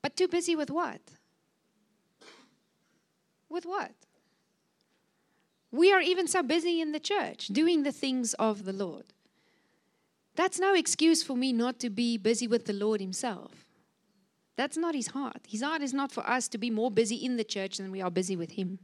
But 0.02 0.16
too 0.16 0.28
busy 0.28 0.54
with 0.54 0.70
what? 0.70 1.00
With 3.48 3.64
what? 3.64 3.92
We 5.70 5.92
are 5.92 6.00
even 6.00 6.28
so 6.28 6.42
busy 6.42 6.80
in 6.80 6.92
the 6.92 7.00
church 7.00 7.48
doing 7.48 7.82
the 7.82 7.92
things 7.92 8.34
of 8.34 8.64
the 8.64 8.72
Lord. 8.72 9.06
That's 10.34 10.58
no 10.58 10.74
excuse 10.74 11.22
for 11.22 11.36
me 11.36 11.52
not 11.52 11.78
to 11.80 11.90
be 11.90 12.18
busy 12.18 12.46
with 12.46 12.66
the 12.66 12.72
Lord 12.72 13.00
Himself. 13.00 13.65
That's 14.56 14.76
not 14.76 14.94
his 14.94 15.08
heart. 15.08 15.42
His 15.46 15.62
heart 15.62 15.82
is 15.82 15.92
not 15.92 16.10
for 16.10 16.26
us 16.26 16.48
to 16.48 16.58
be 16.58 16.70
more 16.70 16.90
busy 16.90 17.16
in 17.16 17.36
the 17.36 17.44
church 17.44 17.76
than 17.76 17.90
we 17.90 18.00
are 18.00 18.10
busy 18.10 18.36
with 18.36 18.52
him. 18.52 18.78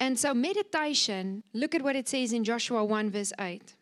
And 0.00 0.18
so, 0.18 0.34
meditation, 0.34 1.42
look 1.52 1.74
at 1.74 1.82
what 1.82 1.96
it 1.96 2.08
says 2.08 2.32
in 2.32 2.44
Joshua 2.44 2.84
1, 2.84 3.10
verse 3.10 3.32
8. 3.38 3.74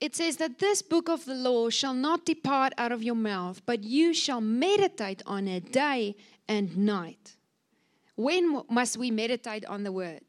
It 0.00 0.14
says 0.14 0.36
that 0.36 0.58
this 0.58 0.82
book 0.82 1.08
of 1.08 1.24
the 1.24 1.34
law 1.34 1.70
shall 1.70 1.94
not 1.94 2.26
depart 2.26 2.74
out 2.76 2.92
of 2.92 3.02
your 3.02 3.14
mouth, 3.14 3.62
but 3.64 3.82
you 3.82 4.12
shall 4.12 4.42
meditate 4.42 5.22
on 5.26 5.48
it 5.48 5.72
day 5.72 6.14
and 6.46 6.76
night. 6.76 7.36
When 8.14 8.62
must 8.70 8.96
we 8.98 9.10
meditate 9.10 9.64
on 9.64 9.82
the 9.84 9.92
word? 9.92 10.22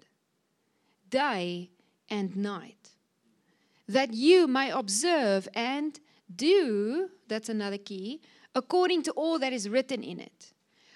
Day 1.09 1.69
and 2.09 2.35
night 2.35 2.76
that 3.87 4.13
you 4.13 4.47
may 4.47 4.69
observe 4.69 5.47
and 5.53 5.99
do, 6.33 7.09
that's 7.27 7.49
another 7.49 7.77
key, 7.77 8.21
according 8.53 9.03
to 9.03 9.11
all 9.11 9.39
that 9.39 9.53
is 9.53 9.69
written 9.69 10.03
in 10.03 10.19
it. 10.19 10.53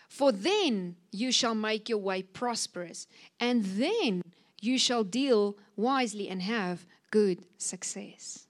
For 0.09 0.31
then 0.31 0.97
you 1.11 1.31
shall 1.31 1.55
make 1.55 1.87
your 1.87 1.99
way 1.99 2.21
prosperous, 2.21 3.07
and 3.39 3.63
then 3.63 4.23
you 4.59 4.77
shall 4.77 5.03
deal 5.03 5.57
wisely 5.77 6.27
and 6.27 6.41
have 6.41 6.85
good 7.11 7.45
success. 7.57 8.47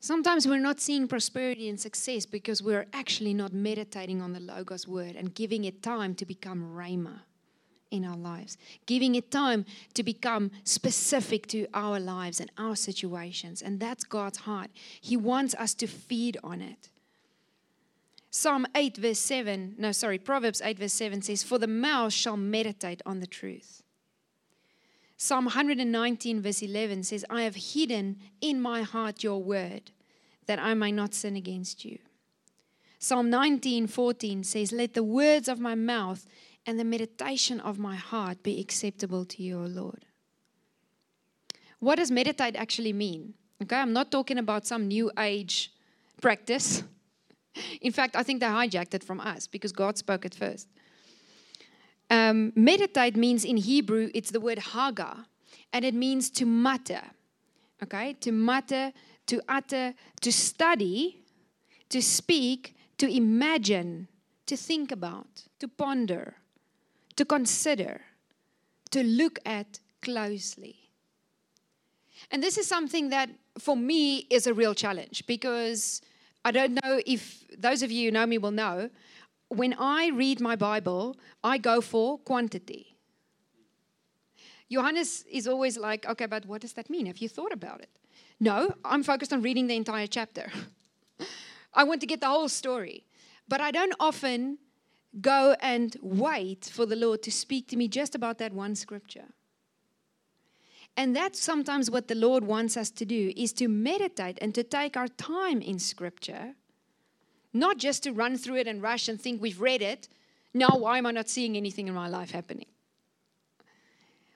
Sometimes 0.00 0.46
we're 0.46 0.60
not 0.60 0.80
seeing 0.80 1.08
prosperity 1.08 1.68
and 1.68 1.80
success 1.80 2.26
because 2.26 2.62
we're 2.62 2.86
actually 2.92 3.34
not 3.34 3.52
meditating 3.52 4.22
on 4.22 4.32
the 4.32 4.40
Logos 4.40 4.86
word 4.86 5.16
and 5.16 5.34
giving 5.34 5.64
it 5.64 5.82
time 5.82 6.14
to 6.14 6.24
become 6.24 6.74
Rhema 6.76 7.22
in 7.90 8.04
our 8.04 8.16
lives, 8.16 8.58
giving 8.86 9.14
it 9.14 9.30
time 9.30 9.64
to 9.94 10.02
become 10.02 10.50
specific 10.64 11.46
to 11.48 11.66
our 11.72 12.00
lives 12.00 12.40
and 12.40 12.50
our 12.58 12.76
situations. 12.76 13.62
And 13.62 13.78
that's 13.78 14.04
God's 14.04 14.38
heart. 14.38 14.70
He 15.00 15.16
wants 15.16 15.54
us 15.54 15.74
to 15.74 15.86
feed 15.86 16.36
on 16.42 16.60
it. 16.60 16.90
Psalm 18.30 18.66
8, 18.74 18.98
verse 18.98 19.18
7, 19.18 19.76
no, 19.78 19.92
sorry, 19.92 20.18
Proverbs 20.18 20.60
8, 20.62 20.78
verse 20.78 20.92
7 20.92 21.22
says, 21.22 21.42
For 21.42 21.58
the 21.58 21.66
mouth 21.66 22.12
shall 22.12 22.36
meditate 22.36 23.00
on 23.06 23.20
the 23.20 23.26
truth. 23.26 23.82
Psalm 25.16 25.46
119, 25.46 26.42
verse 26.42 26.62
11 26.62 27.04
says, 27.04 27.24
I 27.30 27.42
have 27.42 27.54
hidden 27.54 28.18
in 28.42 28.60
my 28.60 28.82
heart 28.82 29.22
your 29.22 29.42
word, 29.42 29.90
that 30.46 30.58
I 30.58 30.74
may 30.74 30.92
not 30.92 31.14
sin 31.14 31.36
against 31.36 31.84
you. 31.84 31.98
Psalm 32.98 33.30
19, 33.30 33.86
14 33.86 34.44
says, 34.44 34.72
Let 34.72 34.94
the 34.94 35.02
words 35.02 35.48
of 35.48 35.58
my 35.58 35.74
mouth 35.74 36.26
and 36.66 36.78
the 36.78 36.84
meditation 36.84 37.60
of 37.60 37.78
my 37.78 37.94
heart 37.94 38.42
be 38.42 38.60
acceptable 38.60 39.24
to 39.24 39.42
you, 39.42 39.58
O 39.58 39.66
Lord. 39.66 40.04
What 41.78 41.96
does 41.96 42.10
meditate 42.10 42.56
actually 42.56 42.92
mean? 42.92 43.34
Okay, 43.62 43.76
I'm 43.76 43.92
not 43.92 44.10
talking 44.10 44.38
about 44.38 44.66
some 44.66 44.88
new 44.88 45.10
age 45.18 45.72
practice. 46.20 46.82
In 47.80 47.92
fact, 47.92 48.16
I 48.16 48.22
think 48.22 48.40
they 48.40 48.46
hijacked 48.46 48.94
it 48.94 49.04
from 49.04 49.20
us 49.20 49.46
because 49.46 49.72
God 49.72 49.96
spoke 49.96 50.24
it 50.24 50.34
first. 50.34 50.68
Um, 52.10 52.52
meditate 52.54 53.16
means 53.16 53.44
in 53.44 53.56
Hebrew, 53.56 54.10
it's 54.14 54.30
the 54.30 54.40
word 54.40 54.58
haga, 54.58 55.26
and 55.72 55.84
it 55.84 55.94
means 55.94 56.30
to 56.30 56.46
mutter. 56.46 57.02
Okay, 57.82 58.14
to 58.20 58.32
mutter, 58.32 58.92
to 59.26 59.42
utter, 59.48 59.94
to 60.20 60.32
study, 60.32 61.24
to 61.88 62.00
speak, 62.00 62.76
to 62.98 63.06
imagine, 63.08 64.08
to 64.46 64.56
think 64.56 64.92
about, 64.92 65.44
to 65.58 65.68
ponder, 65.68 66.36
to 67.16 67.24
consider, 67.24 68.02
to 68.90 69.02
look 69.02 69.38
at 69.44 69.80
closely. 70.02 70.76
And 72.30 72.42
this 72.42 72.58
is 72.58 72.66
something 72.66 73.10
that 73.10 73.30
for 73.58 73.76
me 73.76 74.26
is 74.30 74.46
a 74.46 74.54
real 74.54 74.74
challenge 74.74 75.26
because 75.26 76.02
I 76.44 76.50
don't 76.50 76.74
know 76.82 77.00
if 77.06 77.44
those 77.58 77.82
of 77.82 77.90
you 77.90 78.06
who 78.06 78.12
know 78.12 78.26
me 78.26 78.38
will 78.38 78.50
know. 78.50 78.90
When 79.48 79.74
I 79.78 80.08
read 80.08 80.40
my 80.40 80.56
Bible, 80.56 81.16
I 81.42 81.58
go 81.58 81.80
for 81.80 82.18
quantity. 82.18 82.96
Johannes 84.70 85.24
is 85.30 85.46
always 85.46 85.78
like, 85.78 86.06
okay, 86.08 86.26
but 86.26 86.46
what 86.46 86.60
does 86.60 86.72
that 86.72 86.90
mean? 86.90 87.06
Have 87.06 87.18
you 87.18 87.28
thought 87.28 87.52
about 87.52 87.80
it? 87.80 87.90
No, 88.40 88.74
I'm 88.84 89.02
focused 89.02 89.32
on 89.32 89.42
reading 89.42 89.68
the 89.68 89.76
entire 89.76 90.08
chapter. 90.08 90.50
I 91.74 91.84
want 91.84 92.00
to 92.00 92.06
get 92.06 92.20
the 92.20 92.26
whole 92.26 92.48
story. 92.48 93.06
But 93.48 93.60
I 93.60 93.70
don't 93.70 93.94
often 94.00 94.58
go 95.20 95.56
and 95.60 95.96
wait 96.02 96.64
for 96.64 96.86
the 96.86 96.96
Lord 96.96 97.22
to 97.22 97.32
speak 97.32 97.68
to 97.68 97.76
me 97.76 97.88
just 97.88 98.14
about 98.14 98.38
that 98.38 98.52
one 98.52 98.74
scripture. 98.74 99.26
And 100.96 101.14
that's 101.14 101.40
sometimes 101.40 101.90
what 101.90 102.08
the 102.08 102.14
Lord 102.14 102.44
wants 102.44 102.76
us 102.76 102.90
to 102.92 103.04
do 103.04 103.32
is 103.36 103.52
to 103.54 103.68
meditate 103.68 104.38
and 104.40 104.54
to 104.54 104.62
take 104.62 104.96
our 104.96 105.08
time 105.08 105.60
in 105.60 105.78
scripture, 105.78 106.54
not 107.52 107.76
just 107.76 108.02
to 108.04 108.12
run 108.12 108.38
through 108.38 108.56
it 108.56 108.66
and 108.66 108.82
rush 108.82 109.08
and 109.08 109.20
think 109.20 109.42
we've 109.42 109.60
read 109.60 109.82
it. 109.82 110.08
Now, 110.54 110.70
why 110.70 110.96
am 110.96 111.04
I 111.04 111.10
not 111.10 111.28
seeing 111.28 111.56
anything 111.56 111.86
in 111.86 111.94
my 111.94 112.08
life 112.08 112.30
happening? 112.30 112.66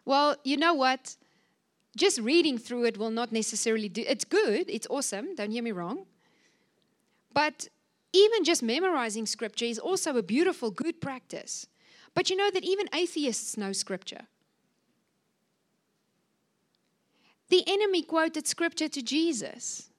Well, 0.04 0.36
you 0.44 0.58
know 0.58 0.74
what? 0.74 1.16
Just 1.96 2.20
reading 2.20 2.58
through 2.58 2.84
it 2.84 2.98
will 2.98 3.10
not 3.10 3.32
necessarily 3.32 3.88
do 3.88 4.04
it's 4.06 4.24
good, 4.24 4.68
it's 4.68 4.86
awesome, 4.90 5.34
don't 5.34 5.50
hear 5.50 5.62
me 5.62 5.72
wrong. 5.72 6.04
But 7.32 7.68
even 8.12 8.44
just 8.44 8.62
memorizing 8.62 9.26
scripture 9.26 9.66
is 9.66 9.78
also 9.78 10.16
a 10.16 10.22
beautiful, 10.22 10.70
good 10.70 11.00
practice. 11.00 11.66
But 12.14 12.28
you 12.28 12.36
know 12.36 12.50
that 12.50 12.64
even 12.64 12.88
atheists 12.94 13.56
know 13.56 13.72
scripture. 13.72 14.26
The 17.48 17.64
enemy 17.66 18.02
quoted 18.02 18.46
scripture 18.46 18.88
to 18.88 19.02
Jesus. 19.02 19.90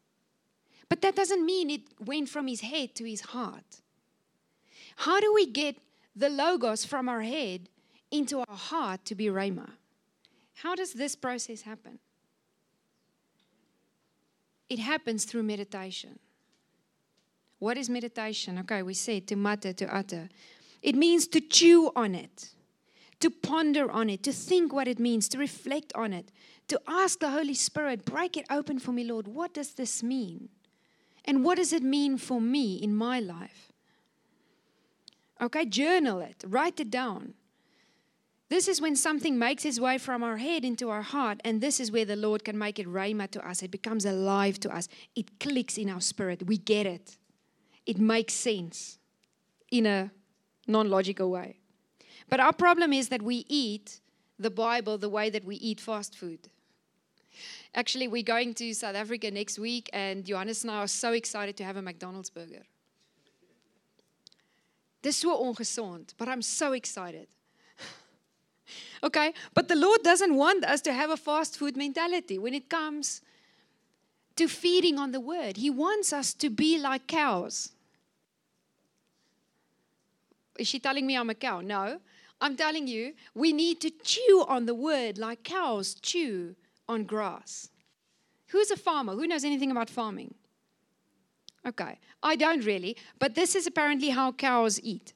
But 0.90 1.02
that 1.02 1.16
doesn't 1.16 1.46
mean 1.46 1.70
it 1.70 1.82
went 2.00 2.28
from 2.28 2.48
his 2.48 2.62
head 2.62 2.96
to 2.96 3.06
his 3.06 3.22
heart. 3.22 3.82
How 4.98 5.20
do 5.20 5.34
we 5.34 5.46
get 5.46 5.78
the 6.16 6.30
logos 6.30 6.84
from 6.84 7.08
our 7.08 7.22
head 7.22 7.70
into 8.12 8.40
our 8.40 8.56
heart 8.56 9.06
to 9.06 9.16
be 9.16 9.28
Rhema? 9.28 9.70
How 10.56 10.76
does 10.76 10.94
this 10.94 11.16
process 11.16 11.62
happen? 11.62 12.00
It 14.70 14.80
happens 14.80 15.26
through 15.26 15.44
meditation. 15.44 16.20
What 17.62 17.78
is 17.78 17.92
meditation? 17.92 18.58
Okay, 18.58 18.82
we 18.82 18.96
said 18.96 19.28
to 19.28 19.36
mutter, 19.36 19.72
to 19.72 19.96
utter. 19.96 20.30
It 20.82 20.96
means 20.96 21.28
to 21.28 21.40
chew 21.40 21.92
on 21.96 22.16
it, 22.16 22.50
to 23.20 23.30
ponder 23.30 23.92
on 23.92 24.10
it, 24.10 24.24
to 24.24 24.34
think 24.34 24.74
what 24.74 24.88
it 24.88 24.98
means, 24.98 25.30
to 25.30 25.38
reflect 25.38 25.94
on 25.94 26.12
it, 26.12 26.32
to 26.70 26.82
ask 26.88 27.20
the 27.20 27.30
Holy 27.30 27.54
Spirit, 27.54 28.04
break 28.04 28.36
it 28.36 28.48
open 28.50 28.80
for 28.80 28.92
me, 28.92 29.04
Lord. 29.04 29.28
What 29.28 29.54
does 29.54 29.76
this 29.76 30.02
mean? 30.02 30.50
And 31.24 31.46
what 31.46 31.58
does 31.58 31.72
it 31.72 31.84
mean 31.84 32.18
for 32.18 32.42
me 32.42 32.78
in 32.78 32.96
my 32.96 33.20
life? 33.20 33.72
Okay, 35.40 35.66
journal 35.66 36.20
it, 36.20 36.44
write 36.48 36.80
it 36.80 36.90
down. 36.90 37.36
This 38.50 38.68
is 38.68 38.82
when 38.82 38.96
something 38.96 39.38
makes 39.38 39.66
its 39.66 39.80
way 39.80 40.00
from 40.00 40.24
our 40.24 40.38
head 40.38 40.66
into 40.66 40.90
our 40.90 41.04
heart, 41.04 41.40
and 41.46 41.62
this 41.62 41.80
is 41.80 41.92
where 41.92 42.06
the 42.06 42.16
Lord 42.16 42.44
can 42.44 42.58
make 42.58 42.80
it 42.80 42.88
rhema 42.88 43.30
to 43.30 43.48
us. 43.48 43.62
It 43.62 43.70
becomes 43.70 44.04
alive 44.04 44.60
to 44.62 44.76
us. 44.76 44.88
It 45.16 45.40
clicks 45.40 45.78
in 45.78 45.92
our 45.92 46.02
spirit. 46.02 46.48
We 46.48 46.58
get 46.58 46.88
it. 46.88 47.18
It 47.86 48.00
makes 48.00 48.34
sense 48.34 49.00
in 49.72 49.86
a 49.86 50.12
non 50.68 50.90
logical 50.90 51.32
way. 51.32 51.58
But 52.30 52.40
our 52.40 52.54
problem 52.54 52.94
is 52.94 53.10
that 53.10 53.22
we 53.22 53.46
eat 53.50 54.00
the 54.40 54.50
Bible 54.50 54.98
the 54.98 55.10
way 55.10 55.30
that 55.30 55.44
we 55.44 55.56
eat 55.56 55.80
fast 55.80 56.16
food. 56.16 56.50
Actually, 57.74 58.08
we're 58.08 58.24
going 58.24 58.54
to 58.56 58.74
South 58.74 58.96
Africa 58.96 59.32
next 59.32 59.58
week, 59.58 59.90
and 59.94 60.26
Johannes 60.26 60.64
and 60.64 60.72
I 60.72 60.78
are 60.78 60.88
so 60.88 61.14
excited 61.14 61.56
to 61.58 61.64
have 61.64 61.78
a 61.78 61.82
McDonald's 61.82 62.30
burger. 62.30 62.64
Dis 65.02 65.18
so 65.18 65.36
ongesond, 65.44 66.14
but 66.18 66.28
I'm 66.28 66.42
so 66.42 66.74
excited. 66.74 67.28
okay, 69.04 69.34
but 69.54 69.68
the 69.68 69.76
Lord 69.76 70.04
doesn't 70.04 70.36
want 70.36 70.64
us 70.66 70.82
to 70.82 70.94
have 70.94 71.10
a 71.10 71.18
fast 71.18 71.58
food 71.58 71.76
mentality 71.78 72.38
when 72.38 72.54
it 72.54 72.70
comes 72.70 73.22
to 74.36 74.48
feeding 74.48 74.98
on 74.98 75.12
the 75.12 75.20
word. 75.20 75.58
He 75.58 75.70
wants 75.70 76.14
us 76.14 76.34
to 76.36 76.50
be 76.50 76.78
like 76.78 77.08
cows. 77.08 77.70
Is 80.58 80.68
she 80.68 80.80
telling 80.80 81.06
me 81.08 81.18
I'm 81.18 81.30
a 81.30 81.36
cow? 81.36 81.62
No. 81.62 82.00
I'm 82.40 82.56
telling 82.56 82.88
you, 82.88 83.14
we 83.36 83.54
need 83.54 83.82
to 83.82 83.92
chew 83.92 84.46
on 84.48 84.66
the 84.66 84.74
word 84.74 85.18
like 85.18 85.44
cows 85.44 85.94
chew 85.94 86.56
on 86.90 87.04
grass. 87.04 87.70
Who's 88.48 88.72
a 88.72 88.78
farmer? 88.78 89.14
Who 89.14 89.28
knows 89.28 89.46
anything 89.46 89.72
about 89.72 89.90
farming? 89.90 90.34
Okay, 91.66 92.00
I 92.24 92.36
don't 92.36 92.66
really, 92.66 92.98
but 93.20 93.36
this 93.36 93.56
is 93.56 93.68
apparently 93.68 94.10
how 94.10 94.32
cows 94.32 94.80
eat. 94.82 95.14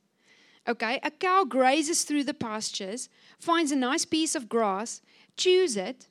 Okay, 0.68 0.99
a 1.03 1.11
cow 1.11 1.43
grazes 1.43 2.03
through 2.03 2.24
the 2.24 2.34
pastures, 2.34 3.09
finds 3.39 3.72
a 3.72 3.76
nice 3.76 4.05
piece 4.05 4.36
of 4.36 4.47
grass, 4.47 5.01
chews 5.38 5.76
it, 5.76 6.07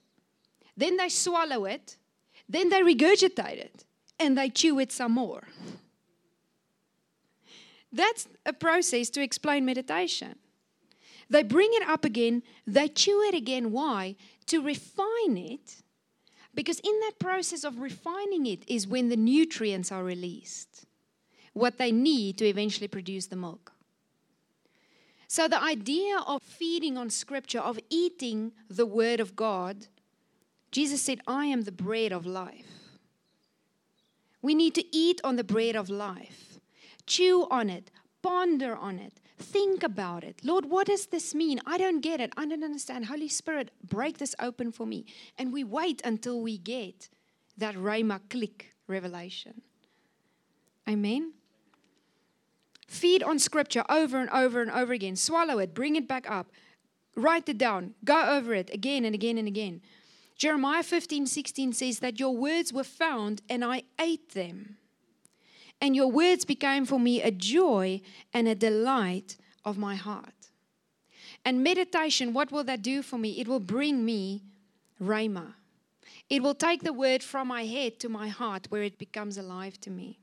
then 0.76 0.96
they 0.96 1.09
swallow 1.09 1.64
it, 1.64 1.96
then 2.49 2.68
they 2.68 2.82
regurgitate 2.82 3.59
it, 3.59 3.84
and 4.18 4.36
they 4.36 4.51
chew 4.51 4.78
it 4.78 4.92
some 4.92 5.12
more. 5.12 5.45
That's 7.92 8.26
a 8.45 8.53
process 8.53 9.09
to 9.11 9.22
explain 9.22 9.64
meditation. 9.64 10.36
They 11.30 11.42
bring 11.42 11.70
it 11.72 11.88
up 11.88 12.05
again, 12.05 12.42
they 12.66 12.88
chew 12.88 13.22
it 13.28 13.34
again. 13.34 13.72
Why? 13.72 14.16
To 14.47 14.62
refine 14.62 15.36
it. 15.36 15.76
Because 16.55 16.80
in 16.80 17.01
that 17.01 17.18
process 17.18 17.64
of 17.64 17.80
refining 17.80 18.47
it 18.47 18.62
is 18.68 18.86
when 18.86 19.09
the 19.09 19.16
nutrients 19.16 19.90
are 19.90 20.05
released, 20.05 20.86
what 21.53 21.78
they 21.78 21.90
need 21.90 22.38
to 22.38 22.47
eventually 22.47 22.88
produce 22.88 23.26
the 23.26 23.36
milk. 23.36 23.72
So, 25.26 25.49
the 25.49 25.61
idea 25.61 26.18
of 26.18 26.42
feeding 26.42 26.97
on 26.97 27.11
scripture, 27.11 27.59
of 27.59 27.80
eating 27.90 28.53
the 28.68 28.86
word 28.86 29.18
of 29.18 29.34
God, 29.34 29.88
Jesus 30.75 31.01
said, 31.01 31.20
I 31.27 31.47
am 31.47 31.62
the 31.62 31.72
bread 31.72 32.12
of 32.12 32.27
life. 32.27 32.99
We 34.43 34.55
need 34.55 34.75
to 34.75 34.85
eat 34.95 35.20
on 35.22 35.37
the 35.37 35.45
bread 35.45 35.77
of 35.77 35.89
life, 35.89 36.59
chew 37.07 37.47
on 37.51 37.70
it, 37.70 37.91
ponder 38.22 38.77
on 38.77 38.99
it, 38.99 39.20
Think 39.39 39.83
about 39.83 40.22
it. 40.22 40.41
Lord, 40.45 40.66
what 40.66 40.87
does 40.87 41.07
this 41.07 41.35
mean? 41.35 41.61
I 41.66 41.77
don't 41.77 42.01
get 42.01 42.20
it. 42.20 42.33
I 42.37 42.47
don't 42.47 42.62
understand. 42.62 43.07
Holy 43.07 43.29
Spirit, 43.29 43.70
break 43.83 44.18
this 44.18 44.35
open 44.39 44.70
for 44.70 44.87
me. 44.87 45.07
And 45.39 45.53
we 45.53 45.64
wait 45.64 46.01
until 46.05 46.41
we 46.41 46.57
get 46.57 47.09
that 47.59 47.75
Rhema 47.75 48.20
click 48.31 48.75
revelation. 48.87 49.62
Amen. 50.89 51.33
Feed 52.87 53.22
on 53.22 53.39
scripture 53.39 53.85
over 53.89 54.18
and 54.18 54.31
over 54.31 54.62
and 54.62 54.70
over 54.70 54.93
again. 54.93 55.16
Swallow 55.16 55.59
it, 55.59 55.75
bring 55.75 55.97
it 55.97 56.07
back 56.07 56.31
up, 56.31 56.53
write 57.16 57.49
it 57.49 57.59
down, 57.59 57.95
go 58.05 58.29
over 58.29 58.55
it 58.55 58.70
again 58.72 59.05
and 59.05 59.14
again 59.14 59.37
and 59.37 59.49
again. 59.49 59.81
Jeremiah 60.37 60.82
15 60.82 61.26
16 61.26 61.72
says 61.72 61.99
that 62.01 62.18
your 62.18 62.37
words 62.37 62.72
were 62.72 62.85
found 62.85 63.43
and 63.49 63.64
I 63.64 63.85
ate 64.01 64.30
them 64.30 64.76
and 65.80 65.95
your 65.95 66.11
words 66.11 66.45
became 66.45 66.87
for 66.87 66.99
me 66.99 67.22
a 67.22 67.30
joy 67.30 68.01
and 68.32 68.49
a 68.49 68.55
delight 68.55 69.37
of 69.64 69.78
my 69.78 69.95
heart. 69.97 70.51
And 71.45 71.62
meditation, 71.62 72.32
what 72.32 72.51
will 72.51 72.64
that 72.64 72.82
do 72.82 73.03
for 73.03 73.18
me? 73.18 73.39
It 73.41 73.47
will 73.47 73.61
bring 73.61 74.05
me 74.05 74.43
Rhema. 75.01 75.55
It 76.30 76.43
will 76.43 76.55
take 76.55 76.82
the 76.82 76.93
word 76.93 77.22
from 77.22 77.49
my 77.49 77.66
head 77.66 78.01
to 78.01 78.09
my 78.09 78.28
heart 78.28 78.66
where 78.70 78.82
it 78.82 78.99
becomes 78.99 79.37
alive 79.37 79.80
to 79.82 79.91
me. 79.91 80.18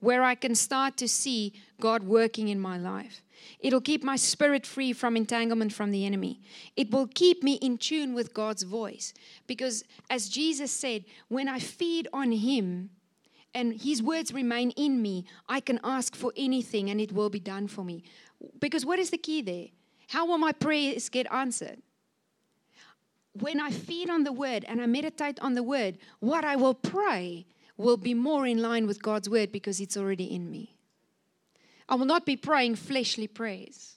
where 0.00 0.22
I 0.22 0.34
can 0.34 0.54
start 0.54 0.96
to 0.98 1.08
see 1.08 1.52
God 1.80 2.02
working 2.02 2.48
in 2.48 2.60
my 2.60 2.76
life. 2.76 3.22
It'll 3.60 3.80
keep 3.80 4.04
my 4.04 4.16
spirit 4.16 4.66
free 4.66 4.92
from 4.92 5.16
entanglement 5.16 5.72
from 5.72 5.90
the 5.90 6.04
enemy. 6.04 6.40
It 6.76 6.90
will 6.90 7.06
keep 7.06 7.42
me 7.42 7.54
in 7.54 7.78
tune 7.78 8.14
with 8.14 8.34
God's 8.34 8.62
voice. 8.62 9.14
Because 9.46 9.84
as 10.10 10.28
Jesus 10.28 10.70
said, 10.70 11.04
when 11.28 11.48
I 11.48 11.58
feed 11.58 12.08
on 12.12 12.32
Him 12.32 12.90
and 13.54 13.80
His 13.80 14.02
words 14.02 14.32
remain 14.32 14.70
in 14.72 15.00
me, 15.00 15.26
I 15.48 15.60
can 15.60 15.80
ask 15.82 16.14
for 16.14 16.32
anything 16.36 16.90
and 16.90 17.00
it 17.00 17.12
will 17.12 17.30
be 17.30 17.40
done 17.40 17.68
for 17.68 17.84
me. 17.84 18.04
Because 18.60 18.84
what 18.84 18.98
is 18.98 19.10
the 19.10 19.18
key 19.18 19.42
there? 19.42 19.68
How 20.08 20.26
will 20.26 20.38
my 20.38 20.52
prayers 20.52 21.08
get 21.08 21.30
answered? 21.32 21.82
When 23.32 23.60
I 23.60 23.70
feed 23.70 24.08
on 24.08 24.24
the 24.24 24.32
word 24.32 24.64
and 24.66 24.80
I 24.80 24.86
meditate 24.86 25.38
on 25.40 25.54
the 25.54 25.62
word, 25.62 25.98
what 26.20 26.44
I 26.44 26.56
will 26.56 26.74
pray 26.74 27.46
will 27.76 27.96
be 27.96 28.14
more 28.14 28.46
in 28.46 28.62
line 28.62 28.86
with 28.86 29.02
God's 29.02 29.28
word 29.28 29.52
because 29.52 29.80
it's 29.80 29.96
already 29.96 30.24
in 30.24 30.50
me. 30.50 30.75
I 31.88 31.94
will 31.94 32.06
not 32.06 32.26
be 32.26 32.36
praying 32.36 32.76
fleshly 32.76 33.28
prayers. 33.28 33.94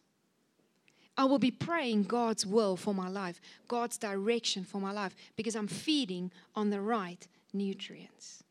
I 1.18 1.26
will 1.26 1.40
be 1.40 1.52
praying 1.52 2.04
God's 2.04 2.46
will 2.46 2.78
for 2.78 2.94
my 2.94 3.10
life, 3.10 3.42
God's 3.68 3.98
direction 3.98 4.64
for 4.64 4.80
my 4.80 4.92
life, 4.92 5.16
because 5.36 5.56
I'm 5.56 5.68
feeding 5.68 6.32
on 6.56 6.70
the 6.70 6.80
right 6.80 7.28
nutrients. 7.52 8.44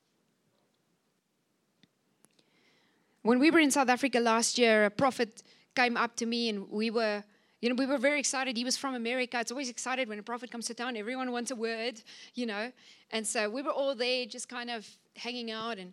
When 3.23 3.39
we 3.39 3.51
were 3.51 3.61
in 3.61 3.71
South 3.71 3.89
Africa 3.89 4.21
last 4.21 4.59
year, 4.59 4.85
a 4.85 4.91
prophet 4.91 5.43
came 5.75 5.97
up 5.97 6.17
to 6.17 6.27
me 6.27 6.49
and 6.49 6.71
we 6.71 6.91
were 6.91 7.25
you 7.61 7.69
know, 7.69 7.75
we 7.75 7.87
were 7.87 7.99
very 7.99 8.21
excited. 8.21 8.57
He 8.57 8.65
was 8.65 8.77
from 8.77 8.95
America. 8.95 9.41
It's 9.41 9.51
always 9.51 9.69
excited 9.69 10.09
when 10.09 10.19
a 10.21 10.23
prophet 10.23 10.51
comes 10.51 10.67
to 10.67 10.75
town. 10.75 10.97
Everyone 10.97 11.33
wants 11.33 11.51
a 11.51 11.57
word, 11.57 12.01
you 12.35 12.47
know. 12.47 12.71
And 13.11 13.27
so 13.27 13.51
we 13.51 13.63
were 13.63 13.73
all 13.73 13.97
there 13.97 14.27
just 14.27 14.49
kind 14.49 14.71
of 14.71 14.87
hanging 15.17 15.51
out 15.51 15.77
and 15.79 15.93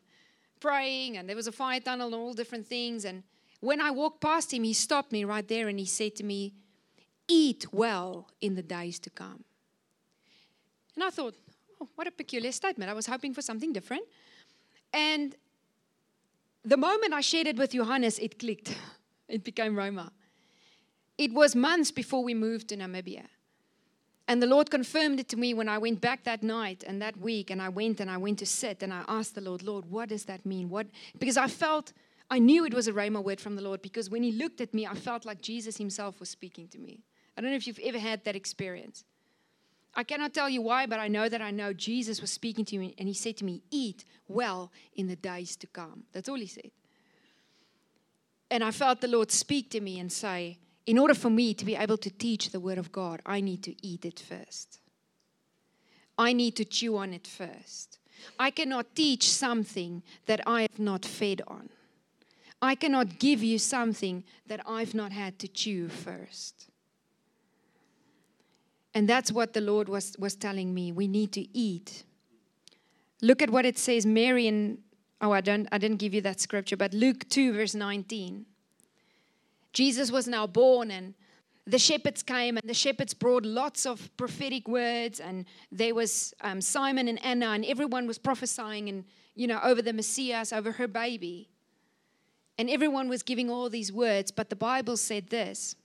praying. 0.60 1.18
And 1.18 1.28
there 1.28 1.36
was 1.36 1.48
a 1.48 1.52
fire 1.52 1.80
tunnel 1.80 2.08
and 2.08 2.16
all 2.16 2.34
different 2.34 2.68
things. 2.68 3.04
And 3.04 3.24
when 3.66 3.82
I 3.82 3.90
walked 3.90 4.22
past 4.22 4.54
him, 4.54 4.64
he 4.64 4.74
stopped 4.74 5.12
me 5.12 5.24
right 5.24 5.48
there 5.48 5.68
and 5.68 5.80
he 5.80 5.86
said 5.86 6.16
to 6.18 6.24
me, 6.24 6.54
Eat 7.28 7.66
well 7.72 8.30
in 8.40 8.54
the 8.54 8.62
days 8.62 9.00
to 9.00 9.10
come. 9.10 9.44
And 10.94 11.04
I 11.04 11.10
thought, 11.10 11.36
oh, 11.82 11.90
what 11.96 12.08
a 12.08 12.12
peculiar 12.12 12.52
statement. 12.52 12.92
I 12.92 12.94
was 12.94 13.08
hoping 13.08 13.34
for 13.34 13.42
something 13.42 13.74
different. 13.74 14.04
And 14.94 15.36
the 16.64 16.78
moment 16.78 17.14
I 17.14 17.22
shared 17.22 17.48
it 17.48 17.58
with 17.58 17.72
Johannes, 17.72 18.20
it 18.20 18.40
clicked. 18.40 18.78
It 19.28 19.44
became 19.44 19.74
Rhema. 19.74 20.12
It 21.18 21.34
was 21.34 21.56
months 21.56 21.90
before 21.90 22.24
we 22.24 22.36
moved 22.36 22.68
to 22.68 22.78
Namibia. 22.78 23.26
And 24.28 24.40
the 24.40 24.46
Lord 24.46 24.70
confirmed 24.70 25.20
it 25.20 25.28
to 25.30 25.36
me 25.36 25.56
when 25.56 25.68
I 25.68 25.80
went 25.80 26.00
back 26.00 26.26
that 26.26 26.44
night 26.44 26.84
and 26.86 27.02
that 27.02 27.18
week. 27.18 27.50
And 27.50 27.60
I 27.60 27.70
went 27.70 28.00
and 28.00 28.12
I 28.12 28.18
went 28.18 28.38
to 28.40 28.46
sit 28.46 28.84
and 28.84 28.94
I 28.94 29.04
asked 29.08 29.34
the 29.34 29.42
Lord, 29.42 29.64
Lord, 29.64 29.90
what 29.90 30.10
does 30.10 30.26
that 30.26 30.46
mean? 30.46 30.70
What? 30.70 30.86
Because 31.18 31.38
I 31.38 31.48
felt 31.48 31.92
I 32.30 32.40
knew 32.40 32.66
it 32.66 32.74
was 32.74 32.88
a 32.88 32.94
Rhema 32.94 33.24
word 33.24 33.40
from 33.40 33.56
the 33.56 33.62
Lord 33.62 33.82
because 33.82 34.10
when 34.10 34.24
He 34.24 34.32
looked 34.32 34.62
at 34.62 34.74
me, 34.74 34.88
I 34.88 34.96
felt 34.96 35.26
like 35.26 35.42
Jesus 35.42 35.78
Himself 35.78 36.20
was 36.20 36.30
speaking 36.30 36.68
to 36.70 36.80
me. 36.80 37.04
I 37.38 37.42
don't 37.42 37.52
know 37.52 37.58
if 37.58 37.68
you've 37.68 37.80
ever 37.84 38.00
had 38.00 38.24
that 38.26 38.36
experience. 38.36 39.04
I 39.96 40.04
cannot 40.04 40.34
tell 40.34 40.50
you 40.50 40.62
why, 40.62 40.86
but 40.88 41.00
I 41.00 41.08
know 41.08 41.30
that 41.30 41.42
I 41.42 41.52
know 41.52 41.72
Jesus 41.72 42.20
was 42.20 42.32
speaking 42.32 42.66
to 42.66 42.78
me 42.78 42.96
and 42.98 43.08
He 43.08 43.14
said 43.14 43.38
to 43.38 43.46
me, 43.46 43.62
Eat 43.70 44.04
well 44.28 44.72
in 44.96 45.08
the 45.08 45.16
days 45.16 45.56
to 45.58 45.68
come. 45.68 46.04
That's 46.14 46.28
all 46.28 46.36
He 46.36 46.48
said. 46.48 46.72
And 48.50 48.64
I 48.64 48.72
felt 48.72 49.02
the 49.02 49.08
Lord 49.08 49.32
speak 49.32 49.70
to 49.72 49.82
me 49.82 50.00
and 50.00 50.12
say, 50.12 50.58
In 50.86 50.98
order 50.98 51.14
for 51.14 51.30
me 51.30 51.54
to 51.54 51.66
be 51.66 51.76
able 51.76 51.98
to 51.98 52.10
teach 52.10 52.50
the 52.50 52.60
Word 52.60 52.78
of 52.78 52.92
God, 52.92 53.22
I 53.26 53.42
need 53.42 53.64
to 53.64 53.76
eat 53.86 54.06
it 54.06 54.20
first. 54.20 54.80
I 56.18 56.34
need 56.34 56.56
to 56.56 56.66
chew 56.66 56.98
on 56.98 57.14
it 57.14 57.28
first. 57.28 58.00
I 58.40 58.50
cannot 58.50 58.96
teach 58.96 59.30
something 59.30 60.04
that 60.26 60.42
I 60.48 60.62
have 60.62 60.80
not 60.80 61.06
fed 61.06 61.42
on. 61.48 61.70
I 62.62 62.76
cannot 62.76 63.20
give 63.20 63.44
you 63.44 63.60
something 63.60 64.24
that 64.48 64.62
I've 64.66 64.94
not 64.94 65.12
had 65.12 65.40
to 65.40 65.48
chew 65.48 65.90
first. 65.90 66.70
And 68.94 69.10
that's 69.10 69.32
what 69.32 69.54
the 69.54 69.62
Lord 69.62 69.90
was, 69.90 70.16
was 70.18 70.36
telling 70.36 70.74
me. 70.74 70.92
We 70.92 71.08
need 71.08 71.34
to 71.34 71.58
eat. 71.58 72.04
Look 73.22 73.42
at 73.42 73.50
what 73.50 73.66
it 73.66 73.78
says, 73.78 74.06
Mary 74.06 74.48
in, 74.48 74.80
oh, 75.20 75.32
I, 75.32 75.42
don't, 75.42 75.68
I 75.72 75.78
didn't 75.78 75.98
give 75.98 76.14
you 76.14 76.22
that 76.22 76.40
scripture, 76.40 76.78
but 76.78 76.94
Luke 76.94 77.28
2, 77.30 77.54
verse 77.54 77.76
19. 77.76 78.46
Jesus 79.74 80.12
was 80.12 80.28
now 80.28 80.48
born, 80.48 80.92
and 80.92 81.14
the 81.68 81.78
shepherds 81.78 82.24
came, 82.24 82.58
and 82.58 82.70
the 82.70 82.74
shepherds 82.74 83.14
brought 83.14 83.46
lots 83.46 83.86
of 83.86 84.10
prophetic 84.16 84.68
words, 84.68 85.20
and 85.20 85.46
there 85.72 85.94
was 85.94 86.34
um, 86.42 86.62
Simon 86.62 87.10
and 87.10 87.24
Anna, 87.26 87.48
and 87.48 87.66
everyone 87.66 88.08
was 88.08 88.18
prophesying 88.18 88.88
and 88.88 89.04
you 89.36 89.48
know 89.48 89.60
over 89.62 89.82
the 89.82 89.92
Messiah, 89.92 90.46
over 90.54 90.72
her 90.72 90.88
baby. 90.88 91.50
And 92.58 92.70
everyone 92.70 93.10
was 93.10 93.24
giving 93.24 93.50
all 93.50 93.70
these 93.70 93.92
words, 93.92 94.32
but 94.32 94.50
the 94.50 94.56
Bible 94.56 94.98
said 94.98 95.28
this. 95.28 95.76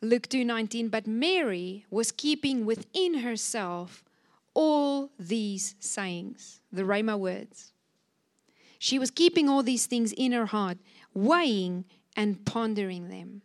Luke 0.00 0.28
2:19 0.28 0.90
but 0.90 1.06
Mary 1.06 1.86
was 1.88 2.10
keeping 2.10 2.66
within 2.66 3.20
herself 3.20 4.04
all 4.52 5.10
these 5.18 5.76
sayings 5.78 6.60
the 6.72 6.82
rhema 6.82 7.16
words. 7.16 7.72
She 8.80 8.98
was 8.98 9.12
keeping 9.12 9.48
all 9.48 9.62
these 9.62 9.86
things 9.86 10.12
in 10.12 10.32
her 10.32 10.46
heart 10.46 10.78
weighing 11.14 11.84
and 12.16 12.44
pondering 12.44 13.08
them. 13.08 13.42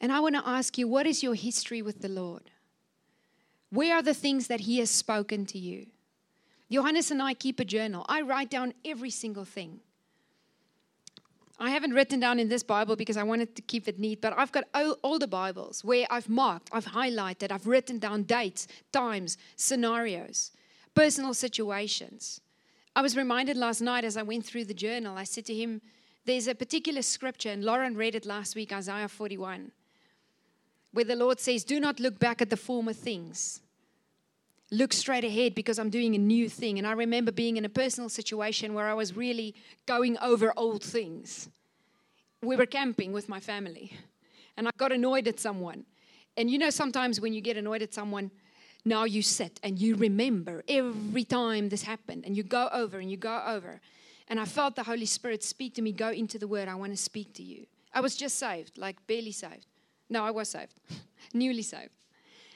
And 0.00 0.10
I 0.10 0.18
want 0.18 0.34
to 0.34 0.46
ask 0.46 0.76
you 0.76 0.88
what 0.88 1.06
is 1.06 1.22
your 1.22 1.34
history 1.34 1.82
with 1.82 2.00
the 2.00 2.08
Lord? 2.08 2.50
Where 3.70 3.94
are 3.94 4.02
the 4.02 4.12
things 4.12 4.48
that 4.48 4.60
he 4.60 4.80
has 4.80 4.90
spoken 4.90 5.46
to 5.46 5.58
you 5.58 5.86
Johannes 6.72 7.10
and 7.10 7.22
I 7.22 7.34
keep 7.34 7.60
a 7.60 7.66
journal. 7.66 8.06
I 8.08 8.22
write 8.22 8.48
down 8.48 8.72
every 8.82 9.10
single 9.10 9.44
thing. 9.44 9.80
I 11.60 11.68
haven't 11.70 11.92
written 11.92 12.18
down 12.18 12.38
in 12.38 12.48
this 12.48 12.62
Bible 12.62 12.96
because 12.96 13.18
I 13.18 13.22
wanted 13.22 13.54
to 13.56 13.62
keep 13.62 13.86
it 13.88 13.98
neat, 13.98 14.22
but 14.22 14.32
I've 14.36 14.50
got 14.52 14.64
older 15.04 15.26
Bibles 15.26 15.84
where 15.84 16.06
I've 16.10 16.30
marked, 16.30 16.70
I've 16.72 16.86
highlighted, 16.86 17.52
I've 17.52 17.66
written 17.66 17.98
down 17.98 18.22
dates, 18.22 18.66
times, 18.90 19.36
scenarios, 19.56 20.52
personal 20.94 21.34
situations. 21.34 22.40
I 22.96 23.02
was 23.02 23.16
reminded 23.18 23.56
last 23.58 23.82
night 23.82 24.04
as 24.04 24.16
I 24.16 24.22
went 24.22 24.46
through 24.46 24.64
the 24.64 24.74
journal, 24.74 25.16
I 25.16 25.24
said 25.24 25.44
to 25.46 25.54
him, 25.54 25.82
There's 26.24 26.48
a 26.48 26.54
particular 26.54 27.02
scripture, 27.02 27.50
and 27.50 27.62
Lauren 27.62 27.96
read 27.96 28.14
it 28.14 28.26
last 28.26 28.56
week, 28.56 28.72
Isaiah 28.72 29.08
41, 29.08 29.72
where 30.92 31.04
the 31.04 31.16
Lord 31.16 31.38
says, 31.38 31.64
Do 31.64 31.78
not 31.78 32.00
look 32.00 32.18
back 32.18 32.40
at 32.40 32.50
the 32.50 32.56
former 32.56 32.92
things 32.92 33.61
look 34.72 34.92
straight 34.94 35.22
ahead 35.22 35.54
because 35.54 35.78
I'm 35.78 35.90
doing 35.90 36.14
a 36.14 36.18
new 36.18 36.48
thing. 36.48 36.78
And 36.78 36.86
I 36.86 36.92
remember 36.92 37.30
being 37.30 37.58
in 37.58 37.64
a 37.64 37.68
personal 37.68 38.08
situation 38.08 38.72
where 38.74 38.88
I 38.88 38.94
was 38.94 39.14
really 39.14 39.54
going 39.86 40.16
over 40.18 40.52
old 40.56 40.82
things. 40.82 41.50
We 42.42 42.56
were 42.56 42.66
camping 42.66 43.12
with 43.12 43.28
my 43.28 43.38
family, 43.38 43.92
and 44.56 44.66
I 44.66 44.70
got 44.76 44.90
annoyed 44.90 45.28
at 45.28 45.38
someone. 45.38 45.84
And 46.36 46.50
you 46.50 46.58
know, 46.58 46.70
sometimes 46.70 47.20
when 47.20 47.32
you 47.34 47.40
get 47.40 47.56
annoyed 47.56 47.82
at 47.82 47.94
someone, 47.94 48.32
now 48.84 49.04
you 49.04 49.22
sit 49.22 49.60
and 49.62 49.78
you 49.78 49.94
remember 49.94 50.64
every 50.66 51.22
time 51.22 51.68
this 51.68 51.82
happened, 51.82 52.24
and 52.26 52.36
you 52.36 52.42
go 52.42 52.68
over 52.72 52.98
and 52.98 53.08
you 53.08 53.16
go 53.16 53.42
over. 53.46 53.80
And 54.26 54.40
I 54.40 54.44
felt 54.46 54.74
the 54.74 54.82
Holy 54.82 55.06
Spirit 55.06 55.44
speak 55.44 55.74
to 55.74 55.82
me, 55.82 55.92
Go 55.92 56.08
into 56.08 56.38
the 56.38 56.48
Word, 56.48 56.66
I 56.66 56.74
want 56.74 56.92
to 56.92 56.96
speak 56.96 57.34
to 57.34 57.42
you. 57.42 57.66
I 57.92 58.00
was 58.00 58.16
just 58.16 58.38
saved, 58.38 58.78
like 58.78 59.06
barely 59.06 59.32
saved. 59.32 59.66
No, 60.08 60.24
I 60.24 60.30
was 60.30 60.48
saved, 60.48 60.80
newly 61.34 61.62
saved. 61.62 61.94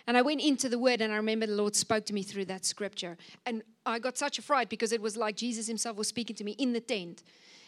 And 0.07 0.17
I 0.17 0.23
went 0.23 0.41
into 0.41 0.69
the 0.69 0.79
word, 0.79 1.01
and 1.01 1.13
I 1.13 1.17
remember 1.17 1.47
the 1.47 1.55
Lord 1.55 1.75
spoke 1.75 2.07
to 2.07 2.15
me 2.15 2.23
through 2.23 2.45
that 2.47 2.65
scripture. 2.65 3.17
And 3.45 3.63
I 3.85 3.99
got 3.99 4.17
such 4.17 4.39
a 4.39 4.43
fright 4.43 4.69
because 4.69 4.93
it 4.93 5.03
was 5.03 5.17
like 5.17 5.37
Jesus 5.37 5.67
himself 5.67 5.97
was 5.97 6.09
speaking 6.09 6.37
to 6.37 6.45
me 6.45 6.53
in 6.53 6.73
the 6.73 6.81
tent. 6.81 7.25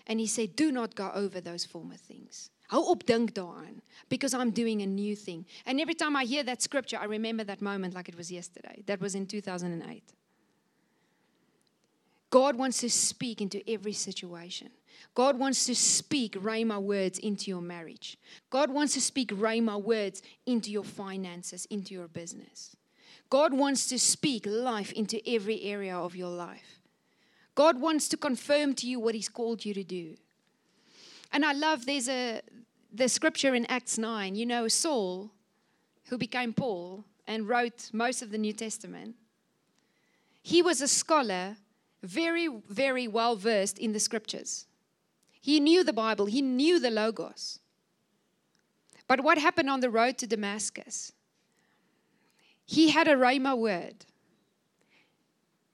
And 0.07 0.21
he 0.21 0.27
said, 0.27 0.55
Do 0.55 0.71
not 0.71 0.95
go 0.95 1.11
over 1.15 1.41
those 1.41 1.65
former 1.65 1.97
things. 1.97 2.51
Because 4.09 4.35
I'm 4.35 4.51
doing 4.51 4.83
a 4.83 4.87
new 4.87 5.17
thing. 5.17 5.47
And 5.67 5.81
every 5.81 5.95
time 5.95 6.15
I 6.17 6.25
hear 6.25 6.43
that 6.45 6.63
scripture, 6.63 6.99
I 7.01 7.05
remember 7.07 7.45
that 7.45 7.63
moment 7.63 7.95
like 7.95 8.09
it 8.09 8.17
was 8.17 8.31
yesterday. 8.31 8.83
That 8.87 9.01
was 9.01 9.15
in 9.15 9.27
2008. 9.27 10.03
God 12.31 12.57
wants 12.57 12.79
to 12.81 12.91
speak 12.91 13.41
into 13.41 13.69
every 13.69 13.95
situation. 13.95 14.69
God 15.15 15.39
wants 15.39 15.67
to 15.67 15.75
speak 15.75 16.35
Rhema 16.35 16.81
words 16.81 17.19
into 17.19 17.51
your 17.51 17.61
marriage. 17.61 18.17
God 18.51 18.71
wants 18.71 18.95
to 18.95 19.01
speak 19.01 19.31
Rhema 19.31 19.83
words 19.83 20.23
into 20.47 20.71
your 20.71 20.85
finances, 20.85 21.67
into 21.71 21.95
your 21.95 22.09
business. 22.09 22.77
God 23.31 23.53
wants 23.53 23.89
to 23.89 23.99
speak 23.99 24.47
life 24.47 24.93
into 24.93 25.21
every 25.29 25.63
area 25.63 25.97
of 25.97 26.17
your 26.17 26.31
life. 26.31 26.81
God 27.55 27.81
wants 27.81 28.09
to 28.09 28.17
confirm 28.17 28.75
to 28.75 28.87
you 28.87 29.01
what 29.01 29.15
He's 29.15 29.29
called 29.29 29.65
you 29.65 29.75
to 29.75 29.83
do. 29.83 30.17
And 31.33 31.45
I 31.45 31.53
love 31.53 31.85
there's 31.85 32.09
a 32.09 32.41
the 32.93 33.09
scripture 33.09 33.55
in 33.55 33.67
Acts 33.67 33.99
9. 33.99 34.35
You 34.35 34.47
know, 34.47 34.69
Saul, 34.69 35.31
who 36.07 36.17
became 36.17 36.53
Paul 36.53 37.05
and 37.27 37.49
wrote 37.49 37.91
most 37.93 38.23
of 38.23 38.31
the 38.31 38.39
New 38.39 38.53
Testament, 38.53 39.17
he 40.43 40.63
was 40.63 40.81
a 40.81 40.89
scholar, 40.89 41.57
very, 42.03 42.49
very 42.69 43.07
well 43.07 43.37
versed 43.37 43.79
in 43.79 43.93
the 43.93 44.01
scriptures. 44.01 44.67
He 45.49 45.61
knew 45.61 45.83
the 45.83 45.95
Bible, 45.95 46.27
he 46.27 46.43
knew 46.43 46.79
the 46.79 46.91
Logos. 46.91 47.59
But 49.07 49.23
what 49.23 49.39
happened 49.39 49.71
on 49.71 49.81
the 49.81 49.89
road 49.89 50.19
to 50.19 50.27
Damascus? 50.27 51.13
He 52.67 52.91
had 52.91 53.09
a 53.09 53.15
Rhema 53.15 53.57
word. 53.57 54.05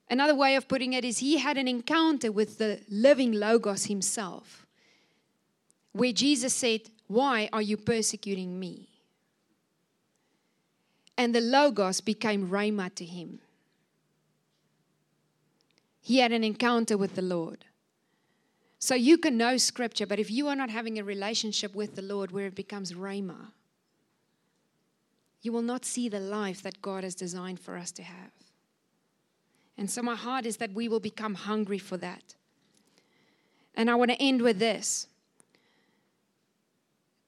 Another 0.09 0.33
way 0.33 0.55
of 0.55 0.69
putting 0.69 0.93
it 0.93 1.03
is 1.03 1.17
he 1.17 1.39
had 1.39 1.57
an 1.57 1.67
encounter 1.67 2.31
with 2.31 2.57
the 2.57 2.79
living 2.89 3.33
Logos 3.33 3.87
himself, 3.87 4.65
where 5.91 6.13
Jesus 6.13 6.53
said, 6.53 6.83
Why 7.07 7.49
are 7.51 7.61
you 7.61 7.75
persecuting 7.75 8.57
me? 8.57 8.87
And 11.17 11.35
the 11.35 11.41
Logos 11.41 11.99
became 11.99 12.47
Rhema 12.47 12.95
to 12.95 13.03
him. 13.03 13.39
He 15.99 16.19
had 16.19 16.31
an 16.31 16.45
encounter 16.45 16.97
with 16.97 17.15
the 17.15 17.21
Lord. 17.21 17.65
So 18.79 18.95
you 18.95 19.17
can 19.17 19.37
know 19.37 19.57
scripture, 19.57 20.05
but 20.05 20.19
if 20.19 20.29
you 20.29 20.47
are 20.47 20.55
not 20.55 20.69
having 20.69 20.99
a 20.99 21.03
relationship 21.03 21.73
with 21.73 21.95
the 21.95 22.01
Lord 22.01 22.31
where 22.31 22.47
it 22.47 22.55
becomes 22.55 22.93
Rhema, 22.93 23.51
you 25.41 25.51
will 25.51 25.61
not 25.61 25.85
see 25.85 26.09
the 26.09 26.19
life 26.19 26.61
that 26.63 26.81
God 26.81 27.03
has 27.03 27.15
designed 27.15 27.59
for 27.59 27.77
us 27.77 27.91
to 27.93 28.03
have. 28.03 28.31
And 29.77 29.89
so 29.89 30.01
my 30.01 30.15
heart 30.15 30.45
is 30.45 30.57
that 30.57 30.73
we 30.73 30.87
will 30.87 30.99
become 30.99 31.35
hungry 31.35 31.77
for 31.77 31.97
that. 31.97 32.35
And 33.75 33.89
I 33.89 33.95
want 33.95 34.11
to 34.11 34.21
end 34.21 34.41
with 34.41 34.59
this 34.59 35.07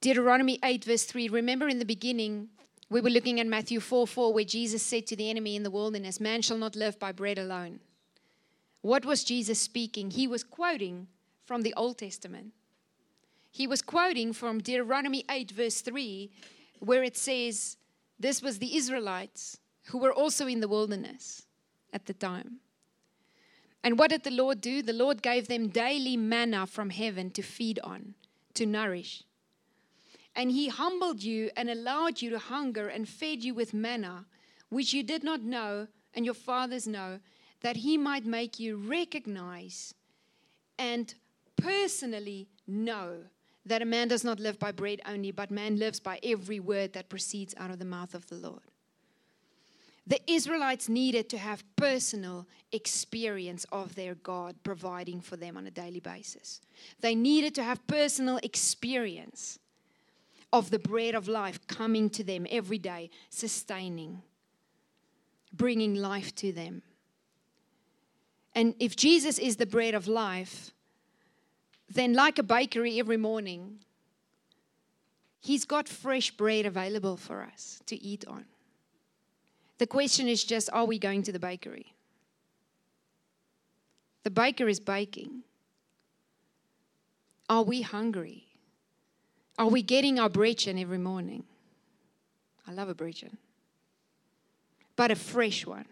Deuteronomy 0.00 0.58
8, 0.64 0.84
verse 0.84 1.04
3. 1.04 1.28
Remember 1.28 1.68
in 1.68 1.78
the 1.78 1.84
beginning, 1.84 2.48
we 2.90 3.00
were 3.00 3.10
looking 3.10 3.38
at 3.40 3.46
Matthew 3.46 3.80
4 3.80 4.06
4, 4.06 4.32
where 4.32 4.44
Jesus 4.44 4.82
said 4.82 5.06
to 5.08 5.16
the 5.16 5.28
enemy 5.28 5.56
in 5.56 5.62
the 5.62 5.70
wilderness, 5.70 6.20
Man 6.20 6.40
shall 6.42 6.58
not 6.58 6.76
live 6.76 6.98
by 6.98 7.12
bread 7.12 7.38
alone. 7.38 7.80
What 8.80 9.04
was 9.04 9.24
Jesus 9.24 9.60
speaking? 9.60 10.10
He 10.10 10.26
was 10.26 10.44
quoting 10.44 11.08
from 11.48 11.62
the 11.62 11.72
Old 11.78 11.96
Testament. 11.96 12.52
He 13.50 13.66
was 13.66 13.80
quoting 13.80 14.34
from 14.34 14.58
Deuteronomy 14.60 15.24
8, 15.30 15.50
verse 15.50 15.80
3, 15.80 16.30
where 16.80 17.02
it 17.02 17.16
says, 17.16 17.78
This 18.20 18.42
was 18.42 18.58
the 18.58 18.76
Israelites 18.76 19.58
who 19.86 19.96
were 19.96 20.12
also 20.12 20.46
in 20.46 20.60
the 20.60 20.68
wilderness 20.68 21.46
at 21.90 22.04
the 22.04 22.12
time. 22.12 22.58
And 23.82 23.98
what 23.98 24.10
did 24.10 24.24
the 24.24 24.30
Lord 24.30 24.60
do? 24.60 24.82
The 24.82 24.92
Lord 24.92 25.22
gave 25.22 25.48
them 25.48 25.68
daily 25.68 26.18
manna 26.18 26.66
from 26.66 26.90
heaven 26.90 27.30
to 27.30 27.40
feed 27.40 27.80
on, 27.82 28.14
to 28.52 28.66
nourish. 28.66 29.24
And 30.36 30.50
He 30.50 30.68
humbled 30.68 31.22
you 31.22 31.50
and 31.56 31.70
allowed 31.70 32.20
you 32.20 32.28
to 32.28 32.38
hunger 32.38 32.88
and 32.88 33.08
fed 33.08 33.42
you 33.42 33.54
with 33.54 33.72
manna, 33.72 34.26
which 34.68 34.92
you 34.92 35.02
did 35.02 35.24
not 35.24 35.40
know, 35.40 35.88
and 36.12 36.26
your 36.26 36.34
fathers 36.34 36.86
know, 36.86 37.20
that 37.62 37.78
He 37.78 37.96
might 37.96 38.26
make 38.26 38.60
you 38.60 38.76
recognize 38.76 39.94
and 40.78 41.14
personally 41.58 42.48
know 42.66 43.18
that 43.66 43.82
a 43.82 43.86
man 43.86 44.08
does 44.08 44.24
not 44.24 44.40
live 44.40 44.58
by 44.58 44.72
bread 44.72 45.00
only, 45.06 45.30
but 45.30 45.50
man 45.50 45.78
lives 45.78 46.00
by 46.00 46.18
every 46.22 46.58
word 46.58 46.94
that 46.94 47.08
proceeds 47.08 47.54
out 47.58 47.70
of 47.70 47.78
the 47.78 47.84
mouth 47.84 48.14
of 48.14 48.26
the 48.28 48.36
Lord. 48.36 48.62
The 50.06 50.20
Israelites 50.26 50.88
needed 50.88 51.28
to 51.28 51.38
have 51.38 51.62
personal 51.76 52.46
experience 52.72 53.66
of 53.70 53.94
their 53.94 54.14
God 54.14 54.56
providing 54.62 55.20
for 55.20 55.36
them 55.36 55.58
on 55.58 55.66
a 55.66 55.70
daily 55.70 56.00
basis. 56.00 56.62
They 57.00 57.14
needed 57.14 57.54
to 57.56 57.62
have 57.62 57.86
personal 57.86 58.38
experience 58.42 59.58
of 60.50 60.70
the 60.70 60.78
bread 60.78 61.14
of 61.14 61.28
life 61.28 61.66
coming 61.66 62.08
to 62.10 62.24
them 62.24 62.46
every 62.50 62.78
day, 62.78 63.10
sustaining, 63.28 64.22
bringing 65.52 65.94
life 65.94 66.34
to 66.36 66.52
them. 66.52 66.80
And 68.54 68.74
if 68.80 68.96
Jesus 68.96 69.38
is 69.38 69.56
the 69.56 69.66
bread 69.66 69.94
of 69.94 70.08
life, 70.08 70.72
then, 71.90 72.12
like 72.12 72.38
a 72.38 72.42
bakery 72.42 72.98
every 72.98 73.16
morning, 73.16 73.78
He's 75.40 75.64
got 75.64 75.88
fresh 75.88 76.30
bread 76.30 76.66
available 76.66 77.16
for 77.16 77.42
us 77.42 77.80
to 77.86 77.96
eat 78.02 78.26
on. 78.26 78.44
The 79.78 79.86
question 79.86 80.28
is 80.28 80.44
just 80.44 80.68
are 80.72 80.84
we 80.84 80.98
going 80.98 81.22
to 81.22 81.32
the 81.32 81.38
bakery? 81.38 81.94
The 84.24 84.30
baker 84.30 84.68
is 84.68 84.80
baking. 84.80 85.42
Are 87.48 87.62
we 87.62 87.82
hungry? 87.82 88.44
Are 89.58 89.68
we 89.68 89.82
getting 89.82 90.18
our 90.18 90.28
Brötchen 90.28 90.80
every 90.80 90.98
morning? 90.98 91.44
I 92.66 92.72
love 92.72 92.88
a 92.88 92.94
Brötchen, 92.94 93.36
but 94.96 95.10
a 95.10 95.16
fresh 95.16 95.64
one. 95.64 95.86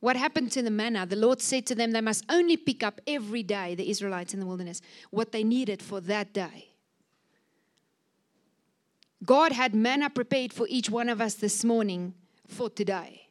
What 0.00 0.16
happened 0.16 0.52
to 0.52 0.62
the 0.62 0.70
manna? 0.70 1.06
The 1.06 1.16
Lord 1.16 1.40
said 1.40 1.66
to 1.66 1.74
them 1.74 1.90
they 1.90 2.00
must 2.00 2.24
only 2.28 2.56
pick 2.56 2.82
up 2.82 3.00
every 3.06 3.42
day, 3.42 3.74
the 3.74 3.90
Israelites 3.90 4.32
in 4.32 4.40
the 4.40 4.46
wilderness, 4.46 4.80
what 5.10 5.32
they 5.32 5.42
needed 5.42 5.82
for 5.82 6.00
that 6.02 6.32
day. 6.32 6.68
God 9.24 9.52
had 9.52 9.74
manna 9.74 10.10
prepared 10.10 10.52
for 10.52 10.66
each 10.68 10.88
one 10.88 11.08
of 11.08 11.20
us 11.20 11.34
this 11.34 11.64
morning 11.64 12.14
for 12.46 12.70
today. 12.70 13.28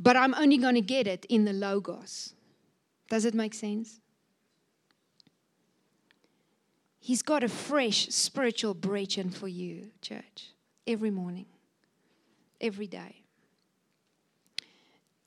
But 0.00 0.16
I'm 0.16 0.34
only 0.34 0.58
going 0.58 0.74
to 0.74 0.80
get 0.80 1.06
it 1.06 1.24
in 1.26 1.44
the 1.44 1.52
Logos. 1.52 2.34
Does 3.08 3.24
it 3.24 3.34
make 3.34 3.54
sense? 3.54 4.00
He's 6.98 7.22
got 7.22 7.44
a 7.44 7.48
fresh 7.48 8.08
spiritual 8.08 8.74
Brötchen 8.74 9.32
for 9.32 9.46
you, 9.46 9.90
church, 10.00 10.50
every 10.86 11.10
morning, 11.10 11.46
every 12.60 12.86
day. 12.86 13.23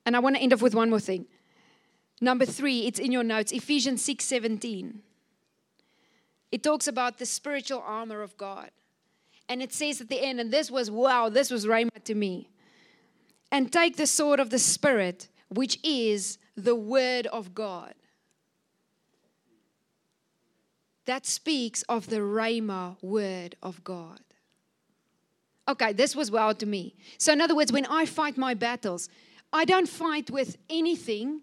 And 0.08 0.16
I 0.16 0.20
want 0.20 0.38
to 0.38 0.42
end 0.42 0.54
off 0.54 0.62
with 0.62 0.74
one 0.74 0.90
more 0.90 1.02
thing. 1.02 1.26
Number 2.22 2.46
three, 2.46 2.88
it's 2.88 2.98
in 2.98 3.12
your 3.12 3.26
notes, 3.26 3.52
Ephesians 3.52 4.02
6 4.06 4.24
17. 4.24 5.02
It 6.50 6.64
talks 6.64 6.88
about 6.88 7.18
the 7.18 7.26
spiritual 7.26 7.84
armor 7.86 8.22
of 8.22 8.38
God. 8.38 8.72
And 9.50 9.62
it 9.62 9.74
says 9.74 10.00
at 10.00 10.08
the 10.08 10.24
end, 10.24 10.40
and 10.40 10.50
this 10.50 10.72
was 10.72 10.90
wow, 10.90 11.28
this 11.28 11.52
was 11.52 11.66
Rhema 11.66 12.02
to 12.06 12.16
me. 12.16 12.50
And 13.52 13.70
take 13.70 13.98
the 13.98 14.08
sword 14.08 14.40
of 14.40 14.50
the 14.50 14.60
Spirit, 14.60 15.28
which 15.50 15.78
is 15.84 16.38
the 16.56 16.76
word 16.76 17.28
of 17.28 17.54
God. 17.54 17.94
That 21.04 21.26
speaks 21.26 21.84
of 21.84 22.10
the 22.10 22.20
Rhema 22.20 22.96
word 23.02 23.58
of 23.62 23.84
God. 23.84 24.22
Okay, 25.68 25.92
this 25.92 26.16
was 26.16 26.32
wow 26.32 26.54
to 26.54 26.66
me. 26.66 26.96
So, 27.18 27.34
in 27.34 27.42
other 27.42 27.56
words, 27.56 27.74
when 27.74 27.86
I 27.88 28.06
fight 28.06 28.38
my 28.38 28.54
battles, 28.54 29.10
I 29.52 29.66
don't 29.66 29.90
fight 29.90 30.30
with 30.30 30.58
anything. 30.70 31.42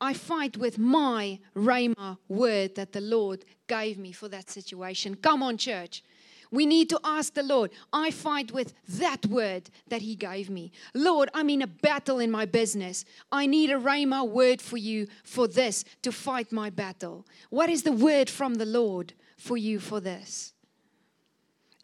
I 0.00 0.14
fight 0.14 0.56
with 0.56 0.78
my 0.78 1.38
Rhema 1.54 2.18
word 2.28 2.74
that 2.74 2.92
the 2.92 3.00
Lord 3.00 3.44
gave 3.68 3.98
me 3.98 4.12
for 4.12 4.28
that 4.28 4.50
situation. 4.50 5.14
Come 5.14 5.42
on, 5.42 5.56
church. 5.56 6.02
We 6.50 6.66
need 6.66 6.90
to 6.90 7.00
ask 7.02 7.32
the 7.32 7.42
Lord. 7.42 7.70
I 7.92 8.10
fight 8.10 8.52
with 8.52 8.74
that 8.98 9.24
word 9.26 9.70
that 9.88 10.02
He 10.02 10.14
gave 10.14 10.50
me. 10.50 10.70
Lord, 10.94 11.30
I'm 11.32 11.48
in 11.48 11.62
a 11.62 11.66
battle 11.66 12.18
in 12.18 12.30
my 12.30 12.44
business. 12.44 13.06
I 13.32 13.46
need 13.46 13.70
a 13.70 13.78
Rhema 13.78 14.28
word 14.28 14.60
for 14.60 14.76
you 14.76 15.06
for 15.24 15.48
this 15.48 15.84
to 16.02 16.12
fight 16.12 16.52
my 16.52 16.68
battle. 16.68 17.26
What 17.48 17.70
is 17.70 17.84
the 17.84 17.92
word 17.92 18.28
from 18.28 18.56
the 18.56 18.66
Lord 18.66 19.14
for 19.38 19.56
you 19.56 19.78
for 19.78 19.98
this? 19.98 20.52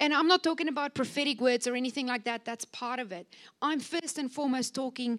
And 0.00 0.12
I'm 0.12 0.28
not 0.28 0.42
talking 0.42 0.68
about 0.68 0.94
prophetic 0.94 1.40
words 1.40 1.66
or 1.66 1.74
anything 1.74 2.06
like 2.06 2.24
that. 2.24 2.44
That's 2.44 2.66
part 2.66 3.00
of 3.00 3.10
it. 3.10 3.26
I'm 3.62 3.80
first 3.80 4.18
and 4.18 4.30
foremost 4.30 4.74
talking 4.74 5.18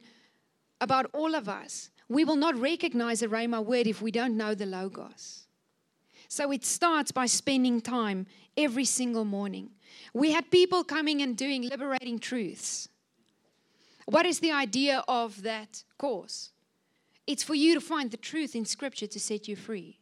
about 0.81 1.07
all 1.13 1.35
of 1.35 1.49
us. 1.49 1.89
We 2.07 2.25
will 2.25 2.35
not 2.35 2.59
recognize 2.59 3.21
a 3.21 3.27
Rhema 3.27 3.63
word 3.63 3.87
if 3.87 4.01
we 4.01 4.11
don't 4.11 4.37
know 4.37 4.55
the 4.55 4.65
Logos. 4.65 5.43
So 6.27 6.51
it 6.51 6.65
starts 6.65 7.11
by 7.11 7.25
spending 7.25 7.81
time 7.81 8.27
every 8.55 8.85
single 8.85 9.25
morning. 9.25 9.71
We 10.13 10.31
had 10.31 10.51
people 10.51 10.83
coming 10.83 11.21
and 11.21 11.35
doing 11.35 11.63
liberating 11.63 12.19
truths. 12.19 12.89
What 14.05 14.25
is 14.25 14.39
the 14.39 14.51
idea 14.51 15.03
of 15.07 15.43
that 15.43 15.83
course? 15.97 16.51
It's 17.27 17.43
for 17.43 17.53
you 17.53 17.75
to 17.75 17.81
find 17.81 18.09
the 18.09 18.17
truth 18.17 18.55
in 18.55 18.65
Scripture 18.65 19.07
to 19.07 19.19
set 19.19 19.47
you 19.47 19.55
free. 19.55 19.99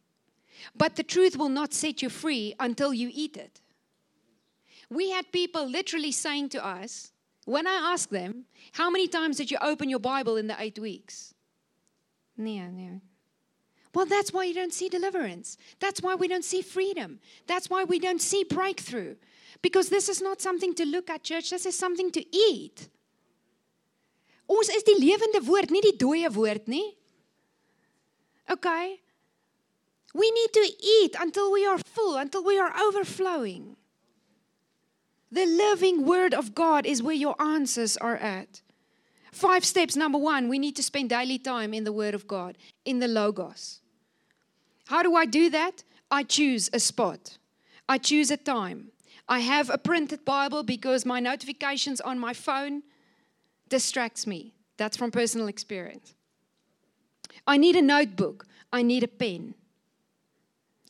But 0.76 0.96
the 0.96 1.04
truth 1.04 1.38
will 1.38 1.50
not 1.50 1.74
set 1.74 2.02
you 2.02 2.10
free 2.10 2.56
until 2.60 2.94
you 2.94 3.10
eat 3.14 3.36
it. 3.36 3.62
We 4.90 5.12
had 5.12 5.32
people 5.32 5.68
literally 5.68 6.14
saying 6.14 6.50
to 6.50 6.66
us, 6.66 7.12
when 7.48 7.66
I 7.66 7.94
ask 7.94 8.10
them, 8.10 8.44
How 8.74 8.90
many 8.90 9.08
times 9.08 9.38
did 9.38 9.50
you 9.50 9.58
open 9.62 9.90
your 9.90 10.00
Bible 10.00 10.36
in 10.36 10.48
the 10.48 10.56
eight 10.60 10.78
weeks? 10.78 11.34
No, 12.36 12.68
no. 12.68 13.00
Well, 13.96 14.06
that's 14.06 14.34
why 14.34 14.44
you 14.44 14.54
don't 14.54 14.74
see 14.74 14.90
deliverance. 14.90 15.58
That's 15.80 16.02
why 16.02 16.16
we 16.16 16.28
don't 16.28 16.44
see 16.44 16.62
freedom. 16.62 17.20
That's 17.48 17.70
why 17.70 17.86
we 17.86 18.00
don't 18.00 18.22
see 18.22 18.44
breakthrough. 18.44 19.16
Because 19.62 19.88
this 19.88 20.10
is 20.10 20.22
not 20.22 20.42
something 20.42 20.76
to 20.76 20.86
look 20.86 21.10
at, 21.10 21.24
church. 21.24 21.50
This 21.50 21.66
is 21.66 21.80
something 21.80 22.12
to 22.12 22.36
eat. 22.36 22.90
Ons 24.50 24.70
is 24.70 24.84
die 24.84 25.00
lewende 25.00 25.42
woord, 25.48 25.72
nie 25.72 25.82
die 25.82 25.96
dooie 25.98 26.30
woord 26.30 26.68
nie. 26.68 26.98
Okay? 28.52 29.00
We 30.14 30.32
need 30.32 30.52
to 30.54 30.72
eat 31.00 31.16
until 31.20 31.52
we 31.52 31.66
are 31.66 31.80
full, 31.80 32.18
until 32.18 32.44
we 32.44 32.60
are 32.60 32.74
overflowing. 32.78 33.78
The 35.32 35.46
living 35.46 36.06
word 36.06 36.34
of 36.34 36.56
God 36.56 36.86
is 36.86 37.04
where 37.04 37.16
your 37.16 37.40
answers 37.42 37.98
are 37.98 38.16
at. 38.16 38.62
Five 39.32 39.66
steps. 39.66 39.96
Number 39.96 40.18
one, 40.18 40.48
we 40.48 40.58
need 40.58 40.76
to 40.78 40.84
spend 40.84 41.10
daily 41.10 41.38
time 41.38 41.74
in 41.74 41.84
the 41.84 41.92
Word 41.92 42.16
of 42.16 42.28
God, 42.28 42.58
in 42.86 43.00
the 43.00 43.08
Logos. 43.08 43.82
How 44.88 45.04
do 45.04 45.16
I 45.16 45.26
do 45.26 45.50
that? 45.50 45.84
I 46.10 46.24
choose 46.24 46.70
a 46.74 46.80
spot, 46.80 47.38
I 47.88 47.98
choose 47.98 48.32
a 48.32 48.38
time. 48.38 48.92
I 49.30 49.40
have 49.40 49.70
a 49.70 49.78
printed 49.78 50.24
Bible 50.24 50.64
because 50.64 51.06
my 51.06 51.20
notifications 51.20 52.00
on 52.00 52.18
my 52.18 52.34
phone 52.34 52.82
distracts 53.68 54.26
me. 54.26 54.54
That's 54.78 54.96
from 54.96 55.12
personal 55.12 55.50
experience. 55.50 56.16
I 57.46 57.58
need 57.58 57.76
a 57.76 57.82
notebook. 57.82 58.46
I 58.72 58.84
need 58.84 59.04
a 59.04 59.08
pen. 59.08 59.56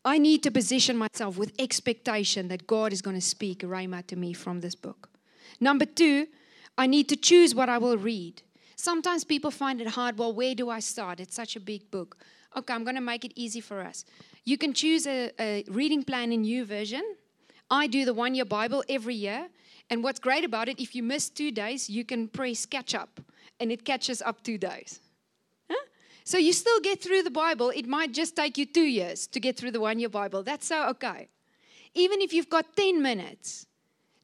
I 0.08 0.20
need 0.20 0.41
to 0.43 0.51
position 0.51 0.95
myself 0.95 1.38
with 1.38 1.51
expectation 1.60 2.47
that 2.47 2.66
God 2.66 2.93
is 2.93 3.01
going 3.01 3.18
to 3.18 3.28
speak 3.36 3.60
Rhema 3.60 4.08
to 4.08 4.16
me 4.16 4.32
from 4.32 4.62
this 4.62 4.74
book. 4.74 5.10
Number 5.60 5.84
two, 5.84 6.28
I 6.78 6.88
need 6.88 7.10
to 7.10 7.18
choose 7.18 7.53
what 7.53 7.68
I 7.68 7.78
will 7.78 7.97
read. 7.97 8.41
Sometimes 8.78 9.26
people 9.26 9.51
find 9.51 9.82
it 9.82 9.89
hard. 9.89 10.18
Well, 10.18 10.32
where 10.32 10.55
do 10.55 10.70
I 10.70 10.80
start? 10.80 11.20
It's 11.20 11.36
such 11.36 11.58
a 11.58 11.60
big 11.60 11.91
book. 11.91 12.16
Okay, 12.55 12.74
I'm 12.74 12.86
going 12.86 12.95
to 12.95 13.01
make 13.01 13.26
it 13.26 13.34
easy 13.36 13.60
for 13.60 13.82
us. 13.82 14.05
You 14.45 14.58
can 14.58 14.72
choose 14.74 15.05
a, 15.05 15.30
a 15.41 15.66
reading 15.68 16.03
plan 16.05 16.32
in 16.32 16.45
YouVersion. 16.45 17.03
I 17.70 17.88
do 17.88 18.05
the 18.05 18.14
one 18.14 18.34
year 18.34 18.45
Bible 18.45 18.86
every 18.88 19.16
year. 19.16 19.49
And 19.89 20.05
what's 20.05 20.22
great 20.22 20.45
about 20.45 20.70
it, 20.70 20.80
if 20.82 20.95
you 20.95 21.03
miss 21.03 21.30
two 21.30 21.51
days, 21.51 21.89
you 21.89 22.05
can 22.05 22.30
press 22.30 22.66
catch 22.66 22.95
up 22.95 23.20
and 23.60 23.74
it 23.74 23.84
catches 23.84 24.22
up 24.22 24.41
two 24.41 24.58
days. 24.58 25.01
So 26.28 26.38
you 26.38 26.52
still 26.52 26.82
get 26.82 27.02
through 27.02 27.24
the 27.24 27.32
Bible. 27.32 27.70
It 27.70 27.88
might 27.88 28.12
just 28.12 28.36
take 28.36 28.58
you 28.58 28.66
two 28.66 28.82
years 28.82 29.28
to 29.28 29.40
get 29.40 29.56
through 29.56 29.72
the 29.72 29.80
one 29.80 29.98
year 29.98 30.10
Bible. 30.10 30.44
That's 30.44 30.68
so 30.68 30.90
okay. 30.90 31.30
Even 31.94 32.20
if 32.20 32.34
you've 32.34 32.50
got 32.50 32.76
10 32.76 33.02
minutes, 33.02 33.66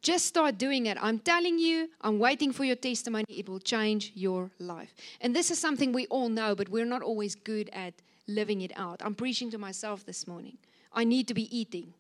just 0.02 0.26
start 0.26 0.58
doing 0.58 0.88
it. 0.88 0.98
I'm 1.00 1.20
telling 1.20 1.58
you, 1.58 1.88
I'm 2.02 2.20
waiting 2.20 2.52
for 2.52 2.66
your 2.66 2.76
testimony. 2.76 3.24
It 3.30 3.48
will 3.48 3.62
change 3.62 4.12
your 4.16 4.52
life. 4.60 4.94
And 5.22 5.34
this 5.34 5.50
is 5.50 5.60
something 5.60 5.94
we 5.94 6.06
all 6.08 6.28
know, 6.28 6.56
but 6.56 6.68
we're 6.68 6.84
not 6.84 7.04
always 7.04 7.36
good 7.36 7.70
at 7.72 7.94
living 8.28 8.60
it 8.60 8.74
out. 8.76 9.02
I'm 9.02 9.16
preaching 9.16 9.50
to 9.52 9.58
myself 9.58 10.06
this 10.06 10.28
morning. 10.28 10.58
I 10.92 11.06
need 11.06 11.30
to 11.30 11.34
be 11.34 11.48
eating 11.58 11.94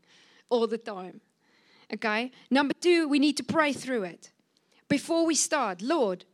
all 0.49 0.67
the 0.67 0.77
time. 0.77 1.21
Okay? 1.93 2.33
Number 2.51 2.73
two, 2.81 3.07
we 3.07 3.19
need 3.19 3.37
to 3.37 3.43
pray 3.43 3.71
through 3.71 4.03
it. 4.03 4.31
Before 4.89 5.25
we 5.25 5.35
start, 5.35 5.81
Lord, 5.81 6.25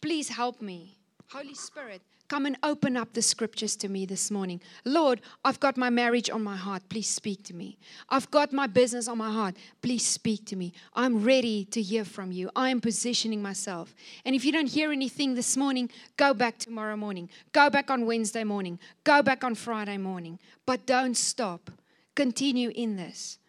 please 0.00 0.28
help 0.28 0.62
me. 0.62 0.98
Holy 1.32 1.54
Spirit, 1.54 2.02
come 2.30 2.46
and 2.46 2.56
open 2.62 2.96
up 2.96 3.12
the 3.12 3.20
scriptures 3.20 3.74
to 3.74 3.88
me 3.88 4.06
this 4.06 4.30
morning. 4.30 4.60
Lord, 4.84 5.20
I've 5.44 5.58
got 5.58 5.76
my 5.76 5.90
marriage 5.90 6.30
on 6.30 6.44
my 6.44 6.56
heart. 6.56 6.82
Please 6.88 7.08
speak 7.08 7.42
to 7.44 7.54
me. 7.54 7.76
I've 8.08 8.30
got 8.30 8.52
my 8.52 8.68
business 8.68 9.08
on 9.08 9.18
my 9.18 9.32
heart. 9.32 9.56
Please 9.82 10.06
speak 10.06 10.46
to 10.46 10.54
me. 10.54 10.72
I'm 10.94 11.24
ready 11.24 11.64
to 11.64 11.82
hear 11.82 12.04
from 12.04 12.30
you. 12.30 12.48
I 12.54 12.70
am 12.70 12.80
positioning 12.80 13.42
myself. 13.42 13.96
And 14.24 14.36
if 14.36 14.44
you 14.44 14.52
don't 14.52 14.68
hear 14.68 14.92
anything 14.92 15.34
this 15.34 15.56
morning, 15.56 15.90
go 16.16 16.32
back 16.32 16.58
tomorrow 16.58 16.96
morning. 16.96 17.28
Go 17.50 17.68
back 17.68 17.90
on 17.90 18.06
Wednesday 18.06 18.44
morning. 18.44 18.78
Go 19.02 19.22
back 19.22 19.42
on 19.42 19.56
Friday 19.56 19.98
morning. 19.98 20.38
But 20.66 20.86
don't 20.86 21.16
stop. 21.16 21.68
Continue 22.14 22.70
in 22.76 22.94
this. 22.94 23.40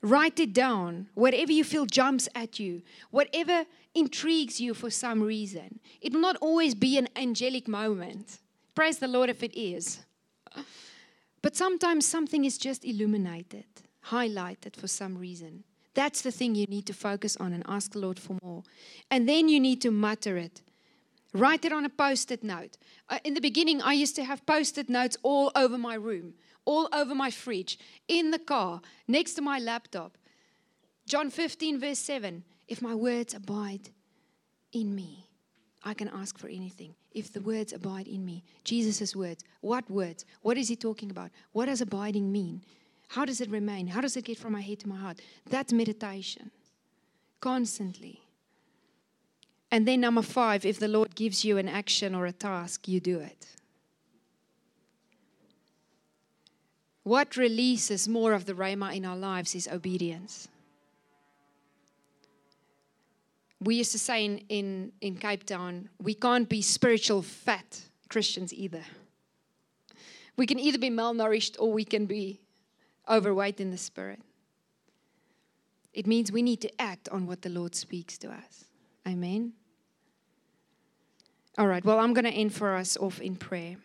Write 0.00 0.40
it 0.40 0.54
down. 0.54 1.08
Whatever 1.12 1.52
you 1.52 1.62
feel 1.62 1.84
jumps 1.84 2.26
at 2.34 2.58
you, 2.58 2.80
whatever 3.10 3.66
intrigues 3.94 4.60
you 4.60 4.74
for 4.74 4.90
some 4.90 5.22
reason. 5.22 5.80
It 6.00 6.12
will 6.12 6.20
not 6.20 6.36
always 6.36 6.74
be 6.74 6.98
an 6.98 7.08
angelic 7.16 7.68
moment. 7.68 8.38
Praise 8.74 8.98
the 8.98 9.08
Lord 9.08 9.30
if 9.30 9.42
it 9.42 9.58
is. 9.58 10.00
But 11.42 11.56
sometimes 11.56 12.06
something 12.06 12.44
is 12.44 12.58
just 12.58 12.84
illuminated, 12.84 13.66
highlighted 14.06 14.76
for 14.76 14.88
some 14.88 15.18
reason. 15.18 15.64
That's 15.92 16.22
the 16.22 16.32
thing 16.32 16.54
you 16.54 16.66
need 16.66 16.86
to 16.86 16.94
focus 16.94 17.36
on 17.36 17.52
and 17.52 17.62
ask 17.68 17.92
the 17.92 18.00
Lord 18.00 18.18
for 18.18 18.38
more. 18.42 18.62
And 19.10 19.28
then 19.28 19.48
you 19.48 19.60
need 19.60 19.80
to 19.82 19.90
mutter 19.90 20.36
it. 20.36 20.62
Write 21.32 21.64
it 21.64 21.72
on 21.72 21.84
a 21.84 21.88
post 21.88 22.30
it 22.30 22.42
note. 22.42 22.78
Uh, 23.08 23.18
in 23.24 23.34
the 23.34 23.40
beginning, 23.40 23.82
I 23.82 23.92
used 23.92 24.16
to 24.16 24.24
have 24.24 24.46
post 24.46 24.78
it 24.78 24.88
notes 24.88 25.16
all 25.22 25.52
over 25.54 25.76
my 25.76 25.94
room 25.94 26.34
all 26.64 26.88
over 26.92 27.14
my 27.14 27.30
fridge, 27.30 27.78
in 28.08 28.30
the 28.30 28.38
car, 28.38 28.80
next 29.06 29.34
to 29.34 29.42
my 29.42 29.58
laptop. 29.58 30.16
John 31.06 31.30
15, 31.30 31.78
verse 31.78 31.98
7 31.98 32.44
If 32.68 32.80
my 32.82 32.94
words 32.94 33.34
abide 33.34 33.90
in 34.72 34.94
me, 34.94 35.28
I 35.84 35.94
can 35.94 36.08
ask 36.08 36.38
for 36.38 36.48
anything. 36.48 36.94
If 37.12 37.32
the 37.32 37.40
words 37.40 37.72
abide 37.72 38.08
in 38.08 38.24
me, 38.24 38.42
Jesus' 38.64 39.14
words, 39.14 39.44
what 39.60 39.88
words? 39.90 40.24
What 40.42 40.56
is 40.56 40.68
he 40.68 40.76
talking 40.76 41.10
about? 41.10 41.30
What 41.52 41.66
does 41.66 41.80
abiding 41.80 42.32
mean? 42.32 42.62
How 43.08 43.24
does 43.24 43.40
it 43.40 43.50
remain? 43.50 43.88
How 43.88 44.00
does 44.00 44.16
it 44.16 44.24
get 44.24 44.38
from 44.38 44.54
my 44.54 44.62
head 44.62 44.80
to 44.80 44.88
my 44.88 44.96
heart? 44.96 45.20
That's 45.48 45.72
meditation. 45.72 46.50
Constantly. 47.40 48.22
And 49.70 49.86
then, 49.86 50.00
number 50.00 50.22
five, 50.22 50.64
if 50.64 50.78
the 50.78 50.88
Lord 50.88 51.14
gives 51.14 51.44
you 51.44 51.58
an 51.58 51.68
action 51.68 52.14
or 52.14 52.26
a 52.26 52.32
task, 52.32 52.88
you 52.88 53.00
do 53.00 53.18
it. 53.18 53.46
What 57.02 57.36
releases 57.36 58.08
more 58.08 58.32
of 58.32 58.46
the 58.46 58.54
Rhema 58.54 58.96
in 58.96 59.04
our 59.04 59.16
lives 59.16 59.54
is 59.54 59.68
obedience. 59.68 60.48
We 63.64 63.76
used 63.76 63.92
to 63.92 63.98
say 63.98 64.24
in, 64.26 64.38
in, 64.48 64.92
in 65.00 65.16
Cape 65.16 65.44
Town, 65.44 65.88
we 66.00 66.14
can't 66.14 66.48
be 66.48 66.60
spiritual 66.60 67.22
fat 67.22 67.80
Christians 68.10 68.52
either. 68.52 68.82
We 70.36 70.46
can 70.46 70.58
either 70.58 70.78
be 70.78 70.90
malnourished 70.90 71.56
or 71.58 71.72
we 71.72 71.84
can 71.84 72.04
be 72.04 72.40
overweight 73.08 73.60
in 73.60 73.70
the 73.70 73.78
spirit. 73.78 74.20
It 75.94 76.06
means 76.06 76.30
we 76.30 76.42
need 76.42 76.60
to 76.60 76.80
act 76.80 77.08
on 77.08 77.26
what 77.26 77.42
the 77.42 77.48
Lord 77.48 77.74
speaks 77.74 78.18
to 78.18 78.28
us. 78.28 78.64
Amen. 79.06 79.52
All 81.56 81.68
right, 81.68 81.84
well, 81.84 82.00
I'm 82.00 82.12
going 82.12 82.24
to 82.24 82.32
end 82.32 82.52
for 82.52 82.74
us 82.74 82.96
off 82.96 83.20
in 83.20 83.36
prayer. 83.36 83.76